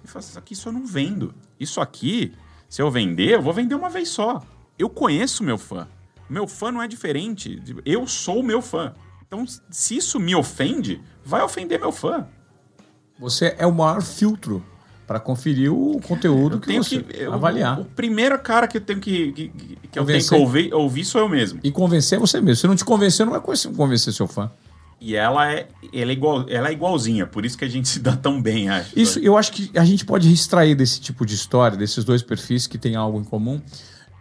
E 0.05 0.07
fala 0.07 0.19
assim, 0.19 0.39
isso 0.51 0.69
aqui 0.69 0.79
não 0.79 0.87
vendo. 0.87 1.35
Isso 1.59 1.81
aqui, 1.81 2.35
se 2.69 2.83
eu 2.83 2.91
vender, 2.91 3.37
eu 3.37 3.43
vou 3.43 3.55
vender 3.55 3.75
uma 3.75 3.89
vez 3.89 4.11
só. 4.11 4.43
Eu 4.81 4.89
conheço 4.89 5.45
meu 5.45 5.59
fã. 5.59 5.87
Meu 6.27 6.47
fã 6.47 6.73
não 6.73 6.81
é 6.81 6.89
diferente. 6.89 7.63
Eu 7.85 8.07
sou 8.07 8.41
o 8.41 8.43
meu 8.43 8.63
fã. 8.63 8.95
Então, 9.27 9.45
se 9.71 9.95
isso 9.95 10.19
me 10.19 10.35
ofende, 10.35 11.03
vai 11.23 11.43
ofender 11.43 11.79
meu 11.79 11.93
fã. 11.93 12.27
Você 13.19 13.55
é 13.59 13.67
o 13.67 13.73
maior 13.73 14.01
filtro 14.01 14.65
para 15.07 15.21
conferir 15.21 15.71
o 15.71 16.01
conteúdo 16.01 16.57
eu 16.57 16.61
que 16.61 16.79
você 16.79 17.03
que, 17.03 17.23
eu, 17.23 17.35
avaliar. 17.35 17.79
O, 17.79 17.83
o, 17.83 17.85
primeiro 17.85 18.39
cara 18.39 18.67
que 18.67 18.79
eu 18.79 18.81
tenho 18.81 19.01
que, 19.01 19.33
que, 19.33 19.49
que 19.93 19.99
eu 19.99 20.07
tenho 20.07 20.27
que 20.27 20.35
ouvir, 20.35 20.73
ouvir 20.73 21.05
sou 21.05 21.21
eu 21.21 21.29
mesmo. 21.29 21.61
E 21.63 21.71
convencer 21.71 22.19
você 22.19 22.41
mesmo. 22.41 22.57
Se 22.57 22.67
não 22.67 22.75
te 22.75 22.85
convencer, 22.85 23.27
não 23.27 23.33
vai 23.33 23.43
convencer 23.77 24.15
seu 24.15 24.27
fã. 24.27 24.51
E 24.99 25.15
ela 25.15 25.53
é, 25.53 25.69
ela 25.93 26.11
é, 26.11 26.15
igual, 26.15 26.47
ela 26.49 26.69
é 26.69 26.73
igualzinha, 26.73 27.27
por 27.27 27.45
isso 27.45 27.57
que 27.57 27.65
a 27.65 27.69
gente 27.69 27.89
se 27.89 28.01
dá 28.01 28.17
tão 28.17 28.41
bem, 28.41 28.69
acho. 28.69 28.99
Isso, 28.99 29.19
eu 29.19 29.37
acho 29.37 29.53
que 29.53 29.71
a 29.79 29.85
gente 29.85 30.05
pode 30.05 30.33
extrair 30.33 30.75
desse 30.75 31.01
tipo 31.01 31.27
de 31.27 31.35
história, 31.35 31.77
desses 31.77 32.05
dois 32.05 32.23
perfis 32.23 32.67
que 32.67 32.79
têm 32.79 32.97
algo 32.97 33.19
em 33.19 33.25
comum, 33.25 33.61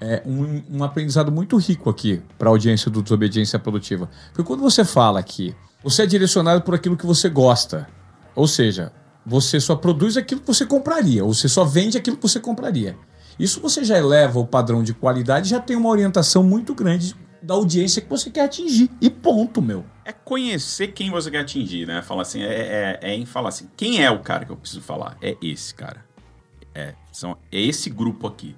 é 0.01 0.23
um, 0.25 0.62
um 0.69 0.83
aprendizado 0.83 1.31
muito 1.31 1.57
rico 1.57 1.89
aqui 1.89 2.21
para 2.38 2.49
a 2.49 2.51
audiência 2.51 2.89
do 2.89 3.01
Desobediência 3.01 3.59
Produtiva. 3.59 4.09
Porque 4.27 4.43
quando 4.43 4.62
você 4.62 4.85
fala 4.85 5.21
que 5.21 5.55
você 5.83 6.03
é 6.03 6.05
direcionado 6.05 6.62
por 6.62 6.75
aquilo 6.75 6.97
que 6.97 7.05
você 7.05 7.29
gosta, 7.29 7.88
ou 8.35 8.47
seja, 8.47 8.91
você 9.25 9.59
só 9.59 9.75
produz 9.75 10.17
aquilo 10.17 10.41
que 10.41 10.47
você 10.47 10.65
compraria, 10.65 11.23
ou 11.23 11.33
você 11.33 11.49
só 11.49 11.63
vende 11.63 11.97
aquilo 11.97 12.17
que 12.17 12.23
você 12.23 12.39
compraria. 12.39 12.97
Isso 13.38 13.62
você 13.62 13.83
já 13.83 13.97
eleva 13.97 14.39
o 14.39 14.47
padrão 14.47 14.83
de 14.83 14.93
qualidade, 14.93 15.49
já 15.49 15.59
tem 15.59 15.75
uma 15.75 15.89
orientação 15.89 16.43
muito 16.43 16.73
grande 16.73 17.15
da 17.41 17.53
audiência 17.53 18.01
que 18.01 18.09
você 18.09 18.29
quer 18.29 18.43
atingir. 18.43 18.89
E 18.99 19.09
ponto, 19.09 19.62
meu. 19.62 19.85
É 20.03 20.12
conhecer 20.12 20.89
quem 20.89 21.09
você 21.09 21.31
quer 21.31 21.39
atingir, 21.39 21.85
né? 21.85 22.01
Falar 22.01 22.23
assim, 22.23 22.41
é, 22.41 22.99
é, 23.01 23.12
é 23.12 23.15
em 23.15 23.25
falar 23.25 23.49
assim, 23.49 23.69
quem 23.77 24.03
é 24.03 24.12
o 24.12 24.19
cara 24.19 24.45
que 24.45 24.51
eu 24.51 24.57
preciso 24.57 24.81
falar? 24.81 25.17
É 25.21 25.38
esse 25.41 25.73
cara. 25.73 26.03
É, 26.75 26.93
são, 27.12 27.38
é 27.51 27.62
esse 27.62 27.89
grupo 27.89 28.27
aqui. 28.27 28.55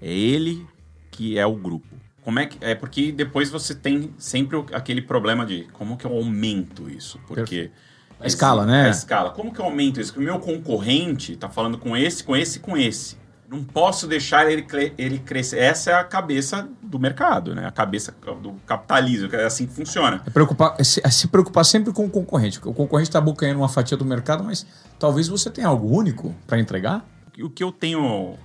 É 0.00 0.12
ele 0.12 0.66
que 1.10 1.38
é 1.38 1.46
o 1.46 1.54
grupo. 1.54 1.96
Como 2.22 2.40
é 2.40 2.46
que. 2.46 2.58
É 2.60 2.74
porque 2.74 3.12
depois 3.12 3.50
você 3.50 3.74
tem 3.74 4.12
sempre 4.18 4.62
aquele 4.72 5.00
problema 5.00 5.46
de 5.46 5.68
como 5.72 5.96
que 5.96 6.04
eu 6.04 6.12
aumento 6.12 6.90
isso? 6.90 7.20
Porque. 7.26 7.70
A 8.18 8.26
escala, 8.26 8.66
né? 8.66 8.86
A 8.86 8.90
escala. 8.90 9.30
Como 9.30 9.52
que 9.52 9.60
eu 9.60 9.64
aumento 9.64 10.00
isso? 10.00 10.12
Que 10.12 10.18
o 10.18 10.22
meu 10.22 10.40
concorrente 10.40 11.36
tá 11.36 11.48
falando 11.48 11.78
com 11.78 11.96
esse, 11.96 12.24
com 12.24 12.34
esse, 12.34 12.58
com 12.58 12.76
esse. 12.76 13.16
Não 13.48 13.62
posso 13.62 14.08
deixar 14.08 14.50
ele, 14.50 14.66
ele 14.98 15.18
crescer. 15.20 15.58
Essa 15.58 15.92
é 15.92 15.94
a 15.94 16.02
cabeça 16.02 16.68
do 16.82 16.98
mercado, 16.98 17.54
né? 17.54 17.64
A 17.64 17.70
cabeça 17.70 18.12
do 18.42 18.54
capitalismo, 18.66 19.28
é 19.32 19.44
assim 19.44 19.66
que 19.66 19.74
funciona. 19.74 20.20
É, 20.26 20.30
preocupar, 20.30 20.74
é 20.78 20.82
se, 20.82 21.00
é 21.04 21.10
se 21.10 21.28
preocupar 21.28 21.64
sempre 21.64 21.92
com 21.92 22.06
o 22.06 22.10
concorrente. 22.10 22.58
O 22.64 22.74
concorrente 22.74 23.08
está 23.08 23.20
abocanhando 23.20 23.60
uma 23.60 23.68
fatia 23.68 23.96
do 23.96 24.04
mercado, 24.04 24.42
mas 24.42 24.66
talvez 24.98 25.28
você 25.28 25.48
tenha 25.48 25.68
algo 25.68 25.86
único 25.96 26.34
para 26.44 26.58
entregar. 26.58 27.06
O 27.40 27.48
que 27.48 27.62
eu 27.62 27.70
tenho 27.70 28.36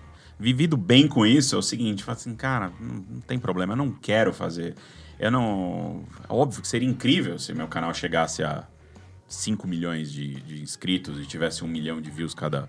vivido 0.41 0.75
bem 0.75 1.07
com 1.07 1.25
isso 1.25 1.55
é 1.55 1.57
o 1.57 1.61
seguinte: 1.61 2.03
falo 2.03 2.17
assim, 2.17 2.35
cara, 2.35 2.71
não, 2.79 3.05
não 3.09 3.21
tem 3.21 3.39
problema, 3.39 3.73
eu 3.73 3.77
não 3.77 3.91
quero 3.91 4.33
fazer. 4.33 4.75
Eu 5.19 5.31
não. 5.31 6.03
Óbvio 6.27 6.61
que 6.61 6.67
seria 6.67 6.89
incrível 6.89 7.37
se 7.37 7.53
meu 7.53 7.67
canal 7.67 7.93
chegasse 7.93 8.43
a 8.43 8.65
5 9.27 9.67
milhões 9.67 10.11
de, 10.11 10.41
de 10.41 10.61
inscritos 10.61 11.19
e 11.19 11.25
tivesse 11.25 11.63
um 11.63 11.67
milhão 11.67 12.01
de 12.01 12.09
views 12.09 12.33
cada 12.33 12.67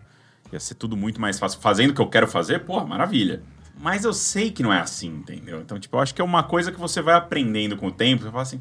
Ia 0.52 0.60
ser 0.60 0.74
tudo 0.74 0.96
muito 0.96 1.20
mais 1.20 1.38
fácil. 1.38 1.58
Fazendo 1.60 1.90
o 1.90 1.94
que 1.94 2.00
eu 2.00 2.08
quero 2.08 2.28
fazer, 2.28 2.60
pô, 2.60 2.84
maravilha. 2.84 3.42
Mas 3.80 4.04
eu 4.04 4.12
sei 4.12 4.50
que 4.50 4.62
não 4.62 4.72
é 4.72 4.80
assim, 4.80 5.08
entendeu? 5.08 5.60
Então, 5.62 5.78
tipo, 5.80 5.96
eu 5.96 6.00
acho 6.00 6.14
que 6.14 6.20
é 6.20 6.24
uma 6.24 6.42
coisa 6.42 6.70
que 6.70 6.78
você 6.78 7.00
vai 7.00 7.14
aprendendo 7.14 7.76
com 7.76 7.86
o 7.86 7.92
tempo. 7.92 8.22
Você 8.22 8.30
fala 8.30 8.42
assim, 8.42 8.60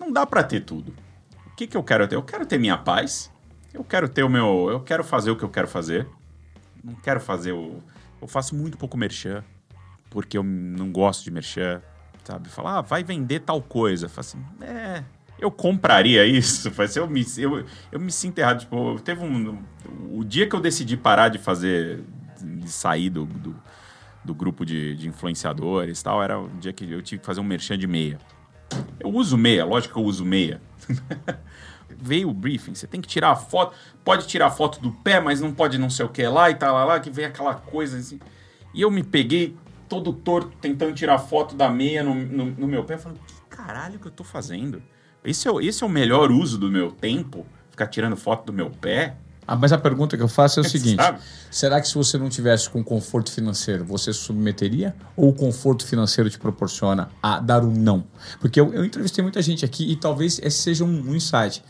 não 0.00 0.10
dá 0.10 0.24
para 0.24 0.42
ter 0.42 0.60
tudo. 0.60 0.94
O 1.46 1.54
que, 1.54 1.66
que 1.66 1.76
eu 1.76 1.82
quero 1.82 2.08
ter? 2.08 2.16
Eu 2.16 2.22
quero 2.22 2.46
ter 2.46 2.58
minha 2.58 2.78
paz. 2.78 3.30
Eu 3.74 3.84
quero 3.84 4.08
ter 4.08 4.22
o 4.22 4.28
meu. 4.28 4.68
Eu 4.70 4.80
quero 4.80 5.04
fazer 5.04 5.30
o 5.30 5.36
que 5.36 5.44
eu 5.44 5.50
quero 5.50 5.68
fazer. 5.68 6.08
Não 6.82 6.94
quero 6.94 7.20
fazer 7.20 7.52
o. 7.52 7.82
Eu 8.20 8.28
faço 8.28 8.54
muito 8.54 8.76
pouco 8.76 8.96
merchan, 8.96 9.44
porque 10.10 10.36
eu 10.36 10.42
não 10.42 10.90
gosto 10.90 11.24
de 11.24 11.30
merchan, 11.30 11.82
sabe? 12.24 12.48
Falar, 12.48 12.78
ah, 12.78 12.80
vai 12.80 13.04
vender 13.04 13.40
tal 13.40 13.62
coisa. 13.62 14.06
Eu 14.06 14.10
falo 14.10 14.20
assim, 14.20 14.44
é. 14.64 15.04
Eu 15.38 15.50
compraria 15.50 16.26
isso, 16.26 16.72
mas 16.76 16.96
eu 16.96 17.08
me, 17.08 17.24
eu, 17.36 17.64
eu 17.92 18.00
me 18.00 18.10
sinto 18.10 18.38
errado. 18.38 18.60
Tipo, 18.60 19.00
teve 19.00 19.24
um. 19.24 19.62
O 20.12 20.24
dia 20.24 20.48
que 20.48 20.54
eu 20.54 20.60
decidi 20.60 20.96
parar 20.96 21.28
de 21.28 21.38
fazer. 21.38 22.02
de 22.40 22.70
sair 22.70 23.08
do, 23.08 23.24
do, 23.24 23.54
do 24.24 24.34
grupo 24.34 24.66
de, 24.66 24.96
de 24.96 25.08
influenciadores 25.08 26.00
e 26.00 26.04
tal, 26.04 26.22
era 26.22 26.38
o 26.38 26.48
dia 26.60 26.72
que 26.72 26.90
eu 26.90 27.00
tive 27.02 27.20
que 27.20 27.26
fazer 27.26 27.40
um 27.40 27.44
merchan 27.44 27.78
de 27.78 27.86
meia. 27.86 28.18
Eu 29.00 29.10
uso 29.10 29.38
meia, 29.38 29.64
lógico 29.64 29.94
que 29.94 30.00
eu 30.00 30.04
uso 30.04 30.24
meia. 30.24 30.60
Veio 31.96 32.28
o 32.28 32.34
briefing, 32.34 32.74
você 32.74 32.86
tem 32.86 33.00
que 33.00 33.08
tirar 33.08 33.30
a 33.30 33.36
foto. 33.36 33.74
Pode 34.04 34.26
tirar 34.26 34.46
a 34.46 34.50
foto 34.50 34.80
do 34.80 34.90
pé, 34.92 35.20
mas 35.20 35.40
não 35.40 35.52
pode 35.52 35.78
não 35.78 35.88
sei 35.90 36.04
o 36.06 36.08
que 36.08 36.26
lá 36.26 36.50
e 36.50 36.54
tal, 36.54 36.74
lá, 36.74 36.84
lá, 36.84 37.00
que 37.00 37.10
vem 37.10 37.24
aquela 37.24 37.54
coisa 37.54 37.98
assim. 37.98 38.18
E 38.74 38.82
eu 38.82 38.90
me 38.90 39.02
peguei 39.02 39.56
todo 39.88 40.12
torto 40.12 40.52
tentando 40.60 40.92
tirar 40.94 41.18
foto 41.18 41.54
da 41.54 41.68
meia 41.70 42.02
no, 42.02 42.14
no, 42.14 42.44
no 42.46 42.66
meu 42.68 42.84
pé. 42.84 42.98
Falando, 42.98 43.18
que 43.26 43.34
caralho 43.56 43.98
que 43.98 44.06
eu 44.06 44.10
tô 44.12 44.22
fazendo? 44.24 44.82
Esse 45.24 45.48
é, 45.48 45.50
o- 45.50 45.60
esse 45.60 45.82
é 45.82 45.86
o 45.86 45.90
melhor 45.90 46.30
uso 46.30 46.58
do 46.58 46.70
meu 46.70 46.90
tempo? 46.92 47.46
Ficar 47.70 47.86
tirando 47.86 48.16
foto 48.16 48.46
do 48.46 48.52
meu 48.52 48.70
pé? 48.70 49.16
Ah, 49.46 49.56
mas 49.56 49.72
a 49.72 49.78
pergunta 49.78 50.14
que 50.14 50.22
eu 50.22 50.28
faço 50.28 50.60
é 50.60 50.62
o 50.62 50.64
Você 50.64 50.78
seguinte: 50.78 51.02
sabe? 51.02 51.20
será 51.50 51.80
que 51.80 51.88
se 51.88 51.94
você 51.94 52.18
não 52.18 52.28
tivesse 52.28 52.68
com 52.68 52.84
conforto 52.84 53.32
financeiro, 53.32 53.82
você 53.82 54.12
se 54.12 54.18
submeteria? 54.20 54.94
Ou 55.16 55.30
o 55.30 55.32
conforto 55.32 55.86
financeiro 55.86 56.28
te 56.28 56.38
proporciona 56.38 57.08
a 57.22 57.40
dar 57.40 57.64
um 57.64 57.72
não? 57.72 58.04
Porque 58.40 58.60
eu, 58.60 58.74
eu 58.74 58.84
entrevistei 58.84 59.22
muita 59.22 59.40
gente 59.40 59.64
aqui 59.64 59.90
e 59.90 59.96
talvez 59.96 60.38
esse 60.42 60.58
seja 60.58 60.84
um, 60.84 61.00
um 61.10 61.14
insight. 61.16 61.64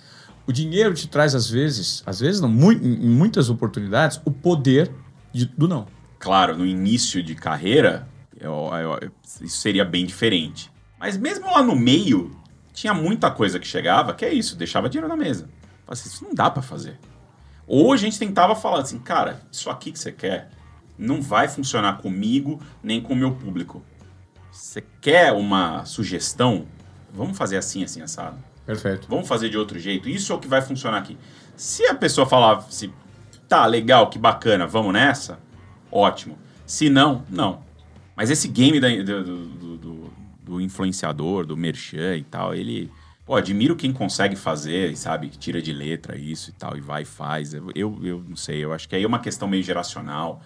O 0.49 0.53
dinheiro 0.53 0.95
te 0.95 1.07
traz, 1.07 1.35
às 1.35 1.49
vezes, 1.49 2.03
às 2.07 2.21
vezes 2.21 2.41
não, 2.41 2.49
em 2.73 3.09
muitas 3.11 3.51
oportunidades, 3.51 4.19
o 4.25 4.31
poder 4.31 4.91
de- 5.31 5.45
do 5.45 5.69
não. 5.69 5.87
Claro, 6.19 6.57
no 6.57 6.65
início 6.65 7.23
de 7.23 7.35
carreira, 7.35 8.09
eu- 8.41 8.71
eu- 9.01 9.11
isso 9.43 9.59
seria 9.59 9.85
bem 9.85 10.07
diferente. 10.07 10.73
Mas 10.99 11.17
mesmo 11.19 11.47
lá 11.53 11.63
no 11.63 11.77
meio, 11.77 12.35
tinha 12.73 12.95
muita 12.95 13.31
coisa 13.31 13.59
que 13.61 13.67
chegava 13.67 14.15
que 14.15 14.25
é 14.25 14.33
isso, 14.33 14.57
deixava 14.57 14.89
dinheiro 14.89 15.07
na 15.07 15.17
mesa. 15.17 15.51
Falei 15.85 16.01
assim, 16.01 16.09
isso 16.09 16.25
não 16.25 16.35
dá 16.35 16.51
pra 16.51 16.63
fazer. 16.63 16.99
Ou 17.67 17.93
a 17.93 17.97
gente 17.99 18.19
tentava 18.19 18.57
falar 18.57 18.81
assim, 18.81 18.99
cara, 18.99 19.43
isso 19.53 19.69
aqui 19.69 19.93
que 19.93 19.99
você 19.99 20.11
quer 20.11 20.49
não 20.97 21.21
vai 21.21 21.47
funcionar 21.47 21.99
comigo 21.99 22.59
nem 22.83 23.01
com 23.03 23.13
o 23.13 23.17
meu 23.17 23.33
público. 23.33 23.83
Você 24.51 24.83
quer 25.01 25.33
uma 25.33 25.85
sugestão? 25.85 26.67
Vamos 27.13 27.37
fazer 27.37 27.59
assim, 27.59 27.85
assim, 27.85 28.01
assado. 28.01 28.39
Perfeito. 28.69 29.09
Vamos 29.09 29.27
fazer 29.27 29.49
de 29.49 29.57
outro 29.57 29.79
jeito. 29.79 30.11
Isso 30.11 30.31
é 30.31 30.37
o 30.37 30.39
que 30.39 30.47
vai 30.47 30.61
funcionar 30.61 30.99
aqui. 30.99 31.17
Se 31.57 31.87
a 31.87 31.95
pessoa 31.95 32.27
falar, 32.27 32.61
se 32.71 32.93
tá 33.49 33.65
legal, 33.65 34.11
que 34.11 34.19
bacana, 34.19 34.67
vamos 34.67 34.93
nessa, 34.93 35.39
ótimo. 35.91 36.39
Se 36.67 36.91
não, 36.91 37.25
não. 37.31 37.63
Mas 38.15 38.29
esse 38.29 38.47
game 38.47 38.79
da- 38.79 38.89
do, 39.03 39.23
do- 39.25 39.77
do- 39.79 40.13
do 40.43 40.61
influenciador, 40.61 41.47
do 41.47 41.57
merchan 41.57 42.17
e 42.19 42.23
tal, 42.25 42.55
ele. 42.55 42.91
Pô, 43.25 43.37
admiro 43.37 43.75
quem 43.75 43.91
consegue 43.91 44.37
fazer, 44.37 44.95
sabe? 44.99 45.29
Tira 45.29 45.63
de 45.63 45.73
letra 45.73 46.17
isso 46.19 46.51
e 46.51 46.53
tal, 46.53 46.77
e 46.77 46.81
vai 46.83 47.03
e 47.03 47.07
faz. 47.07 47.55
Eu, 47.55 47.71
eu, 47.75 48.23
não 48.29 48.37
sei, 48.37 48.63
eu 48.63 48.73
acho 48.75 48.87
que 48.87 48.95
aí 48.97 49.03
é 49.03 49.07
uma 49.07 49.19
questão 49.19 49.49
meio 49.49 49.63
geracional. 49.63 50.43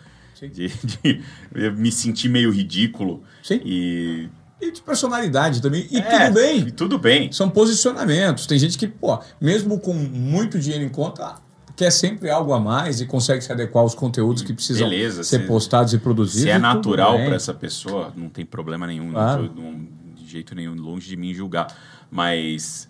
De, 0.49 0.68
de 0.68 1.70
me 1.77 1.91
sentir 1.93 2.29
meio 2.29 2.51
ridículo. 2.53 3.23
Sim. 3.43 3.61
E. 3.64 4.29
E 4.63 4.71
de 4.71 4.81
personalidade 4.81 5.61
também. 5.61 5.87
E 5.91 5.99
É, 5.99 6.03
tudo 6.29 6.35
bem. 6.35 6.59
E 6.61 6.71
tudo 6.71 6.99
bem. 6.99 7.33
São 7.33 7.51
posicionamentos. 7.51 8.47
Tem 8.47 8.57
gente 8.59 8.79
que, 8.79 8.87
pô, 8.87 9.19
mesmo 9.41 9.81
com 9.81 9.93
muito 9.93 10.59
dinheiro 10.61 10.85
em 10.85 10.89
conta, 10.89 11.35
quer 11.75 11.91
sempre 11.91 12.31
algo 12.31 12.53
a 12.53 12.61
mais 12.61 13.01
e 13.01 13.07
consegue 13.07 13.43
se 13.43 13.51
adequar 13.51 13.83
aos 13.83 13.95
conteúdos 13.95 14.41
que 14.43 14.53
precisam 14.55 14.89
Beleza, 14.89 15.25
ser 15.25 15.41
se- 15.41 15.47
postados 15.49 15.93
e 15.93 15.99
produzidos. 15.99 16.43
Se 16.43 16.49
é 16.51 16.59
natural 16.59 17.15
para 17.25 17.35
essa 17.35 17.53
pessoa, 17.53 18.13
não 18.17 18.29
tem 18.29 18.47
problema 18.47 18.87
nenhum, 18.87 19.11
Claro. 19.11 19.49
tô- 19.49 19.61
não- 19.61 19.85
de 20.15 20.27
jeito 20.29 20.55
nenhum, 20.55 20.75
longe 20.77 21.09
de 21.09 21.17
mim 21.17 21.35
julgar. 21.35 21.67
Mas 22.09 22.89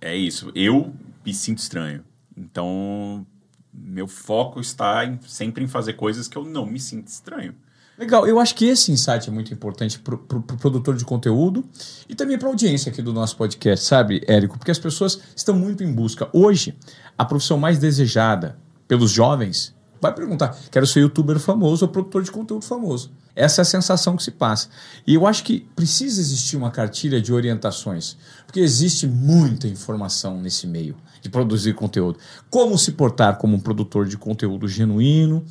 é 0.00 0.16
isso, 0.16 0.50
eu 0.56 0.92
me 1.24 1.32
sinto 1.32 1.58
estranho. 1.58 2.02
Então, 2.36 3.24
meu 3.72 4.08
foco 4.08 4.60
está 4.60 5.04
em- 5.04 5.20
sempre 5.26 5.62
em 5.62 5.68
fazer 5.68 5.92
coisas 5.92 6.26
que 6.26 6.36
eu 6.36 6.44
não 6.44 6.66
me 6.66 6.80
sinto 6.80 7.06
estranho. 7.08 7.54
Legal, 7.98 8.26
eu 8.26 8.38
acho 8.38 8.54
que 8.54 8.66
esse 8.66 8.92
insight 8.92 9.26
é 9.26 9.32
muito 9.32 9.54
importante 9.54 9.98
para 9.98 10.14
o 10.14 10.18
pro, 10.18 10.42
pro 10.42 10.56
produtor 10.58 10.96
de 10.96 11.04
conteúdo 11.04 11.64
e 12.06 12.14
também 12.14 12.38
para 12.38 12.48
a 12.48 12.50
audiência 12.50 12.92
aqui 12.92 13.00
do 13.00 13.10
nosso 13.10 13.36
podcast, 13.36 13.86
sabe, 13.86 14.22
Érico? 14.28 14.58
Porque 14.58 14.70
as 14.70 14.78
pessoas 14.78 15.18
estão 15.34 15.56
muito 15.56 15.82
em 15.82 15.90
busca. 15.90 16.28
Hoje, 16.30 16.76
a 17.16 17.24
profissão 17.24 17.56
mais 17.56 17.78
desejada 17.78 18.58
pelos 18.86 19.10
jovens 19.10 19.74
vai 19.98 20.12
perguntar: 20.12 20.54
quero 20.70 20.86
ser 20.86 21.00
youtuber 21.00 21.38
famoso 21.38 21.86
ou 21.86 21.90
produtor 21.90 22.22
de 22.22 22.30
conteúdo 22.30 22.66
famoso. 22.66 23.10
Essa 23.34 23.60
é 23.60 23.62
a 23.62 23.66
sensação 23.66 24.14
que 24.14 24.22
se 24.22 24.30
passa. 24.30 24.68
E 25.06 25.14
eu 25.14 25.26
acho 25.26 25.42
que 25.42 25.60
precisa 25.74 26.20
existir 26.20 26.56
uma 26.56 26.70
cartilha 26.70 27.20
de 27.20 27.32
orientações, 27.32 28.16
porque 28.46 28.60
existe 28.60 29.06
muita 29.06 29.68
informação 29.68 30.40
nesse 30.40 30.66
meio 30.66 30.96
de 31.20 31.30
produzir 31.30 31.74
conteúdo. 31.74 32.18
Como 32.50 32.78
se 32.78 32.92
portar 32.92 33.36
como 33.36 33.56
um 33.56 33.60
produtor 33.60 34.06
de 34.06 34.16
conteúdo 34.16 34.68
genuíno, 34.68 35.44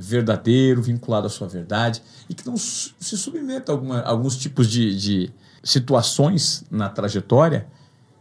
verdadeiro, 0.00 0.82
vinculado 0.82 1.26
à 1.26 1.30
sua 1.30 1.46
verdade 1.48 2.02
e 2.28 2.34
que 2.34 2.46
não 2.46 2.56
se 2.56 2.94
submeta 3.16 3.70
a 3.70 3.74
alguma- 3.74 4.00
alguns 4.02 4.36
tipos 4.36 4.68
de, 4.68 4.96
de 4.98 5.32
situações 5.62 6.64
na 6.70 6.88
trajetória 6.88 7.66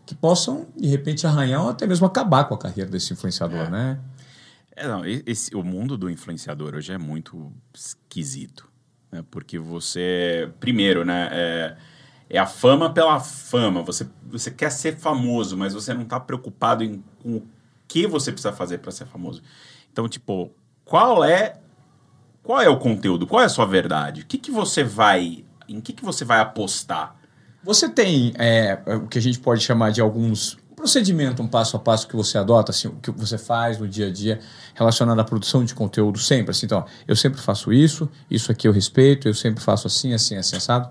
que 0.06 0.16
possam, 0.16 0.68
de 0.76 0.88
repente, 0.88 1.26
arranhar 1.28 1.64
ou 1.64 1.70
até 1.70 1.86
mesmo 1.86 2.06
acabar 2.06 2.46
com 2.46 2.56
a 2.56 2.58
carreira 2.58 2.90
desse 2.90 3.14
influenciador, 3.14 3.70
né? 3.70 4.00
É, 4.76 4.88
não, 4.88 5.04
esse- 5.06 5.56
o 5.56 5.64
mundo 5.64 5.98
do 5.98 6.10
influenciador 6.10 6.74
hoje 6.74 6.92
é 6.92 6.98
muito 6.98 7.52
esquisito. 7.74 8.68
Né? 9.12 9.24
Porque 9.30 9.60
você, 9.60 10.50
primeiro, 10.60 11.04
né, 11.06 11.30
é, 11.32 11.78
é 12.30 12.40
a 12.40 12.46
fama 12.46 12.92
pela 12.94 13.20
fama. 13.20 13.84
Você, 13.84 14.08
você 14.26 14.50
quer 14.50 14.72
ser 14.72 14.96
famoso, 14.98 15.58
mas 15.58 15.74
você 15.74 15.94
não 15.94 16.04
está 16.04 16.20
preocupado 16.20 16.84
em 16.84 17.04
com 17.22 17.36
o 17.38 17.48
que 17.88 18.08
você 18.08 18.32
precisa 18.32 18.54
fazer 18.54 18.78
para 18.80 18.92
ser 18.92 19.06
famoso. 19.06 19.42
Então, 19.92 20.08
tipo, 20.08 20.52
qual 20.86 21.24
é 21.24 21.60
qual 22.50 22.64
é 22.64 22.68
o 22.68 22.78
conteúdo? 22.78 23.28
Qual 23.28 23.44
é 23.44 23.46
a 23.46 23.50
sua 23.50 23.68
verdade? 23.68 24.22
O 24.22 24.26
que, 24.26 24.36
que 24.36 24.50
você 24.50 24.84
vai. 24.84 25.46
Em 25.68 25.80
que, 25.80 25.94
que 25.94 26.04
você 26.04 26.26
vai 26.26 26.40
apostar? 26.40 27.16
Você 27.64 27.88
tem 27.88 28.34
é, 28.40 28.82
o 28.88 29.06
que 29.06 29.20
a 29.20 29.22
gente 29.22 29.38
pode 29.38 29.62
chamar 29.62 29.92
de 29.92 30.02
alguns 30.02 30.58
procedimento, 30.76 31.44
um 31.44 31.48
passo 31.48 31.78
a 31.78 31.80
passo 31.80 32.08
que 32.08 32.16
você 32.16 32.40
adota, 32.40 32.72
assim, 32.72 32.88
o 32.88 32.96
que 32.96 33.12
você 33.12 33.38
faz 33.38 33.78
no 33.78 33.88
dia 33.88 34.08
a 34.08 34.12
dia 34.12 34.40
relacionado 34.74 35.20
à 35.20 35.24
produção 35.24 35.64
de 35.64 35.76
conteúdo 35.76 36.18
sempre, 36.18 36.50
assim, 36.50 36.66
então, 36.66 36.80
ó, 36.80 36.86
eu 37.08 37.16
sempre 37.16 37.40
faço 37.40 37.72
isso, 37.72 38.10
isso 38.32 38.52
aqui 38.52 38.68
eu 38.68 38.72
respeito, 38.72 39.28
eu 39.28 39.36
sempre 39.36 39.64
faço 39.64 39.86
assim, 39.86 40.14
assim, 40.14 40.36
assim, 40.36 40.56
assado. 40.56 40.90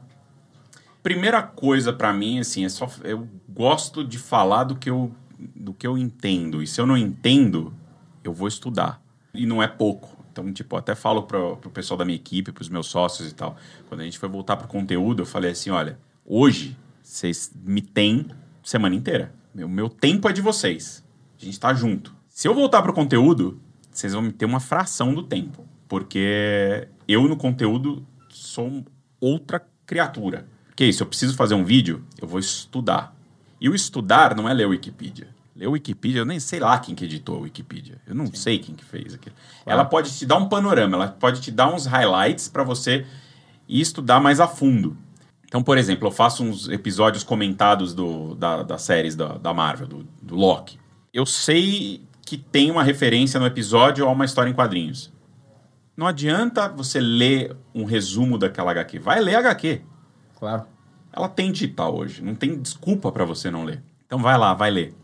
Primeira 1.02 1.42
coisa 1.42 1.92
pra 1.92 2.12
mim, 2.12 2.38
assim, 2.38 2.66
é 2.66 2.68
só 2.68 2.88
eu 3.02 3.26
gosto 3.48 4.04
de 4.04 4.16
falar 4.16 4.62
do 4.62 4.76
que 4.76 4.88
eu 4.88 5.10
do 5.56 5.74
que 5.74 5.88
eu 5.88 5.98
entendo. 5.98 6.62
E 6.62 6.68
se 6.68 6.80
eu 6.80 6.86
não 6.86 6.96
entendo, 6.96 7.74
eu 8.22 8.32
vou 8.32 8.46
estudar. 8.46 9.02
E 9.34 9.44
não 9.44 9.60
é 9.60 9.66
pouco. 9.66 10.17
Então, 10.38 10.52
tipo, 10.52 10.76
até 10.76 10.94
falo 10.94 11.24
pro, 11.24 11.56
pro 11.56 11.68
pessoal 11.68 11.98
da 11.98 12.04
minha 12.04 12.14
equipe, 12.14 12.52
pros 12.52 12.68
meus 12.68 12.86
sócios 12.86 13.28
e 13.28 13.34
tal. 13.34 13.56
Quando 13.88 14.02
a 14.02 14.04
gente 14.04 14.18
foi 14.18 14.28
voltar 14.28 14.56
pro 14.56 14.68
conteúdo, 14.68 15.22
eu 15.22 15.26
falei 15.26 15.50
assim, 15.50 15.70
olha, 15.70 15.98
hoje 16.24 16.76
vocês 17.02 17.50
me 17.64 17.82
têm 17.82 18.28
semana 18.62 18.94
inteira. 18.94 19.34
O 19.52 19.68
meu 19.68 19.88
tempo 19.88 20.28
é 20.28 20.32
de 20.32 20.40
vocês. 20.40 21.04
A 21.40 21.44
gente 21.44 21.58
tá 21.58 21.74
junto. 21.74 22.14
Se 22.28 22.46
eu 22.46 22.54
voltar 22.54 22.82
pro 22.82 22.92
conteúdo, 22.92 23.60
vocês 23.90 24.12
vão 24.12 24.22
me 24.22 24.30
ter 24.30 24.44
uma 24.44 24.60
fração 24.60 25.12
do 25.12 25.24
tempo. 25.24 25.66
Porque 25.88 26.86
eu 27.08 27.26
no 27.26 27.36
conteúdo 27.36 28.06
sou 28.28 28.84
outra 29.20 29.66
criatura. 29.84 30.46
Que 30.76 30.84
isso, 30.84 31.02
eu 31.02 31.06
preciso 31.08 31.34
fazer 31.34 31.54
um 31.54 31.64
vídeo, 31.64 32.04
eu 32.20 32.28
vou 32.28 32.38
estudar. 32.38 33.12
E 33.60 33.68
o 33.68 33.74
estudar 33.74 34.36
não 34.36 34.48
é 34.48 34.54
ler 34.54 34.66
Wikipedia. 34.66 35.26
Ler 35.58 35.66
Wikipedia, 35.66 36.20
eu 36.20 36.24
nem 36.24 36.38
sei 36.38 36.60
lá 36.60 36.78
quem 36.78 36.94
que 36.94 37.04
editou 37.04 37.38
a 37.38 37.40
Wikipedia. 37.40 38.00
Eu 38.06 38.14
não 38.14 38.32
sei 38.32 38.60
quem 38.60 38.76
que 38.76 38.84
fez 38.84 39.12
aquilo. 39.12 39.34
Ela 39.66 39.84
pode 39.84 40.16
te 40.16 40.24
dar 40.24 40.36
um 40.36 40.48
panorama, 40.48 40.96
ela 40.96 41.08
pode 41.08 41.40
te 41.40 41.50
dar 41.50 41.74
uns 41.74 41.84
highlights 41.84 42.48
para 42.48 42.62
você 42.62 43.04
ir 43.66 43.80
estudar 43.80 44.20
mais 44.20 44.38
a 44.38 44.46
fundo. 44.46 44.96
Então, 45.44 45.60
por 45.60 45.76
exemplo, 45.76 46.06
eu 46.06 46.12
faço 46.12 46.44
uns 46.44 46.68
episódios 46.68 47.24
comentados 47.24 47.92
do, 47.92 48.36
da, 48.36 48.62
das 48.62 48.82
séries 48.82 49.16
da, 49.16 49.36
da 49.36 49.52
Marvel, 49.52 49.88
do, 49.88 50.06
do 50.22 50.36
Loki. 50.36 50.78
Eu 51.12 51.26
sei 51.26 52.02
que 52.24 52.36
tem 52.36 52.70
uma 52.70 52.84
referência 52.84 53.40
no 53.40 53.46
episódio 53.46 54.06
a 54.06 54.12
uma 54.12 54.24
história 54.24 54.48
em 54.48 54.54
quadrinhos. 54.54 55.12
Não 55.96 56.06
adianta 56.06 56.68
você 56.68 57.00
ler 57.00 57.56
um 57.74 57.84
resumo 57.84 58.38
daquela 58.38 58.70
HQ. 58.70 59.00
Vai 59.00 59.20
ler 59.20 59.34
HQ. 59.34 59.82
Claro. 60.38 60.66
Ela 61.12 61.28
tem 61.28 61.50
digital 61.50 61.96
hoje, 61.96 62.22
não 62.22 62.36
tem 62.36 62.56
desculpa 62.60 63.10
para 63.10 63.24
você 63.24 63.50
não 63.50 63.64
ler. 63.64 63.82
Então 64.06 64.20
vai 64.20 64.38
lá, 64.38 64.54
vai 64.54 64.70
ler. 64.70 64.94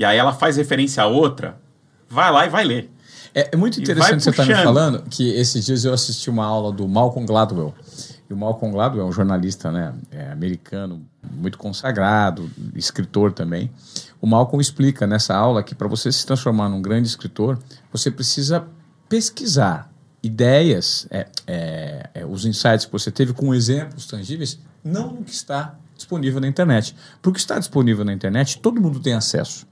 E 0.00 0.04
aí 0.04 0.16
ela 0.16 0.32
faz 0.32 0.56
referência 0.56 1.02
a 1.02 1.06
outra, 1.06 1.60
vai 2.08 2.32
lá 2.32 2.46
e 2.46 2.48
vai 2.48 2.64
ler. 2.64 2.90
É, 3.34 3.50
é 3.52 3.56
muito 3.56 3.78
interessante 3.78 4.22
você 4.22 4.30
estar 4.30 4.44
me 4.44 4.48
puxando. 4.48 4.64
falando 4.64 5.02
que 5.10 5.28
esses 5.28 5.62
dias 5.62 5.84
eu 5.84 5.92
assisti 5.92 6.30
uma 6.30 6.46
aula 6.46 6.72
do 6.72 6.88
Malcolm 6.88 7.26
Gladwell. 7.26 7.74
E 8.26 8.32
o 8.32 8.36
Malcolm 8.36 8.72
Gladwell 8.72 9.04
é 9.04 9.06
um 9.06 9.12
jornalista 9.12 9.70
né, 9.70 9.92
é, 10.10 10.32
americano, 10.32 11.06
muito 11.30 11.58
consagrado, 11.58 12.50
escritor 12.74 13.30
também. 13.30 13.70
O 14.22 14.26
Malcolm 14.26 14.58
explica 14.58 15.06
nessa 15.06 15.36
aula 15.36 15.62
que 15.62 15.74
para 15.74 15.86
você 15.86 16.10
se 16.10 16.24
transformar 16.24 16.70
num 16.70 16.80
grande 16.80 17.06
escritor, 17.06 17.58
você 17.92 18.10
precisa 18.10 18.64
pesquisar 19.06 19.92
ideias, 20.22 21.06
é, 21.10 21.28
é, 21.46 22.10
é, 22.14 22.24
os 22.24 22.46
insights 22.46 22.86
que 22.86 22.92
você 22.92 23.10
teve 23.10 23.34
com 23.34 23.54
exemplos 23.54 24.06
tangíveis, 24.06 24.58
não 24.82 25.12
no 25.12 25.24
que 25.24 25.32
está 25.32 25.74
disponível 25.94 26.40
na 26.40 26.48
internet. 26.48 26.96
Porque 27.20 27.28
o 27.28 27.32
que 27.34 27.40
está 27.40 27.58
disponível 27.58 28.02
na 28.02 28.14
internet, 28.14 28.58
todo 28.60 28.80
mundo 28.80 28.98
tem 28.98 29.12
acesso. 29.12 29.68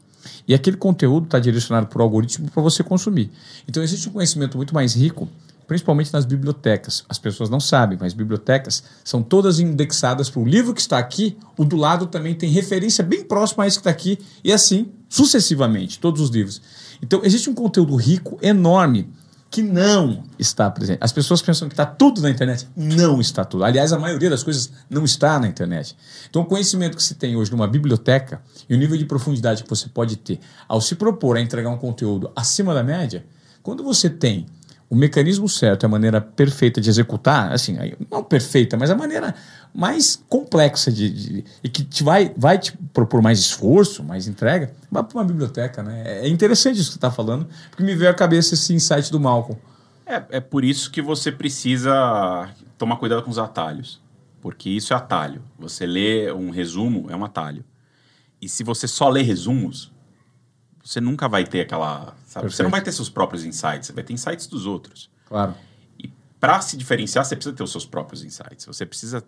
E 0.47 0.55
aquele 0.55 0.76
conteúdo 0.76 1.24
está 1.24 1.39
direcionado 1.39 1.87
por 1.87 2.01
algoritmo 2.01 2.51
para 2.51 2.62
você 2.62 2.83
consumir. 2.83 3.31
Então 3.68 3.83
existe 3.83 4.09
um 4.09 4.12
conhecimento 4.12 4.57
muito 4.57 4.74
mais 4.74 4.95
rico, 4.95 5.29
principalmente 5.66 6.12
nas 6.12 6.24
bibliotecas. 6.24 7.05
As 7.09 7.18
pessoas 7.18 7.51
não 7.51 7.61
sabem, 7.61 7.99
mas 8.01 8.14
bibliotecas 8.14 8.83
são 9.05 9.22
todas 9.22 9.61
indexadas 9.61 10.31
para 10.31 10.41
o 10.41 10.47
livro 10.47 10.72
que 10.72 10.81
está 10.81 10.99
aqui, 10.99 11.37
o 11.57 11.64
do 11.64 11.76
lado 11.76 12.07
também 12.07 12.35
tem 12.35 12.51
referência 12.51 13.05
bem 13.05 13.22
próxima 13.22 13.64
a 13.64 13.66
esse 13.66 13.76
que 13.76 13.81
está 13.81 13.91
aqui, 13.91 14.18
e 14.43 14.53
assim 14.53 14.89
sucessivamente, 15.09 15.99
todos 15.99 16.20
os 16.20 16.31
livros. 16.31 16.61
Então 17.03 17.20
existe 17.22 17.49
um 17.49 17.55
conteúdo 17.55 17.95
rico, 17.97 18.39
enorme, 18.43 19.09
que 19.51 19.63
não 19.63 20.25
está 20.39 20.71
presente. 20.71 20.99
As 21.01 21.13
pessoas 21.13 21.41
pensam 21.41 21.69
que 21.69 21.73
está 21.73 21.87
tudo 21.87 22.21
na 22.21 22.29
internet. 22.29 22.69
Não 22.77 23.21
está 23.21 23.45
tudo. 23.45 23.65
Aliás, 23.65 23.93
a 23.93 23.99
maioria 23.99 24.29
das 24.29 24.43
coisas 24.43 24.71
não 24.91 25.05
está 25.05 25.39
na 25.39 25.49
internet. 25.49 25.97
Então, 26.29 26.43
o 26.43 26.45
conhecimento 26.45 26.97
que 26.97 27.03
se 27.03 27.15
tem 27.15 27.35
hoje 27.35 27.51
numa 27.51 27.67
biblioteca 27.67 28.43
e 28.69 28.75
o 28.75 28.79
nível 28.79 28.97
de 28.97 29.07
profundidade 29.07 29.63
que 29.63 29.71
você 29.71 29.89
pode 29.89 30.17
ter 30.17 30.39
ao 30.67 30.81
se 30.81 30.95
propor 30.97 31.37
a 31.37 31.41
entregar 31.41 31.71
um 31.71 31.79
conteúdo 31.79 32.31
acima 32.37 32.75
da 32.75 32.83
média, 32.83 33.25
quando 33.63 33.83
você 33.83 34.11
tem 34.11 34.47
o 34.91 34.97
mecanismo 34.97 35.49
certo, 35.49 35.84
a 35.84 35.89
maneira 35.89 36.20
perfeita 36.20 36.80
de 36.80 36.89
executar, 36.89 37.53
assim, 37.53 37.76
não 38.11 38.24
perfeita, 38.24 38.76
mas 38.76 38.91
a 38.91 38.95
maneira 38.95 39.34
mais 39.74 40.22
complexa 40.28 40.91
de, 40.91 41.11
de, 41.11 41.45
e 41.62 41.68
que 41.68 41.84
te 41.84 42.03
vai, 42.03 42.32
vai 42.36 42.59
te 42.59 42.76
propor 42.93 43.20
mais 43.20 43.39
esforço, 43.39 44.03
mais 44.03 44.26
entrega, 44.26 44.72
vá 44.91 45.03
para 45.03 45.18
uma 45.18 45.24
biblioteca. 45.24 45.82
Né? 45.82 46.22
É 46.24 46.28
interessante 46.28 46.76
isso 46.76 46.86
que 46.86 46.93
você 46.95 46.99
está 46.99 47.11
falando, 47.11 47.47
porque 47.70 47.82
me 47.82 47.95
veio 47.95 48.11
à 48.11 48.14
cabeça 48.14 48.55
esse 48.55 48.72
insight 48.72 49.12
do 49.12 49.20
Malcolm. 49.20 49.61
É, 50.07 50.24
é 50.30 50.41
por 50.41 50.64
isso 50.64 50.91
que 50.91 51.03
você 51.03 51.30
precisa 51.30 52.49
tomar 52.78 52.97
cuidado 52.97 53.22
com 53.22 53.30
os 53.30 53.39
atalhos. 53.39 54.01
Porque 54.41 54.70
isso 54.70 54.95
é 54.95 54.97
atalho. 54.97 55.43
Você 55.59 55.84
lê 55.84 56.32
um 56.32 56.51
resumo, 56.51 57.07
é 57.11 57.16
um 57.16 57.24
atalho. 57.24 57.64
E 58.41 58.49
se 58.49 58.62
você 58.62 58.86
só 58.86 59.09
lê 59.09 59.20
resumos, 59.20 59.93
você 60.89 61.03
nunca 61.03 61.28
vai 61.28 61.45
ter 61.45 61.61
aquela. 61.61 62.16
Sabe? 62.24 62.51
Você 62.51 62.62
não 62.62 62.70
vai 62.70 62.80
ter 62.80 62.93
seus 62.93 63.11
próprios 63.11 63.45
insights, 63.45 63.89
você 63.89 63.93
vai 63.93 64.03
ter 64.03 64.14
insights 64.14 64.47
dos 64.47 64.64
outros. 64.64 65.11
Claro. 65.26 65.55
E 65.99 66.11
para 66.41 66.62
se 66.62 66.78
diferenciar, 66.78 67.26
você 67.26 67.36
precisa 67.36 67.55
ter 67.55 67.62
os 67.62 67.70
seus 67.70 67.84
próprios 67.84 68.24
insights. 68.24 68.64
Você 68.64 68.86
precisa 68.86 69.22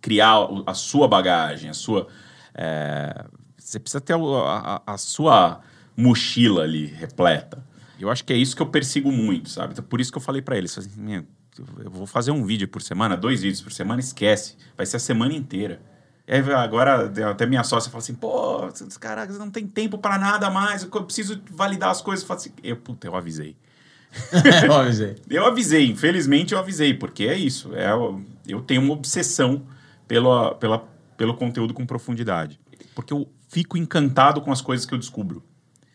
criar 0.00 0.34
a 0.66 0.74
sua 0.74 1.06
bagagem, 1.06 1.70
a 1.70 1.74
sua. 1.74 2.08
É, 2.52 3.24
você 3.56 3.78
precisa 3.78 4.00
ter 4.00 4.14
a, 4.14 4.16
a, 4.16 4.94
a, 4.94 4.98
sua 4.98 5.60
mochila 5.96 6.64
ali 6.64 6.86
repleta. 6.86 7.64
Eu 8.00 8.10
acho 8.10 8.24
que 8.24 8.32
é 8.32 8.36
isso 8.36 8.56
que 8.56 8.62
eu 8.62 8.66
persigo 8.66 9.12
muito, 9.12 9.48
sabe? 9.48 9.74
Então, 9.74 9.84
por 9.84 10.00
isso 10.00 10.10
que 10.10 10.18
eu 10.18 10.22
falei 10.22 10.42
para 10.42 10.58
eles, 10.58 10.76
assim, 10.76 11.24
eu 11.84 11.90
vou 11.90 12.06
fazer 12.06 12.32
um 12.32 12.44
vídeo 12.44 12.66
por 12.66 12.82
semana, 12.82 13.16
dois 13.16 13.42
vídeos 13.42 13.62
por 13.62 13.70
semana, 13.70 14.00
esquece. 14.00 14.56
Vai 14.76 14.84
ser 14.84 14.96
a 14.96 15.00
semana 15.00 15.34
inteira. 15.34 15.80
E 16.26 16.32
aí, 16.32 16.52
agora, 16.54 17.12
até 17.30 17.46
minha 17.46 17.62
sócia 17.62 17.90
fala 17.90 18.02
assim, 18.02 18.14
pô, 18.14 18.68
caraca, 18.98 19.32
não 19.34 19.50
tem 19.50 19.66
tempo 19.66 19.96
para 19.96 20.18
nada 20.18 20.50
mais, 20.50 20.82
eu 20.82 21.04
preciso 21.04 21.40
validar 21.50 21.90
as 21.90 22.02
coisas. 22.02 22.22
Eu 22.22 22.28
falo 22.28 22.40
assim, 22.40 22.52
eu, 22.62 22.76
puta, 22.76 23.06
eu 23.06 23.14
avisei. 23.14 23.56
eu 24.64 24.72
avisei. 24.72 25.16
eu 25.28 25.46
avisei, 25.46 25.86
infelizmente 25.86 26.54
eu 26.54 26.58
avisei, 26.58 26.94
porque 26.94 27.24
é 27.24 27.36
isso. 27.36 27.74
É, 27.74 27.90
eu 28.46 28.60
tenho 28.62 28.82
uma 28.82 28.94
obsessão 28.94 29.66
pela, 30.08 30.54
pela, 30.54 30.88
pelo 31.16 31.36
conteúdo 31.36 31.74
com 31.74 31.86
profundidade. 31.86 32.58
Porque 32.94 33.12
eu 33.12 33.28
fico 33.48 33.76
encantado 33.76 34.40
com 34.40 34.50
as 34.50 34.60
coisas 34.60 34.86
que 34.86 34.94
eu 34.94 34.98
descubro. 34.98 35.44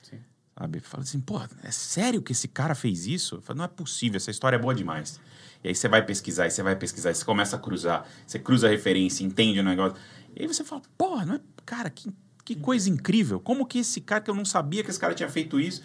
Sim. 0.02 0.20
Sabe? 0.58 0.80
Fala 0.80 1.04
assim, 1.04 1.20
pô, 1.20 1.42
é 1.64 1.72
sério 1.72 2.22
que 2.22 2.32
esse 2.32 2.48
cara 2.48 2.76
fez 2.76 3.06
isso? 3.06 3.36
Eu 3.36 3.42
falo, 3.42 3.58
não 3.58 3.66
é 3.66 3.68
possível, 3.68 4.18
essa 4.18 4.32
história 4.32 4.56
é 4.56 4.60
boa 4.60 4.74
demais. 4.74 5.20
E 5.64 5.68
aí 5.68 5.76
você 5.76 5.88
vai 5.88 6.04
pesquisar, 6.04 6.48
e 6.48 6.52
você 6.52 6.64
vai 6.64 6.76
pesquisar, 6.76 7.12
e 7.12 7.16
você 7.16 7.24
começa 7.24 7.56
a 7.56 7.60
cruzar, 7.60 8.08
você 8.26 8.40
cruza 8.40 8.68
a 8.68 8.70
referência, 8.70 9.24
entende 9.24 9.60
o 9.60 9.64
negócio. 9.64 9.96
E 10.36 10.42
aí 10.44 10.48
você 10.48 10.64
fala, 10.64 10.82
pô, 10.98 11.24
não 11.26 11.36
é, 11.36 11.40
cara, 11.66 11.90
que, 11.90 12.12
que 12.44 12.56
coisa 12.56 12.90
incrível. 12.90 13.40
Como 13.40 13.66
que 13.66 13.80
esse 13.80 14.02
cara, 14.02 14.22
que 14.22 14.30
eu 14.30 14.36
não 14.36 14.46
sabia 14.46 14.84
que 14.84 14.90
esse 14.90 15.00
cara 15.00 15.14
tinha 15.14 15.30
feito 15.30 15.60
isso. 15.60 15.82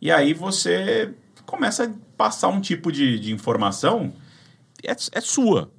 E 0.00 0.10
aí 0.10 0.32
você 0.32 1.14
começa 1.44 1.84
a 1.84 1.90
passar 2.16 2.48
um 2.48 2.60
tipo 2.60 2.92
de, 2.92 3.18
de 3.18 3.32
informação, 3.32 4.12
é, 4.84 4.90
é 4.90 5.20
sua 5.20 5.70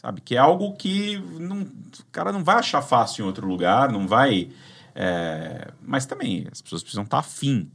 sabe? 0.00 0.22
Que 0.22 0.34
é 0.34 0.38
algo 0.38 0.72
que 0.74 1.18
não, 1.38 1.60
o 1.60 2.06
cara 2.10 2.32
não 2.32 2.42
vai 2.42 2.56
achar 2.56 2.80
fácil 2.80 3.22
em 3.22 3.26
outro 3.26 3.46
lugar, 3.46 3.92
não 3.92 4.08
vai. 4.08 4.50
É, 4.94 5.68
mas 5.82 6.06
também 6.06 6.46
as 6.50 6.62
pessoas 6.62 6.82
precisam 6.82 7.04
estar 7.04 7.18
afim. 7.18 7.70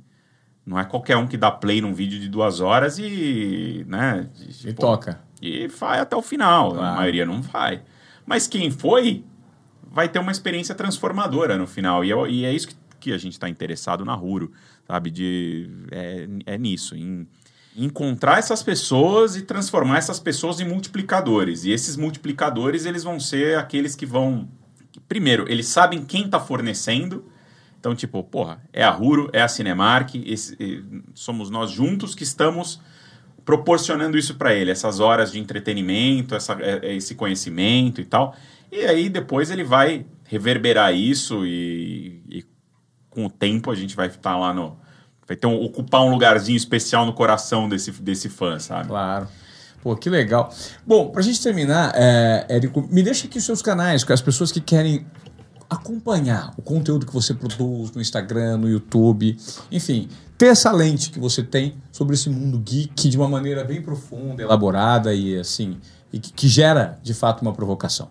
Não 0.66 0.80
é 0.80 0.84
qualquer 0.84 1.18
um 1.18 1.28
que 1.28 1.38
dá 1.38 1.52
play 1.52 1.80
num 1.80 1.94
vídeo 1.94 2.20
de 2.20 2.28
duas 2.28 2.60
horas 2.60 2.98
e. 2.98 3.86
Né, 3.88 4.28
e 4.64 4.74
pô, 4.74 4.82
toca. 4.82 5.22
E 5.40 5.68
vai 5.68 6.00
até 6.00 6.16
o 6.16 6.22
final. 6.22 6.72
Claro. 6.72 6.86
A 6.86 6.96
maioria 6.96 7.26
não 7.26 7.42
vai. 7.42 7.84
Mas 8.26 8.48
quem 8.48 8.72
foi 8.72 9.24
vai 9.96 10.10
ter 10.10 10.20
uma 10.20 10.32
experiência 10.32 10.76
transformadora 10.76 11.58
no 11.58 11.66
final. 11.66 12.04
E 12.04 12.12
é, 12.12 12.30
e 12.30 12.46
é 12.46 12.54
isso 12.54 12.68
que, 12.68 12.76
que 13.00 13.14
a 13.14 13.18
gente 13.18 13.32
está 13.32 13.48
interessado 13.48 14.04
na 14.04 14.14
Ruro, 14.14 14.52
sabe? 14.86 15.10
De, 15.10 15.70
é, 15.90 16.28
é 16.46 16.58
nisso, 16.58 16.98
em 16.98 17.26
encontrar 17.78 18.40
essas 18.40 18.62
pessoas 18.62 19.38
e 19.38 19.44
transformar 19.44 19.98
essas 19.98 20.20
pessoas 20.20 20.60
em 20.60 20.68
multiplicadores. 20.68 21.64
E 21.64 21.72
esses 21.72 21.96
multiplicadores, 21.96 22.86
eles 22.86 23.04
vão 23.04 23.22
ser 23.22 23.58
aqueles 23.58 23.96
que 23.96 24.06
vão... 24.06 24.50
Primeiro, 25.08 25.50
eles 25.50 25.68
sabem 25.68 26.04
quem 26.04 26.26
está 26.26 26.42
fornecendo. 26.42 27.26
Então, 27.80 27.96
tipo, 27.96 28.22
porra, 28.22 28.62
é 28.74 28.84
a 28.84 28.90
Ruro, 28.90 29.30
é 29.32 29.42
a 29.42 29.48
Cinemark, 29.48 30.16
esse, 30.26 30.84
somos 31.14 31.50
nós 31.50 31.72
juntos 31.72 32.14
que 32.14 32.24
estamos 32.24 32.82
proporcionando 33.46 34.18
isso 34.18 34.36
para 34.36 34.56
ele, 34.56 34.72
essas 34.72 35.00
horas 35.00 35.32
de 35.32 35.40
entretenimento, 35.40 36.34
essa, 36.34 36.54
é, 36.60 36.80
é, 36.82 36.96
esse 36.96 37.14
conhecimento 37.14 38.02
e 38.02 38.06
tal. 38.06 38.36
E 38.72 38.86
aí 38.86 39.10
depois 39.10 39.52
ele 39.52 39.64
vai 39.64 40.06
reverberar 40.26 40.94
isso 40.94 41.46
e, 41.46 42.22
e 42.30 42.46
com 43.10 43.26
o 43.26 43.30
tempo 43.30 43.72
a 43.72 43.76
gente 43.76 43.96
vai 43.96 44.08
estar 44.08 44.38
lá 44.38 44.54
no, 44.54 44.78
vai 45.28 45.36
ter 45.36 45.48
um, 45.48 45.62
ocupar 45.64 46.02
um 46.02 46.10
lugarzinho 46.10 46.58
especial 46.58 47.06
no 47.06 47.14
coração 47.14 47.68
desse, 47.70 47.92
desse 47.92 48.30
fã, 48.30 48.60
sabe? 48.60 48.88
Claro. 48.88 49.28
Pô, 49.82 49.96
que 49.96 50.10
legal. 50.10 50.52
Bom, 50.86 51.10
pra 51.10 51.22
gente 51.22 51.42
terminar, 51.42 51.94
é, 51.96 52.46
Érico, 52.50 52.88
me 52.90 53.04
deixa 53.04 53.28
aqui 53.28 53.38
os 53.38 53.46
seus 53.46 53.62
canais, 53.62 54.04
com 54.04 54.14
as 54.14 54.22
pessoas 54.22 54.52
que 54.52 54.60
querem 54.60 55.06
acompanhar 55.70 56.54
o 56.58 56.62
conteúdo 56.62 57.06
que 57.06 57.14
você 57.14 57.34
produz 57.34 57.92
no 57.92 58.02
Instagram, 58.02 58.58
no 58.58 58.70
YouTube, 58.70 59.38
enfim, 59.72 60.10
ter 60.38 60.48
essa 60.48 60.72
lente 60.72 61.10
que 61.10 61.20
você 61.20 61.44
tem 61.44 61.76
sobre 61.92 62.16
esse 62.16 62.30
mundo 62.30 62.60
geek 62.60 63.10
de 63.10 63.18
uma 63.18 63.28
maneira 63.28 63.64
bem 63.64 63.82
profunda, 63.82 64.42
elaborada 64.42 65.14
e 65.14 65.38
assim, 65.38 65.78
e 66.12 66.20
que, 66.20 66.34
que 66.34 66.48
gera 66.48 67.00
de 67.02 67.14
fato 67.14 67.42
uma 67.42 67.54
provocação. 67.54 68.10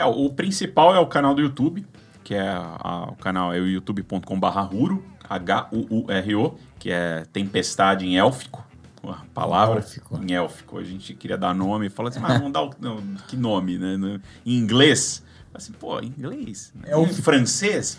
É, 0.00 0.04
o 0.06 0.30
principal 0.30 0.94
é 0.94 0.98
o 0.98 1.06
canal 1.06 1.34
do 1.34 1.42
YouTube, 1.42 1.86
que 2.24 2.34
é 2.34 2.48
a, 2.48 3.08
o 3.10 3.16
canal 3.16 3.52
é 3.52 3.60
o 3.60 3.66
youtube.com/ruro, 3.66 5.04
H-U-U-R-O, 5.28 6.54
que 6.78 6.90
é 6.90 7.24
tempestade 7.30 8.06
em 8.06 8.16
élfico. 8.16 8.66
Uma 9.02 9.26
palavra 9.34 9.80
élfico. 9.80 10.18
em 10.22 10.32
élfico. 10.32 10.78
A 10.78 10.84
gente 10.84 11.12
queria 11.14 11.36
dar 11.36 11.54
nome 11.54 11.86
e 11.86 11.90
fala 11.90 12.08
assim, 12.08 12.18
mas 12.18 12.38
vamos 12.38 12.52
dar 12.52 12.62
o, 12.62 12.70
não, 12.80 12.96
que 13.28 13.36
nome, 13.36 13.76
né? 13.76 14.20
Em 14.44 14.56
inglês. 14.56 15.22
Assim, 15.52 15.72
pô, 15.72 16.00
em 16.00 16.06
inglês. 16.06 16.72
Em 16.86 17.12
francês? 17.12 17.98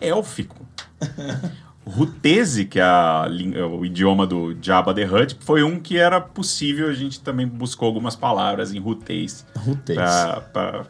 É 0.00 0.08
élfico. 0.08 0.66
Rutese, 1.86 2.64
que 2.64 2.80
é, 2.80 2.82
a, 2.82 3.26
é, 3.54 3.62
o 3.62 3.84
idioma 3.84 4.26
do 4.26 4.56
Jabba 4.60 4.94
the 4.94 5.04
Hutt, 5.04 5.36
foi 5.40 5.62
um 5.62 5.78
que 5.78 5.98
era 5.98 6.20
possível. 6.20 6.88
A 6.88 6.94
gente 6.94 7.20
também 7.20 7.46
buscou 7.46 7.86
algumas 7.86 8.16
palavras 8.16 8.72
em 8.74 8.78
rutês. 8.78 9.46
Rutês. 9.56 9.98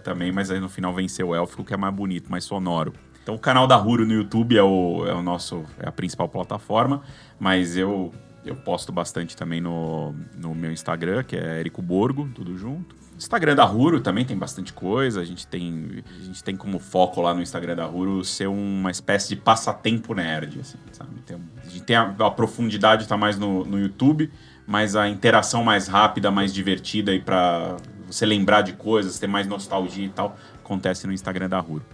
também, 0.02 0.30
mas 0.30 0.50
aí 0.50 0.60
no 0.60 0.68
final 0.68 0.92
venceu 0.92 1.28
o 1.28 1.34
élfico, 1.34 1.64
que 1.64 1.74
é 1.74 1.76
mais 1.76 1.94
bonito, 1.94 2.30
mais 2.30 2.44
sonoro. 2.44 2.92
Então 3.22 3.34
o 3.34 3.38
canal 3.38 3.66
da 3.66 3.76
Ruro 3.76 4.06
no 4.06 4.12
YouTube 4.12 4.56
é 4.56 4.62
o, 4.62 5.06
é 5.06 5.14
o 5.14 5.22
nosso 5.22 5.64
é 5.80 5.88
a 5.88 5.92
principal 5.92 6.28
plataforma, 6.28 7.02
mas 7.40 7.76
eu 7.76 8.12
eu 8.44 8.54
posto 8.54 8.92
bastante 8.92 9.34
também 9.34 9.60
no, 9.60 10.14
no 10.36 10.54
meu 10.54 10.70
Instagram, 10.70 11.22
que 11.22 11.34
é 11.34 11.60
Érico 11.60 11.80
Borgo, 11.80 12.28
tudo 12.34 12.56
junto. 12.58 12.94
Instagram 13.16 13.54
da 13.54 13.64
Ruro 13.64 14.00
também 14.00 14.24
tem 14.24 14.36
bastante 14.36 14.72
coisa. 14.72 15.20
A 15.20 15.24
gente 15.24 15.46
tem, 15.46 16.02
a 16.20 16.24
gente 16.24 16.42
tem 16.42 16.56
como 16.56 16.78
foco 16.78 17.20
lá 17.20 17.32
no 17.32 17.40
Instagram 17.40 17.76
da 17.76 17.84
Ruro 17.84 18.24
ser 18.24 18.48
uma 18.48 18.90
espécie 18.90 19.28
de 19.28 19.36
passatempo 19.36 20.14
nerd, 20.14 20.60
assim, 20.60 20.78
sabe? 20.92 21.10
Tem, 21.24 21.36
a 21.62 21.68
gente 21.68 21.82
tem 21.82 21.96
a, 21.96 22.14
a 22.18 22.30
profundidade 22.30 23.02
está 23.04 23.16
mais 23.16 23.38
no, 23.38 23.64
no 23.64 23.78
YouTube, 23.78 24.30
mas 24.66 24.96
a 24.96 25.08
interação 25.08 25.62
mais 25.62 25.86
rápida, 25.86 26.30
mais 26.30 26.52
divertida 26.52 27.14
e 27.14 27.20
para 27.20 27.76
você 28.06 28.26
lembrar 28.26 28.62
de 28.62 28.72
coisas, 28.72 29.18
ter 29.18 29.26
mais 29.26 29.46
nostalgia 29.46 30.06
e 30.06 30.10
tal, 30.10 30.36
acontece 30.62 31.06
no 31.06 31.12
Instagram 31.12 31.48
da 31.48 31.58
Ruro. 31.60 31.84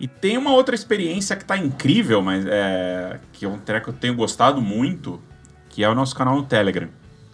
E 0.00 0.08
tem 0.08 0.36
uma 0.36 0.52
outra 0.52 0.74
experiência 0.74 1.36
que 1.36 1.44
tá 1.44 1.56
incrível, 1.56 2.20
mas 2.20 2.44
é, 2.44 3.20
que 3.32 3.44
é 3.44 3.48
um 3.48 3.58
treco 3.58 3.84
que 3.84 3.90
eu 3.90 4.00
tenho 4.00 4.14
gostado 4.16 4.60
muito, 4.60 5.22
que 5.68 5.84
é 5.84 5.88
o 5.88 5.94
nosso 5.94 6.14
canal 6.14 6.36
no 6.36 6.42
Telegram. 6.42 6.88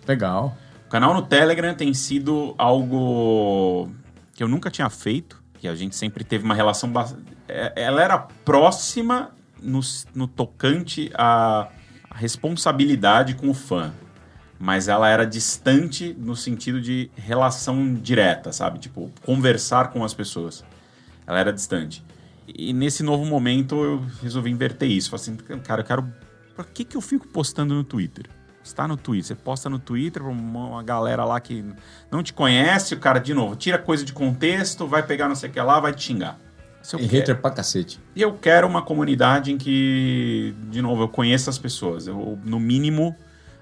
Legal. 0.07 0.57
O 0.89 0.91
canal 0.91 1.13
no 1.13 1.21
Telegram 1.21 1.75
tem 1.75 1.93
sido 1.93 2.55
algo 2.57 3.91
que 4.33 4.43
eu 4.43 4.49
nunca 4.49 4.71
tinha 4.71 4.89
feito, 4.89 5.39
que 5.59 5.69
a 5.69 5.75
gente 5.75 5.95
sempre 5.95 6.25
teve 6.25 6.47
uma 6.47 6.55
relação. 6.55 6.91
É, 7.47 7.75
ela 7.77 8.03
era 8.03 8.17
próxima 8.17 9.33
no, 9.63 9.81
no 10.15 10.27
tocante 10.27 11.11
à 11.13 11.69
responsabilidade 12.15 13.35
com 13.35 13.51
o 13.51 13.55
fã, 13.55 13.93
mas 14.59 14.89
ela 14.89 15.11
era 15.11 15.27
distante 15.27 16.17
no 16.19 16.35
sentido 16.35 16.81
de 16.81 17.11
relação 17.15 17.93
direta, 17.93 18.51
sabe? 18.51 18.79
Tipo, 18.79 19.11
conversar 19.27 19.91
com 19.91 20.03
as 20.03 20.15
pessoas. 20.15 20.65
Ela 21.27 21.39
era 21.39 21.53
distante. 21.53 22.03
E 22.47 22.73
nesse 22.73 23.03
novo 23.03 23.27
momento 23.27 23.85
eu 23.85 24.07
resolvi 24.23 24.51
inverter 24.51 24.91
isso. 24.91 25.11
Falei 25.11 25.21
assim, 25.23 25.37
cara, 25.59 25.83
eu 25.83 25.85
quero. 25.85 26.15
Por 26.57 26.65
que, 26.65 26.83
que 26.83 26.97
eu 26.97 27.03
fico 27.03 27.29
postando 27.29 27.75
no 27.75 27.85
Twitter? 27.85 28.38
Está 28.69 28.87
no 28.87 28.97
Twitter. 28.97 29.27
Você 29.27 29.35
posta 29.35 29.69
no 29.69 29.79
Twitter 29.79 30.27
uma 30.27 30.83
galera 30.83 31.25
lá 31.25 31.41
que 31.41 31.65
não 32.11 32.23
te 32.23 32.33
conhece, 32.33 32.95
o 32.95 32.99
cara, 32.99 33.19
de 33.19 33.35
novo, 33.35 33.57
tira 33.57 33.79
coisa 33.79 34.05
de 34.05 34.13
contexto, 34.13 34.87
vai 34.87 35.03
pegar 35.03 35.29
não 35.29 35.35
sei 35.35 35.51
o 35.51 35.53
que 35.53 35.61
lá, 35.61 35.81
vai 35.81 35.93
te 35.93 36.05
xingar. 36.05 36.39
e 36.99 37.07
hater 37.07 37.41
pra 37.41 37.51
cacete. 37.51 38.01
E 38.15 38.23
eu 38.23 38.33
quero 38.35 38.67
uma 38.67 38.83
comunidade 38.83 39.53
em 39.53 39.59
que, 39.59 40.55
de 40.71 40.81
novo, 40.81 41.03
eu 41.03 41.09
conheça 41.09 41.51
as 41.51 41.59
pessoas. 41.59 42.07
Eu, 42.07 42.39
no 42.45 42.61
mínimo, 42.61 43.15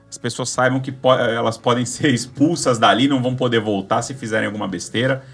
as 0.08 0.18
pessoas 0.18 0.50
saibam 0.50 0.80
que 0.80 0.92
po 0.92 1.12
elas 1.12 1.56
podem 1.58 1.84
ser 1.86 2.12
expulsas 2.12 2.78
dali, 2.78 3.08
não 3.08 3.22
vão 3.22 3.34
poder 3.34 3.60
voltar 3.60 4.02
se 4.02 4.14
fizerem 4.14 4.46
alguma 4.46 4.68
besteira. 4.68 5.24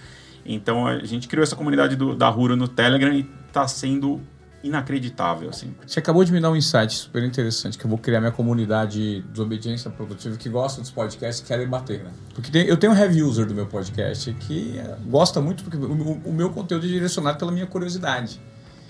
Então 0.45 0.87
a 0.87 1.05
gente 1.05 1.29
criou 1.29 1.43
essa 1.43 1.55
comunidade 1.55 1.97
do, 1.97 2.15
da 2.15 2.29
Ruro 2.29 2.57
no 2.57 2.67
Telegram 2.67 3.13
e 3.13 3.29
está 3.47 3.67
sendo 3.69 4.21
inacreditável, 4.63 5.49
assim. 5.49 5.75
Você 5.87 5.99
acabou 5.99 6.25
de 6.25 6.33
me 6.33 6.41
dar 6.41 6.51
um 6.51 6.57
insight 6.57 6.93
super 6.93 7.23
interessante, 7.23 7.77
que 7.77 7.85
eu 7.85 7.89
vou 7.89 7.99
criar 7.99 8.21
minha 8.21 8.33
comunidade 8.33 9.23
de 9.23 9.41
obediência 9.41 9.91
produtiva 9.91 10.37
que 10.37 10.49
gosta 10.49 10.81
dos 10.81 10.91
podcasts 10.91 11.45
e 11.45 11.47
querem 11.47 11.67
bater, 11.67 12.05
né? 12.05 12.11
Porque 12.35 12.51
tem, 12.51 12.67
eu 12.67 12.77
tenho 12.77 12.93
um 12.93 12.97
heavy 12.97 13.23
user 13.23 13.47
do 13.47 13.55
meu 13.55 13.67
podcast 13.67 14.33
que 14.35 14.79
é, 14.79 14.97
gosta 15.07 15.41
muito, 15.41 15.65
porque 15.65 15.77
o, 15.77 16.21
o, 16.25 16.33
meu 16.33 16.51
conteúdo 16.51 16.87
é 16.87 16.89
direcionado 16.89 17.39
pela 17.39 17.51
minha 17.51 17.67
curiosidade. 17.67 18.41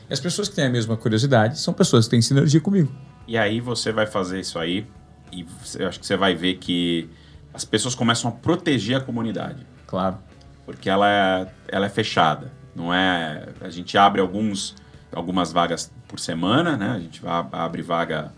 E 0.08 0.12
as 0.12 0.20
pessoas 0.20 0.48
que 0.48 0.54
têm 0.54 0.66
a 0.66 0.70
mesma 0.70 0.96
curiosidade 0.96 1.58
são 1.58 1.72
pessoas 1.72 2.04
que 2.04 2.10
têm 2.10 2.20
sinergia 2.20 2.60
comigo. 2.60 2.92
E 3.26 3.38
aí 3.38 3.60
você 3.60 3.92
vai 3.92 4.06
fazer 4.06 4.40
isso 4.40 4.58
aí 4.58 4.86
e 5.32 5.46
eu 5.78 5.88
acho 5.88 5.98
que 5.98 6.06
você 6.06 6.16
vai 6.16 6.34
ver 6.34 6.54
que 6.54 7.08
as 7.54 7.64
pessoas 7.64 7.94
começam 7.94 8.30
a 8.30 8.32
proteger 8.32 8.96
a 8.96 9.00
comunidade. 9.00 9.66
Claro. 9.86 10.18
Porque 10.66 10.88
ela 10.90 11.08
é, 11.10 11.46
ela 11.68 11.86
é 11.86 11.88
fechada. 11.88 12.52
Não 12.74 12.92
é. 12.92 13.48
A 13.60 13.70
gente 13.70 13.96
abre 13.96 14.20
alguns 14.20 14.74
algumas 15.14 15.52
vagas 15.52 15.90
por 16.08 16.18
semana, 16.18 16.76
né? 16.76 16.90
A 16.90 16.98
gente 16.98 17.22
abre 17.26 17.82
vaga, 17.82 18.32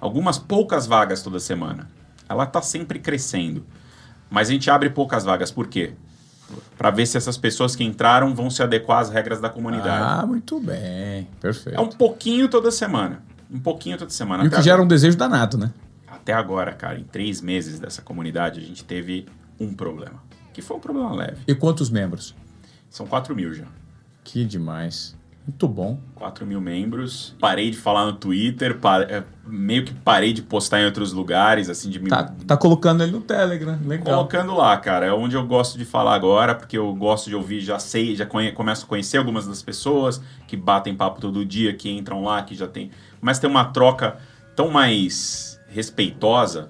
algumas 0.00 0.38
poucas 0.38 0.86
vagas 0.86 1.22
toda 1.22 1.38
semana. 1.38 1.88
Ela 2.28 2.44
está 2.44 2.62
sempre 2.62 2.98
crescendo. 2.98 3.64
Mas 4.30 4.48
a 4.48 4.52
gente 4.52 4.70
abre 4.70 4.90
poucas 4.90 5.24
vagas, 5.24 5.50
por 5.50 5.66
quê? 5.66 5.92
Para 6.78 6.90
ver 6.90 7.06
se 7.06 7.16
essas 7.16 7.36
pessoas 7.36 7.74
que 7.74 7.84
entraram 7.84 8.34
vão 8.34 8.50
se 8.50 8.62
adequar 8.62 9.00
às 9.00 9.10
regras 9.10 9.40
da 9.40 9.48
comunidade. 9.48 10.20
Ah, 10.20 10.26
muito 10.26 10.60
bem. 10.60 11.28
Perfeito. 11.40 11.78
É 11.78 11.80
um 11.80 11.88
pouquinho 11.88 12.48
toda 12.48 12.70
semana. 12.70 13.22
Um 13.50 13.58
pouquinho 13.58 13.98
toda 13.98 14.10
semana. 14.10 14.44
E 14.44 14.48
o 14.48 14.50
que 14.50 14.62
gera 14.62 14.80
um 14.80 14.86
desejo 14.86 15.16
danado, 15.16 15.58
né? 15.58 15.72
Até 16.06 16.32
agora, 16.32 16.72
cara, 16.72 16.98
em 16.98 17.04
três 17.04 17.40
meses 17.40 17.80
dessa 17.80 18.02
comunidade, 18.02 18.60
a 18.60 18.62
gente 18.62 18.84
teve 18.84 19.26
um 19.58 19.74
problema. 19.74 20.22
Que 20.52 20.62
foi 20.62 20.76
um 20.76 20.80
problema 20.80 21.12
leve. 21.14 21.42
E 21.46 21.54
quantos 21.54 21.90
membros? 21.90 22.34
São 22.88 23.06
4 23.06 23.34
mil 23.34 23.54
já. 23.54 23.66
Que 24.22 24.44
demais. 24.44 25.16
Muito 25.46 25.66
bom. 25.66 25.98
4 26.14 26.46
mil 26.46 26.60
membros. 26.60 27.34
Parei 27.40 27.70
de 27.70 27.76
falar 27.76 28.06
no 28.06 28.12
Twitter, 28.12 28.78
é, 29.08 29.22
meio 29.46 29.84
que 29.84 29.92
parei 29.92 30.32
de 30.32 30.42
postar 30.42 30.80
em 30.80 30.84
outros 30.84 31.12
lugares, 31.12 31.68
assim, 31.68 31.90
de 31.90 31.98
tá, 32.00 32.32
tá 32.46 32.56
colocando 32.56 33.02
ele 33.02 33.12
no 33.12 33.20
Telegram, 33.20 33.78
legal. 33.84 34.04
Colocando 34.04 34.54
lá, 34.54 34.76
cara. 34.76 35.06
É 35.06 35.12
onde 35.12 35.36
eu 35.36 35.46
gosto 35.46 35.78
de 35.78 35.84
falar 35.84 36.14
agora, 36.14 36.54
porque 36.54 36.76
eu 36.76 36.94
gosto 36.94 37.28
de 37.28 37.34
ouvir, 37.34 37.60
já 37.60 37.78
sei, 37.78 38.14
já 38.14 38.26
conhe... 38.26 38.52
começo 38.52 38.84
a 38.84 38.88
conhecer 38.88 39.18
algumas 39.18 39.46
das 39.46 39.62
pessoas 39.62 40.20
que 40.46 40.56
batem 40.56 40.94
papo 40.94 41.20
todo 41.20 41.44
dia, 41.44 41.74
que 41.74 41.90
entram 41.90 42.22
lá, 42.22 42.42
que 42.42 42.54
já 42.54 42.68
tem. 42.68 42.90
Começa 43.18 43.40
a 43.40 43.42
ter 43.42 43.46
uma 43.46 43.64
troca 43.64 44.18
tão 44.54 44.70
mais 44.70 45.60
respeitosa. 45.68 46.68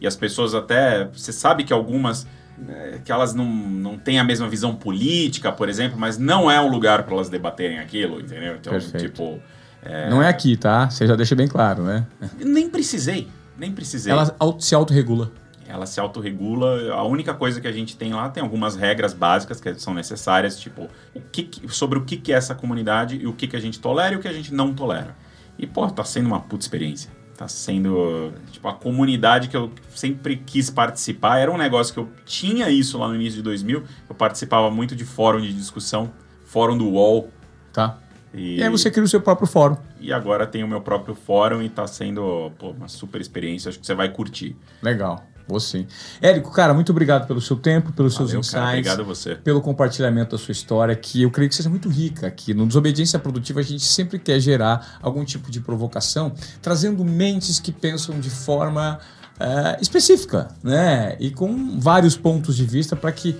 E 0.00 0.06
as 0.06 0.16
pessoas 0.16 0.54
até. 0.54 1.06
Você 1.06 1.32
sabe 1.32 1.64
que 1.64 1.72
algumas 1.72 2.26
é, 2.68 2.98
que 3.04 3.12
elas 3.12 3.34
não, 3.34 3.46
não 3.46 3.98
têm 3.98 4.18
a 4.18 4.24
mesma 4.24 4.48
visão 4.48 4.74
política, 4.74 5.52
por 5.52 5.68
exemplo, 5.68 5.98
mas 5.98 6.18
não 6.18 6.50
é 6.50 6.60
um 6.60 6.68
lugar 6.68 7.02
para 7.02 7.14
elas 7.14 7.28
debaterem 7.28 7.78
aquilo, 7.78 8.20
entendeu? 8.20 8.56
Então, 8.56 8.72
Perfeito. 8.72 9.06
tipo. 9.06 9.40
É... 9.82 10.10
Não 10.10 10.22
é 10.22 10.28
aqui, 10.28 10.56
tá? 10.56 10.90
Você 10.90 11.06
já 11.06 11.14
deixa 11.14 11.34
bem 11.34 11.46
claro, 11.46 11.82
né? 11.84 12.06
Nem 12.38 12.68
precisei. 12.68 13.28
Nem 13.56 13.70
precisei. 13.72 14.12
Ela 14.12 14.34
se 14.58 14.74
autorregula. 14.74 15.30
Ela 15.68 15.86
se 15.86 16.00
autorregula. 16.00 16.92
A 16.92 17.04
única 17.04 17.34
coisa 17.34 17.60
que 17.60 17.68
a 17.68 17.72
gente 17.72 17.96
tem 17.96 18.12
lá 18.12 18.28
tem 18.28 18.42
algumas 18.42 18.74
regras 18.74 19.12
básicas 19.12 19.60
que 19.60 19.74
são 19.74 19.94
necessárias, 19.94 20.58
tipo, 20.58 20.88
o 21.14 21.20
que, 21.20 21.50
sobre 21.68 21.98
o 21.98 22.04
que 22.04 22.32
é 22.32 22.36
essa 22.36 22.54
comunidade 22.54 23.16
e 23.16 23.26
o 23.26 23.32
que 23.32 23.54
a 23.54 23.60
gente 23.60 23.78
tolera 23.78 24.14
e 24.14 24.16
o 24.16 24.20
que 24.20 24.28
a 24.28 24.32
gente 24.32 24.52
não 24.52 24.74
tolera. 24.74 25.14
E, 25.58 25.66
pô, 25.66 25.88
tá 25.90 26.04
sendo 26.04 26.26
uma 26.26 26.40
puta 26.40 26.64
experiência 26.64 27.17
tá 27.38 27.46
sendo 27.46 28.32
tipo 28.50 28.66
a 28.66 28.74
comunidade 28.74 29.46
que 29.46 29.56
eu 29.56 29.70
sempre 29.94 30.36
quis 30.36 30.68
participar. 30.70 31.38
Era 31.38 31.52
um 31.52 31.56
negócio 31.56 31.94
que 31.94 32.00
eu 32.00 32.08
tinha 32.26 32.68
isso 32.68 32.98
lá 32.98 33.06
no 33.06 33.14
início 33.14 33.36
de 33.36 33.42
2000 33.42 33.84
eu 34.08 34.14
participava 34.14 34.68
muito 34.70 34.96
de 34.96 35.04
fórum 35.04 35.40
de 35.40 35.52
discussão 35.52 36.10
fórum 36.44 36.76
do 36.76 36.88
UOL 36.88 37.30
tá. 37.72 37.96
E, 38.34 38.56
e 38.56 38.62
aí 38.62 38.68
você 38.68 38.90
cria 38.90 39.04
o 39.04 39.08
seu 39.08 39.20
próprio 39.20 39.46
fórum. 39.46 39.76
E 40.00 40.12
agora 40.12 40.46
tem 40.46 40.64
o 40.64 40.68
meu 40.68 40.80
próprio 40.80 41.14
fórum 41.14 41.62
e 41.62 41.68
tá 41.68 41.86
sendo 41.86 42.50
pô, 42.58 42.70
uma 42.70 42.88
super 42.88 43.20
experiência 43.20 43.68
acho 43.68 43.78
que 43.78 43.86
você 43.86 43.94
vai 43.94 44.08
curtir. 44.08 44.56
Legal 44.82 45.24
Vou 45.48 45.58
sim. 45.58 45.86
Érico, 46.20 46.52
cara, 46.52 46.74
muito 46.74 46.92
obrigado 46.92 47.26
pelo 47.26 47.40
seu 47.40 47.56
tempo, 47.56 47.90
pelos 47.92 48.14
Valeu, 48.14 48.28
seus 48.28 48.46
insights. 48.46 48.52
Cara, 48.52 48.68
obrigado 48.68 49.00
a 49.00 49.04
você. 49.04 49.34
Pelo 49.34 49.62
compartilhamento 49.62 50.36
da 50.36 50.38
sua 50.42 50.52
história, 50.52 50.94
que 50.94 51.22
eu 51.22 51.30
creio 51.30 51.48
que 51.48 51.56
seja 51.56 51.70
muito 51.70 51.88
rica 51.88 52.26
aqui. 52.26 52.52
No 52.52 52.66
Desobediência 52.66 53.18
Produtiva, 53.18 53.60
a 53.60 53.62
gente 53.62 53.82
sempre 53.82 54.18
quer 54.18 54.38
gerar 54.40 54.98
algum 55.00 55.24
tipo 55.24 55.50
de 55.50 55.58
provocação, 55.58 56.32
trazendo 56.60 57.02
mentes 57.02 57.58
que 57.58 57.72
pensam 57.72 58.20
de 58.20 58.28
forma 58.28 58.98
uh, 59.40 59.82
específica, 59.82 60.48
né? 60.62 61.16
E 61.18 61.30
com 61.30 61.80
vários 61.80 62.14
pontos 62.14 62.54
de 62.54 62.66
vista 62.66 62.94
para 62.94 63.10
que 63.10 63.34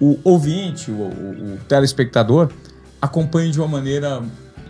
o 0.00 0.18
ouvinte, 0.24 0.90
o, 0.90 0.94
o, 0.94 1.54
o 1.54 1.58
telespectador, 1.68 2.50
acompanhe 3.02 3.50
de 3.50 3.58
uma 3.58 3.68
maneira 3.68 4.22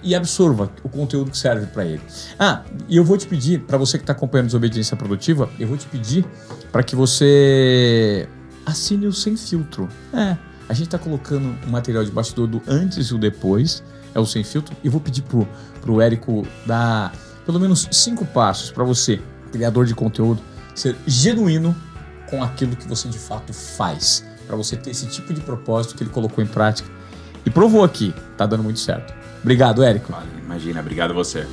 e 0.02 0.14
absorva 0.14 0.70
o 0.82 0.88
conteúdo 0.88 1.30
que 1.30 1.38
serve 1.38 1.66
para 1.66 1.84
ele. 1.84 2.00
Ah, 2.38 2.62
e 2.88 2.96
eu 2.96 3.04
vou 3.04 3.16
te 3.16 3.26
pedir, 3.26 3.60
para 3.60 3.76
você 3.76 3.98
que 3.98 4.02
está 4.02 4.12
acompanhando 4.12 4.46
Desobediência 4.46 4.96
Produtiva, 4.96 5.48
eu 5.58 5.68
vou 5.68 5.76
te 5.76 5.86
pedir 5.86 6.24
para 6.70 6.82
que 6.82 6.94
você 6.94 8.28
assine 8.64 9.06
o 9.06 9.12
Sem 9.12 9.36
Filtro. 9.36 9.88
É, 10.12 10.36
a 10.68 10.72
gente 10.72 10.86
está 10.86 10.98
colocando 10.98 11.56
o 11.66 11.70
material 11.70 12.04
de 12.04 12.10
bastidor 12.10 12.46
do 12.46 12.62
antes 12.66 13.08
e 13.08 13.14
o 13.14 13.18
depois, 13.18 13.82
é 14.14 14.20
o 14.20 14.26
Sem 14.26 14.44
Filtro, 14.44 14.76
e 14.82 14.88
vou 14.88 15.00
pedir 15.00 15.22
pro, 15.22 15.46
pro 15.80 16.00
Érico 16.00 16.46
dar 16.66 17.12
pelo 17.44 17.58
menos 17.58 17.88
cinco 17.90 18.24
passos 18.24 18.70
para 18.70 18.84
você, 18.84 19.20
criador 19.50 19.86
de 19.86 19.94
conteúdo, 19.94 20.40
ser 20.74 20.96
genuíno 21.06 21.74
com 22.28 22.42
aquilo 22.42 22.76
que 22.76 22.86
você 22.86 23.08
de 23.08 23.18
fato 23.18 23.52
faz, 23.52 24.24
para 24.46 24.56
você 24.56 24.76
ter 24.76 24.90
esse 24.90 25.06
tipo 25.06 25.34
de 25.34 25.40
propósito 25.40 25.96
que 25.96 26.04
ele 26.04 26.10
colocou 26.10 26.42
em 26.42 26.46
prática 26.46 26.88
e 27.44 27.50
provou 27.50 27.82
aqui, 27.82 28.14
tá 28.36 28.46
dando 28.46 28.62
muito 28.62 28.78
certo. 28.78 29.12
Obrigado, 29.40 29.82
Érico. 29.82 30.12
Vale, 30.12 30.28
imagina, 30.44 30.80
obrigado 30.80 31.10
a 31.10 31.14
você. 31.14 31.46